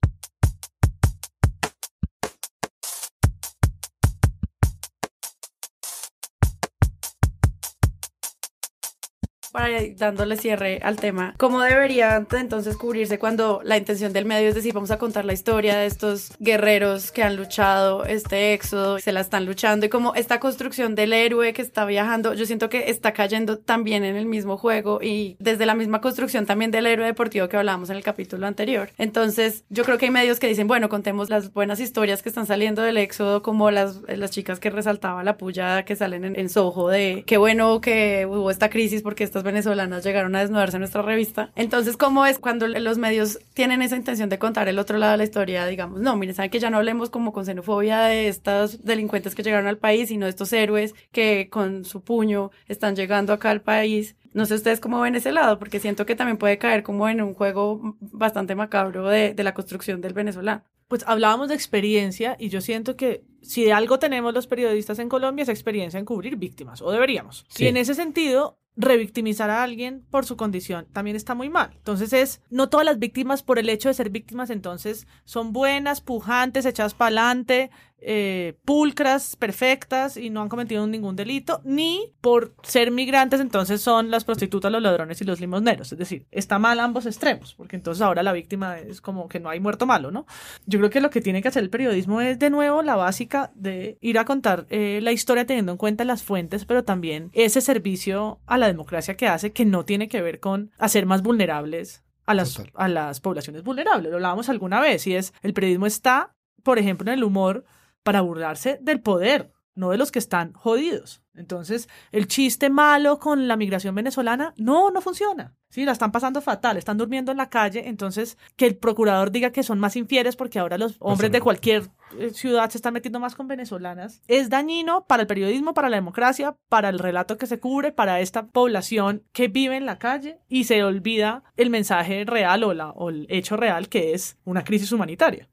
Para 9.54 9.82
ir 9.82 9.96
dándole 9.96 10.36
cierre 10.36 10.80
al 10.84 10.98
tema, 10.98 11.36
¿cómo 11.38 11.62
debería 11.62 12.26
entonces 12.32 12.76
cubrirse 12.76 13.20
cuando 13.20 13.62
la 13.63 13.78
intención 13.78 14.12
del 14.12 14.26
medio 14.26 14.50
es 14.50 14.56
decir, 14.56 14.74
vamos 14.74 14.89
a 14.89 14.98
contar 14.98 15.26
la 15.26 15.34
historia 15.34 15.78
de 15.78 15.86
estos 15.86 16.32
guerreros 16.39 17.12
que 17.12 17.22
han 17.22 17.36
luchado 17.36 18.04
este 18.04 18.54
éxodo, 18.54 18.98
se 18.98 19.12
la 19.12 19.22
están 19.22 19.46
luchando 19.46 19.86
y 19.86 19.89
como 19.89 20.16
esta 20.16 20.39
construcción 20.39 20.96
del 20.96 21.13
héroe 21.13 21.54
que 21.54 21.62
está 21.62 21.86
viajando, 21.86 22.34
yo 22.34 22.46
siento 22.48 22.68
que 22.70 22.89
está 22.89 23.13
cayendo 23.13 23.60
también 23.60 24.04
en 24.04 24.16
el 24.16 24.26
mismo 24.26 24.58
juego 24.58 25.00
y 25.02 25.38
desde 25.39 25.68
la 25.68 25.76
misma 25.76 26.02
construcción 26.02 26.48
también 26.48 26.72
del 26.72 26.88
héroe 26.88 27.06
deportivo 27.06 27.48
que 27.48 27.58
hablábamos 27.58 27.92
en 27.92 27.98
el 27.98 28.04
capítulo 28.04 28.48
anterior. 28.48 28.89
Entonces, 28.98 29.66
yo 29.70 29.84
creo 29.84 30.00
que 30.00 30.06
hay 30.06 30.12
medios 30.12 30.39
que 30.39 30.48
dicen, 30.48 30.68
bueno, 30.68 30.89
contemos 30.89 31.30
las 31.30 31.54
buenas 31.54 31.80
historias 31.80 32.24
que 32.24 32.30
están 32.30 32.48
saliendo 32.48 32.82
del 32.82 32.98
éxodo, 32.98 33.44
como 33.44 33.70
las, 33.70 34.02
las 34.08 34.32
chicas 34.32 34.60
que 34.60 34.72
resaltaba 34.72 35.24
la 35.24 35.38
puya 35.38 35.86
que 35.86 35.96
salen 35.96 36.26
en, 36.26 36.39
en 36.39 36.50
Soho 36.50 36.89
de 36.89 37.24
qué 37.28 37.38
bueno 37.38 37.82
que 37.82 38.26
hubo 38.26 38.50
esta 38.50 38.72
crisis 38.72 39.04
porque 39.04 39.24
estas 39.24 39.42
venezolanas 39.43 40.03
llegaron 40.03 40.36
a 40.36 40.39
desnudarse 40.39 40.77
en 40.77 40.82
nuestra 40.82 41.01
revista. 41.01 41.51
Entonces, 41.56 41.97
¿cómo 41.97 42.25
es 42.25 42.39
cuando 42.39 42.67
los 42.67 42.97
medios 42.97 43.39
tienen 43.53 43.82
esa 43.82 43.95
intención 43.95 44.29
de 44.29 44.39
contar 44.39 44.67
el 44.67 44.79
otro 44.79 44.97
lado 44.97 45.13
de 45.13 45.17
la 45.19 45.23
historia? 45.23 45.65
Digamos, 45.65 46.01
no, 46.01 46.15
miren, 46.15 46.36
saben 46.36 46.51
que 46.51 46.60
ya 46.60 46.69
no 46.69 46.77
hablemos 46.77 47.10
como 47.10 47.34
con 47.34 47.45
xenofobia 47.45 48.01
de 48.03 48.27
estos 48.27 48.84
delincuentes 48.84 49.36
que 49.36 49.43
llegaron 49.43 49.67
al 49.67 49.77
país, 49.77 50.10
sino 50.10 50.25
de 50.25 50.32
estos 50.32 50.53
héroes 50.53 50.95
que 51.12 51.49
con 51.49 51.86
su 51.86 52.01
puño 52.01 52.51
están 52.67 52.95
llegando 52.95 53.34
acá 53.34 53.51
al 53.51 53.62
país. 53.62 54.15
No 54.34 54.45
sé 54.45 54.56
ustedes 54.56 54.79
cómo 54.79 54.99
ven 54.99 55.15
ese 55.15 55.32
lado, 55.32 55.60
porque 55.60 55.79
siento 55.79 56.06
que 56.06 56.15
también 56.15 56.38
puede 56.38 56.58
caer 56.58 56.82
como 56.82 57.08
en 57.08 57.21
un 57.21 57.34
juego 57.34 57.97
bastante 57.99 58.56
macabro 58.56 59.08
de, 59.08 59.34
de 59.34 59.43
la 59.43 59.53
construcción 59.53 60.01
del 60.01 60.13
venezolano. 60.13 60.63
Pues 60.88 61.03
hablábamos 61.08 61.49
de 61.49 61.56
experiencia 61.56 62.36
y 62.39 62.49
yo 62.49 62.62
siento 62.62 62.95
que 62.95 63.23
si 63.41 63.63
de 63.63 63.73
algo 63.73 63.99
tenemos 63.99 64.34
los 64.34 64.47
periodistas 64.47 64.99
en 64.99 65.10
Colombia 65.10 65.43
es 65.43 65.49
experiencia 65.49 65.99
en 65.99 66.06
cubrir 66.06 66.36
víctimas, 66.36 66.82
o 66.82 66.91
deberíamos. 66.91 67.45
Sí. 67.49 67.65
Y 67.65 67.67
en 67.67 67.77
ese 67.77 67.93
sentido, 67.93 68.58
revictimizar 68.75 69.49
a 69.49 69.63
alguien 69.63 70.05
por 70.09 70.25
su 70.25 70.36
condición 70.36 70.88
también 70.93 71.15
está 71.15 71.36
muy 71.36 71.49
mal. 71.49 71.71
Entonces 71.75 72.13
es, 72.13 72.41
no 72.49 72.69
todas 72.69 72.86
las 72.86 72.99
víctimas 72.99 73.43
por 73.43 73.59
el 73.59 73.69
hecho 73.69 73.89
de 73.89 73.93
ser 73.93 74.09
víctimas 74.09 74.49
entonces 74.49 75.07
son 75.25 75.53
buenas, 75.53 76.01
pujantes, 76.01 76.65
echadas 76.65 76.93
para 76.93 77.07
adelante, 77.07 77.71
eh, 78.06 78.58
pulcras, 78.66 79.36
perfectas 79.36 80.18
y 80.18 80.30
no 80.30 80.42
han 80.42 80.50
cometido 80.50 80.86
ningún 80.88 81.16
delito, 81.16 81.62
ni 81.63 82.13
por 82.22 82.56
ser 82.63 82.92
migrantes 82.92 83.39
entonces 83.39 83.82
son 83.82 84.12
las 84.12 84.24
prostitutas, 84.24 84.72
los 84.72 84.82
ladrones 84.82 85.22
y 85.22 85.26
los 85.26 85.39
limosneros. 85.39 85.92
Es 85.92 85.98
decir, 85.98 86.28
está 86.32 86.60
mal 86.60 86.80
ambos 86.80 87.06
extremos, 87.06 87.54
porque 87.56 87.76
entonces 87.76 88.02
ahora 88.02 88.24
la 88.24 88.34
víctima 88.34 88.80
es 88.80 89.02
como 89.02 89.28
que 89.28 89.39
no 89.39 89.50
hay 89.50 89.60
muerto 89.60 89.86
malo, 89.86 90.12
¿no? 90.12 90.26
Yo 90.66 90.80
creo 90.80 90.89
que 90.89 91.02
lo 91.02 91.10
que 91.10 91.22
tiene 91.22 91.42
que 91.42 91.48
hacer 91.48 91.63
el 91.63 91.70
periodismo 91.70 92.22
es 92.22 92.39
de 92.39 92.50
nuevo 92.50 92.82
la 92.82 92.96
básica 92.96 93.52
de 93.56 93.98
ir 94.02 94.20
a 94.20 94.26
contar 94.26 94.66
eh, 94.70 95.00
la 95.02 95.12
historia 95.12 95.46
teniendo 95.46 95.72
en 95.72 95.78
cuenta 95.78 96.04
las 96.04 96.24
fuentes, 96.24 96.66
pero 96.66 96.84
también 96.84 97.30
ese 97.34 97.62
servicio 97.62 98.39
a 98.46 98.58
la 98.58 98.68
democracia 98.68 99.16
que 99.16 99.28
hace 99.28 99.52
que 99.52 99.66
no 99.66 99.86
tiene 99.86 100.08
que 100.08 100.22
ver 100.22 100.39
con 100.39 100.72
hacer 100.78 101.06
más 101.06 101.22
vulnerables 101.22 102.04
a 102.26 102.34
las, 102.34 102.62
a 102.74 102.88
las 102.88 103.20
poblaciones 103.20 103.63
vulnerables. 103.63 104.10
Lo 104.10 104.18
hablábamos 104.18 104.50
alguna 104.50 104.80
vez 104.80 105.08
y 105.08 105.16
es 105.16 105.34
el 105.42 105.54
periodismo 105.54 105.86
está, 105.86 106.36
por 106.63 106.80
ejemplo, 106.80 107.12
en 107.12 107.18
el 107.18 107.24
humor 107.24 107.66
para 108.04 108.22
burlarse 108.22 108.80
del 108.82 109.02
poder, 109.02 109.52
no 109.76 109.89
de 109.89 109.98
los 109.98 110.12
que 110.12 110.20
están 110.20 110.54
jodidos. 110.54 111.22
Entonces, 111.36 111.89
el 112.12 112.28
chiste 112.28 112.70
malo 112.70 113.18
con 113.18 113.48
la 113.48 113.58
migración 113.58 113.96
venezolana, 113.96 114.54
no, 114.58 114.92
no 114.92 115.02
funciona. 115.02 115.56
Sí, 115.70 115.84
la 115.86 115.94
están 115.94 116.12
pasando 116.12 116.42
fatal, 116.42 116.78
están 116.78 116.98
durmiendo 116.98 117.32
en 117.32 117.38
la 117.38 117.50
calle. 117.50 117.88
Entonces, 117.88 118.38
que 118.56 118.68
el 118.68 118.76
procurador 118.76 119.32
diga 119.32 119.52
que 119.52 119.63
son 119.63 119.80
más 119.80 119.96
infieles 119.96 120.36
porque 120.36 120.60
ahora 120.60 120.78
los 120.78 120.98
hombres 121.00 121.32
de 121.32 121.42
cualquier 121.42 121.89
ciudad 122.34 122.69
se 122.69 122.78
están 122.78 122.93
metiendo 122.93 123.19
más 123.19 123.36
con 123.36 123.47
venezolanas, 123.47 124.21
es 124.28 124.49
dañino 124.49 125.06
para 125.06 125.21
el 125.21 125.28
periodismo, 125.28 125.73
para 125.73 125.89
la 125.89 125.97
democracia, 125.97 126.56
para 126.69 126.89
el 126.89 126.99
relato 126.99 127.38
que 127.38 127.47
se 127.47 127.60
cubre, 127.60 127.91
para 127.91 128.19
esta 128.19 128.47
población 128.47 129.23
que 129.32 129.47
vive 129.47 129.78
en 129.78 129.86
la 129.86 129.99
calle 129.99 130.39
y 130.47 130.65
se 130.65 130.84
olvida 130.84 131.43
el 131.58 131.69
mensaje 131.69 132.26
real 132.26 132.63
o, 132.63 132.73
la, 132.73 132.89
o 132.91 133.10
el 133.10 133.26
hecho 133.30 133.58
real 133.58 133.89
que 133.89 134.13
es 134.13 134.38
una 134.45 134.63
crisis 134.63 134.91
humanitaria. 134.91 135.49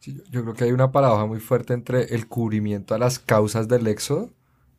Sí, 0.00 0.22
yo 0.30 0.42
creo 0.42 0.54
que 0.54 0.64
hay 0.64 0.72
una 0.72 0.92
paradoja 0.92 1.26
muy 1.26 1.40
fuerte 1.40 1.74
entre 1.74 2.14
el 2.14 2.26
cubrimiento 2.28 2.94
a 2.94 2.98
las 2.98 3.18
causas 3.18 3.68
del 3.68 3.86
éxodo, 3.86 4.30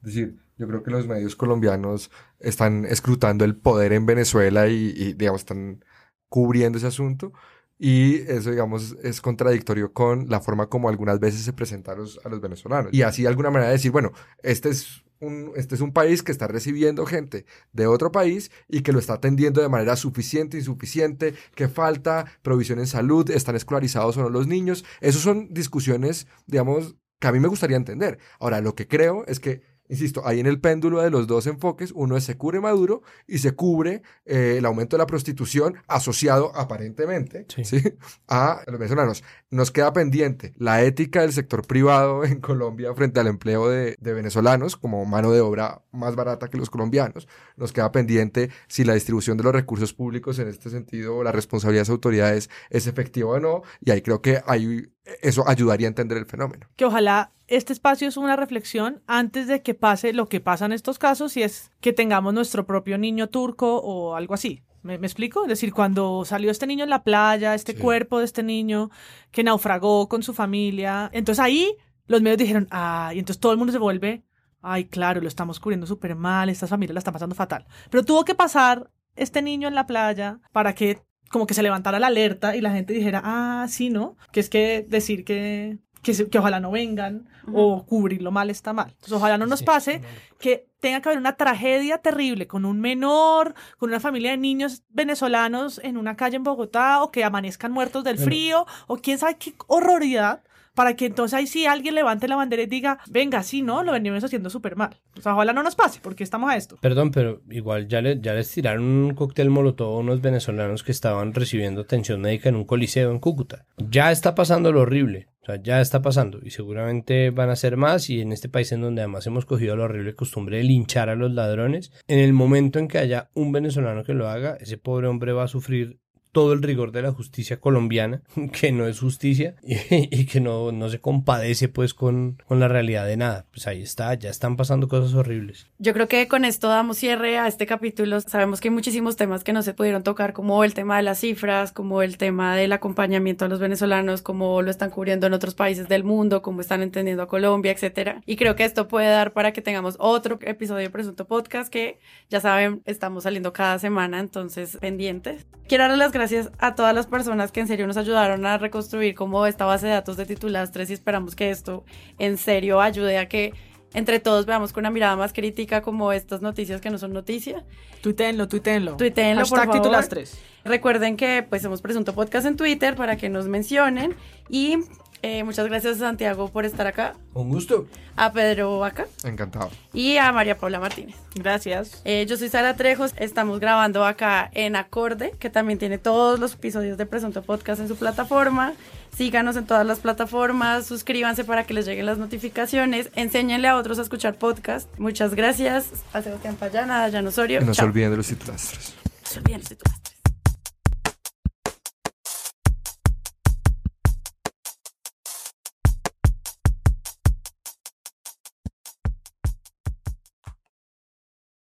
es 0.01 0.13
decir, 0.13 0.37
yo 0.57 0.67
creo 0.67 0.83
que 0.83 0.91
los 0.91 1.07
medios 1.07 1.35
colombianos 1.35 2.11
están 2.39 2.85
escrutando 2.85 3.43
el 3.43 3.55
poder 3.55 3.91
en 3.91 4.05
Venezuela 4.05 4.67
y, 4.67 4.93
y, 4.95 5.13
digamos, 5.13 5.41
están 5.41 5.83
cubriendo 6.29 6.77
ese 6.77 6.87
asunto. 6.87 7.33
Y 7.77 8.21
eso, 8.31 8.51
digamos, 8.51 8.95
es 9.03 9.19
contradictorio 9.19 9.91
con 9.91 10.29
la 10.29 10.39
forma 10.39 10.67
como 10.67 10.87
algunas 10.87 11.19
veces 11.19 11.41
se 11.41 11.53
presenta 11.53 11.91
a 11.91 11.95
los, 11.95 12.19
a 12.23 12.29
los 12.29 12.39
venezolanos. 12.39 12.93
Y 12.93 13.01
así 13.01 13.23
de 13.23 13.27
alguna 13.27 13.51
manera 13.51 13.71
decir, 13.71 13.91
bueno, 13.91 14.13
este 14.43 14.69
es, 14.69 15.03
un, 15.19 15.51
este 15.55 15.75
es 15.75 15.81
un 15.81 15.91
país 15.91 16.23
que 16.23 16.31
está 16.31 16.47
recibiendo 16.47 17.05
gente 17.05 17.45
de 17.73 17.87
otro 17.87 18.11
país 18.11 18.49
y 18.69 18.81
que 18.81 18.93
lo 18.93 18.99
está 18.99 19.15
atendiendo 19.15 19.61
de 19.61 19.69
manera 19.69 19.97
suficiente, 19.97 20.57
insuficiente, 20.57 21.33
que 21.53 21.67
falta 21.67 22.25
provisión 22.41 22.79
en 22.79 22.87
salud, 22.87 23.29
están 23.29 23.55
escolarizados 23.55 24.15
o 24.17 24.21
no 24.21 24.29
los 24.29 24.47
niños. 24.47 24.85
Esas 25.01 25.21
son 25.21 25.53
discusiones, 25.53 26.27
digamos, 26.47 26.95
que 27.19 27.27
a 27.27 27.31
mí 27.33 27.39
me 27.39 27.49
gustaría 27.49 27.77
entender. 27.77 28.19
Ahora, 28.39 28.61
lo 28.61 28.75
que 28.75 28.87
creo 28.87 29.25
es 29.27 29.39
que 29.39 29.74
insisto, 29.89 30.25
ahí 30.25 30.39
en 30.39 30.47
el 30.47 30.59
péndulo 30.59 31.01
de 31.01 31.09
los 31.09 31.27
dos 31.27 31.47
enfoques, 31.47 31.91
uno 31.95 32.17
es 32.17 32.25
se 32.25 32.37
cubre 32.37 32.59
Maduro 32.59 33.03
y 33.27 33.37
se 33.37 33.53
cubre 33.53 34.01
eh, 34.25 34.55
el 34.57 34.65
aumento 34.65 34.97
de 34.97 34.99
la 34.99 35.07
prostitución 35.07 35.75
asociado 35.87 36.51
aparentemente 36.55 37.45
¿sí? 37.63 37.81
a 38.27 38.61
los 38.67 38.79
venezolanos. 38.79 39.23
Nos 39.49 39.71
queda 39.71 39.93
pendiente 39.93 40.53
la 40.57 40.83
ética 40.83 41.21
del 41.21 41.33
sector 41.33 41.65
privado 41.65 42.23
en 42.25 42.41
Colombia 42.41 42.93
frente 42.93 43.19
al 43.19 43.27
empleo 43.27 43.69
de, 43.69 43.95
de 43.99 44.13
venezolanos 44.13 44.75
como 44.75 45.05
mano 45.05 45.31
de 45.31 45.41
obra 45.41 45.81
más 45.91 46.15
barata 46.15 46.49
que 46.49 46.57
los 46.57 46.69
colombianos. 46.69 47.27
Nos 47.55 47.71
queda 47.71 47.91
pendiente 47.91 48.49
si 48.67 48.83
la 48.83 48.93
distribución 48.93 49.37
de 49.37 49.43
los 49.43 49.53
recursos 49.53 49.93
públicos 49.93 50.39
en 50.39 50.47
este 50.47 50.69
sentido, 50.69 51.23
la 51.23 51.31
responsabilidad 51.31 51.81
de 51.81 51.85
las 51.85 51.89
autoridades 51.89 52.49
es 52.69 52.87
efectiva 52.87 53.29
o 53.29 53.39
no. 53.39 53.61
Y 53.79 53.91
ahí 53.91 54.01
creo 54.01 54.21
que 54.21 54.41
hay, 54.45 54.87
eso 55.21 55.47
ayudaría 55.47 55.87
a 55.87 55.89
entender 55.89 56.17
el 56.17 56.25
fenómeno. 56.25 56.67
Que 56.75 56.85
ojalá 56.85 57.31
este 57.47 57.73
espacio 57.73 58.07
es 58.07 58.17
una 58.17 58.35
reflexión 58.35 59.01
antes 59.07 59.47
de 59.47 59.61
que 59.61 59.73
pase 59.75 60.13
lo 60.13 60.27
que 60.27 60.39
pasa 60.41 60.65
en 60.65 60.71
estos 60.73 60.97
casos 60.99 61.37
y 61.37 61.43
es 61.43 61.71
que 61.79 61.93
tengamos 61.93 62.33
nuestro 62.33 62.65
propio 62.65 62.97
niño 62.97 63.27
turco 63.29 63.77
o 63.77 64.15
algo 64.15 64.33
así. 64.33 64.63
¿Me, 64.81 64.97
me 64.99 65.07
explico? 65.07 65.43
Es 65.43 65.49
decir, 65.49 65.73
cuando 65.73 66.25
salió 66.25 66.51
este 66.51 66.67
niño 66.67 66.83
en 66.83 66.89
la 66.89 67.03
playa, 67.03 67.53
este 67.55 67.73
Sí. 67.73 67.79
cuerpo 67.79 68.19
de 68.19 68.25
este 68.25 68.43
niño 68.43 68.89
que 69.31 69.43
naufragó 69.43 70.07
con 70.09 70.21
su 70.23 70.33
familia, 70.33 71.09
entonces 71.13 71.43
ahí 71.43 71.75
los 72.07 72.21
medios 72.21 72.37
dijeron, 72.37 72.67
ah, 72.71 73.11
y 73.13 73.19
entonces 73.19 73.39
todo 73.39 73.51
el 73.51 73.57
mundo 73.57 73.73
se 73.73 73.79
vuelve, 73.79 74.23
ay, 74.61 74.85
claro, 74.85 75.21
lo 75.21 75.27
estamos 75.27 75.59
cubriendo 75.59 75.87
súper 75.87 76.15
mal, 76.15 76.49
estas 76.49 76.69
familias 76.69 76.93
la 76.93 76.99
están 76.99 77.13
pasando 77.13 77.33
fatal. 77.35 77.65
Pero 77.89 78.03
tuvo 78.03 78.25
que 78.25 78.35
pasar 78.35 78.91
este 79.15 79.41
niño 79.41 79.67
en 79.67 79.75
la 79.75 79.87
playa 79.87 80.39
para 80.51 80.73
que 80.75 81.01
como 81.35 81.47
que 81.47 81.53
se 81.53 81.61
levantara 81.63 81.99
la 81.99 82.07
alerta 82.07 82.55
y 82.55 82.61
la 82.61 82.71
gente 82.71 82.93
dijera, 82.93 83.21
ah, 83.25 83.65
sí, 83.67 83.89
¿no? 83.89 84.15
Que 84.31 84.39
es 84.39 84.49
que 84.49 84.85
decir 84.87 85.25
que, 85.25 85.79
que, 86.01 86.13
se- 86.13 86.29
que 86.29 86.39
ojalá 86.39 86.61
no 86.61 86.71
vengan 86.71 87.27
o 87.53 87.85
cubrirlo 87.85 88.31
mal 88.31 88.49
está 88.49 88.71
mal. 88.71 88.87
Entonces, 88.91 89.11
ojalá 89.11 89.37
no 89.37 89.45
nos 89.47 89.63
pase 89.63 90.01
que 90.39 90.69
tenga 90.79 91.01
que 91.01 91.09
haber 91.09 91.19
una 91.19 91.35
tragedia 91.35 91.97
terrible 91.97 92.47
con 92.47 92.63
un 92.63 92.79
menor, 92.79 93.53
con 93.77 93.89
una 93.89 93.99
familia 93.99 94.31
de 94.31 94.37
niños 94.37 94.83
venezolanos 94.89 95.81
en 95.83 95.97
una 95.97 96.15
calle 96.15 96.37
en 96.37 96.43
Bogotá 96.43 97.03
o 97.03 97.11
que 97.11 97.25
amanezcan 97.25 97.71
muertos 97.73 98.03
del 98.05 98.15
Bueno. 98.15 98.25
frío 98.31 98.65
o 98.87 98.95
quién 98.97 99.17
sabe 99.17 99.35
qué 99.37 99.53
horroridad 99.67 100.41
para 100.75 100.95
que 100.95 101.07
entonces 101.07 101.33
ahí 101.33 101.47
sí 101.47 101.65
alguien 101.65 101.95
levante 101.95 102.27
la 102.27 102.35
bandera 102.35 102.61
y 102.61 102.67
diga, 102.67 102.99
venga, 103.09 103.41
sí, 103.41 103.61
¿no? 103.63 103.81
Lo 103.83 103.93
venimos 103.93 104.23
haciendo 104.23 104.49
súper 104.49 104.75
mal. 104.75 104.99
O 105.17 105.21
sea, 105.21 105.33
ojalá 105.33 105.53
no 105.53 105.63
nos 105.63 105.75
pase 105.75 105.99
porque 106.03 106.23
estamos 106.23 106.51
a 106.51 106.55
esto. 106.57 106.77
Perdón, 106.81 107.11
pero 107.11 107.41
igual 107.49 107.87
ya, 107.87 108.01
le- 108.01 108.19
ya 108.21 108.33
les 108.33 108.51
tiraron 108.51 108.83
un 108.83 109.13
cóctel 109.15 109.49
molotov 109.49 109.95
a 109.95 109.99
unos 109.99 110.21
venezolanos 110.21 110.83
que 110.83 110.91
estaban 110.91 111.33
recibiendo 111.33 111.81
atención 111.81 112.21
médica 112.21 112.49
en 112.49 112.55
un 112.57 112.65
coliseo 112.65 113.09
en 113.11 113.19
Cúcuta. 113.19 113.65
Ya 113.77 114.11
está 114.11 114.35
pasando 114.35 114.71
lo 114.71 114.81
horrible. 114.81 115.29
O 115.41 115.45
sea, 115.45 115.61
ya 115.61 115.79
está 115.79 116.01
pasando 116.01 116.39
y 116.43 116.49
seguramente 116.49 117.29
van 117.29 117.51
a 117.51 117.55
ser 117.55 117.77
más 117.77 118.09
y 118.09 118.19
en 118.19 118.31
este 118.31 118.49
país 118.49 118.71
en 118.71 118.81
donde 118.81 119.01
además 119.03 119.27
hemos 119.27 119.45
cogido 119.45 119.75
la 119.77 119.83
horrible 119.83 120.15
costumbre 120.15 120.57
de 120.57 120.63
linchar 120.63 121.07
a 121.09 121.15
los 121.15 121.31
ladrones, 121.31 121.91
en 122.07 122.17
el 122.17 122.33
momento 122.33 122.79
en 122.79 122.87
que 122.87 122.97
haya 122.97 123.29
un 123.35 123.51
venezolano 123.51 124.03
que 124.03 124.15
lo 124.15 124.27
haga, 124.27 124.57
ese 124.59 124.79
pobre 124.79 125.07
hombre 125.07 125.33
va 125.33 125.43
a 125.43 125.47
sufrir 125.47 125.99
todo 126.35 126.51
el 126.51 126.61
rigor 126.61 126.91
de 126.91 127.01
la 127.01 127.13
justicia 127.13 127.61
colombiana, 127.61 128.21
que 128.51 128.73
no 128.73 128.87
es 128.87 128.99
justicia 128.99 129.55
y, 129.63 129.77
y 129.89 130.25
que 130.25 130.41
no, 130.41 130.73
no 130.73 130.89
se 130.89 130.99
compadece 130.99 131.69
pues 131.69 131.93
con, 131.93 132.43
con 132.45 132.59
la 132.59 132.67
realidad 132.67 133.05
de 133.05 133.15
nada. 133.15 133.45
Pues 133.51 133.67
ahí 133.67 133.81
está, 133.81 134.13
ya 134.15 134.29
están 134.29 134.57
pasando 134.57 134.89
cosas 134.89 135.13
horribles. 135.13 135.67
Yo 135.79 135.93
creo 135.93 136.09
que 136.09 136.27
con 136.27 136.43
esto 136.43 136.67
damos 136.67 136.97
cierre 136.97 137.37
a 137.37 137.47
este 137.47 137.65
capítulo. 137.65 138.19
Sabemos 138.19 138.59
que 138.59 138.67
hay 138.67 138.73
muchísimos 138.73 139.15
temas 139.15 139.45
que 139.45 139.53
no 139.53 139.63
se 139.63 139.73
pudieron 139.73 140.03
tocar, 140.03 140.33
como 140.33 140.65
el 140.65 140.73
tema 140.73 140.97
de 140.97 141.03
las 141.03 141.19
cifras, 141.19 141.71
como 141.71 142.01
el 142.01 142.17
tema 142.17 142.57
del 142.57 142.73
acompañamiento 142.73 143.45
a 143.45 143.47
los 143.47 143.61
venezolanos, 143.61 144.21
como 144.21 144.61
lo 144.61 144.69
están 144.69 144.89
cubriendo 144.89 145.27
en 145.27 145.33
otros 145.33 145.55
países 145.55 145.87
del 145.87 146.03
mundo, 146.03 146.41
cómo 146.41 146.59
están 146.59 146.81
entendiendo 146.81 147.23
a 147.23 147.29
Colombia, 147.29 147.71
etcétera. 147.71 148.21
Y 148.25 148.35
creo 148.35 148.57
que 148.57 148.65
esto 148.65 148.89
puede 148.89 149.07
dar 149.07 149.31
para 149.31 149.53
que 149.53 149.61
tengamos 149.61 149.95
otro 149.99 150.37
episodio 150.41 150.83
de 150.83 150.89
Presunto 150.89 151.27
Podcast 151.27 151.71
que 151.71 151.97
ya 152.29 152.41
saben, 152.41 152.81
estamos 152.83 153.23
saliendo 153.23 153.53
cada 153.53 153.79
semana, 153.79 154.19
entonces 154.19 154.77
pendientes. 154.81 155.47
Quiero 155.67 155.85
darles 155.85 155.97
las 155.97 156.11
gracias 156.11 156.24
a 156.59 156.75
todas 156.75 156.93
las 156.95 157.07
personas 157.07 157.51
que 157.51 157.59
en 157.59 157.67
serio 157.67 157.87
nos 157.87 157.97
ayudaron 157.97 158.45
a 158.45 158.57
reconstruir 158.57 159.15
como 159.15 159.45
esta 159.45 159.65
base 159.65 159.87
de 159.87 159.93
datos 159.93 160.17
de 160.17 160.25
titulastres 160.25 160.89
y 160.89 160.93
esperamos 160.93 161.35
que 161.35 161.49
esto 161.49 161.83
en 162.19 162.37
serio 162.37 162.81
ayude 162.81 163.17
a 163.17 163.27
que 163.27 163.53
entre 163.93 164.19
todos 164.19 164.45
veamos 164.45 164.73
con 164.73 164.81
una 164.81 164.91
mirada 164.91 165.15
más 165.15 165.31
crítica 165.31 165.81
como 165.81 166.11
estas 166.11 166.41
noticias 166.41 166.81
que 166.81 166.89
no 166.89 166.97
son 166.97 167.13
noticia. 167.13 167.63
Tuiteenlo, 168.01 168.47
tuiteenlo. 168.47 168.97
Tuiteenlo, 168.97 169.45
por 169.45 169.59
favor. 169.59 169.75
titulastres. 169.75 170.37
Recuerden 170.65 171.15
que 171.15 171.45
pues 171.47 171.63
hemos 171.63 171.81
Presunto 171.81 172.13
Podcast 172.13 172.45
en 172.45 172.57
Twitter 172.57 172.95
para 172.95 173.15
que 173.15 173.29
nos 173.29 173.47
mencionen 173.47 174.15
y 174.49 174.79
eh, 175.21 175.43
muchas 175.43 175.65
gracias 175.67 175.97
a 175.97 175.99
Santiago 175.99 176.49
por 176.49 176.65
estar 176.65 176.85
acá, 176.87 177.15
Un 177.33 177.49
gusto. 177.49 177.87
a 178.15 178.31
Pedro 178.31 178.83
acá 178.85 179.07
Encantado. 179.23 179.69
y 179.93 180.17
a 180.17 180.31
María 180.31 180.57
Paula 180.57 180.79
Martínez. 180.79 181.15
Gracias. 181.35 182.01
Eh, 182.05 182.25
yo 182.29 182.37
soy 182.37 182.49
Sara 182.49 182.75
Trejos, 182.75 183.13
estamos 183.17 183.59
grabando 183.59 184.05
acá 184.05 184.49
en 184.53 184.75
Acorde, 184.75 185.31
que 185.39 185.49
también 185.49 185.79
tiene 185.79 185.97
todos 185.97 186.39
los 186.39 186.53
episodios 186.53 186.97
de 186.97 187.05
Presunto 187.05 187.41
Podcast 187.41 187.81
en 187.81 187.87
su 187.87 187.95
plataforma. 187.95 188.73
Síganos 189.17 189.55
en 189.55 189.65
todas 189.65 189.85
las 189.85 189.99
plataformas, 189.99 190.85
suscríbanse 190.85 191.43
para 191.45 191.63
que 191.65 191.73
les 191.73 191.85
lleguen 191.85 192.05
las 192.05 192.17
notificaciones, 192.17 193.09
enséñenle 193.15 193.67
a 193.69 193.77
otros 193.77 193.97
a 193.97 194.01
escuchar 194.01 194.35
podcast. 194.35 194.89
Muchas 194.99 195.33
gracias 195.35 195.87
a 196.13 196.21
Sebastián 196.21 196.55
Payana, 196.55 197.05
a 197.05 197.11
Jan 197.11 197.25
Osorio. 197.25 197.61
Y 197.61 197.65
no 197.65 197.73
se 197.73 197.83
olviden 197.83 198.11
de 198.11 198.17
los 198.17 198.27
titulastres. 198.27 198.93
No 199.23 199.29
se 199.29 199.39
olviden 199.39 199.59
los 199.61 199.69
titulares. 199.69 200.04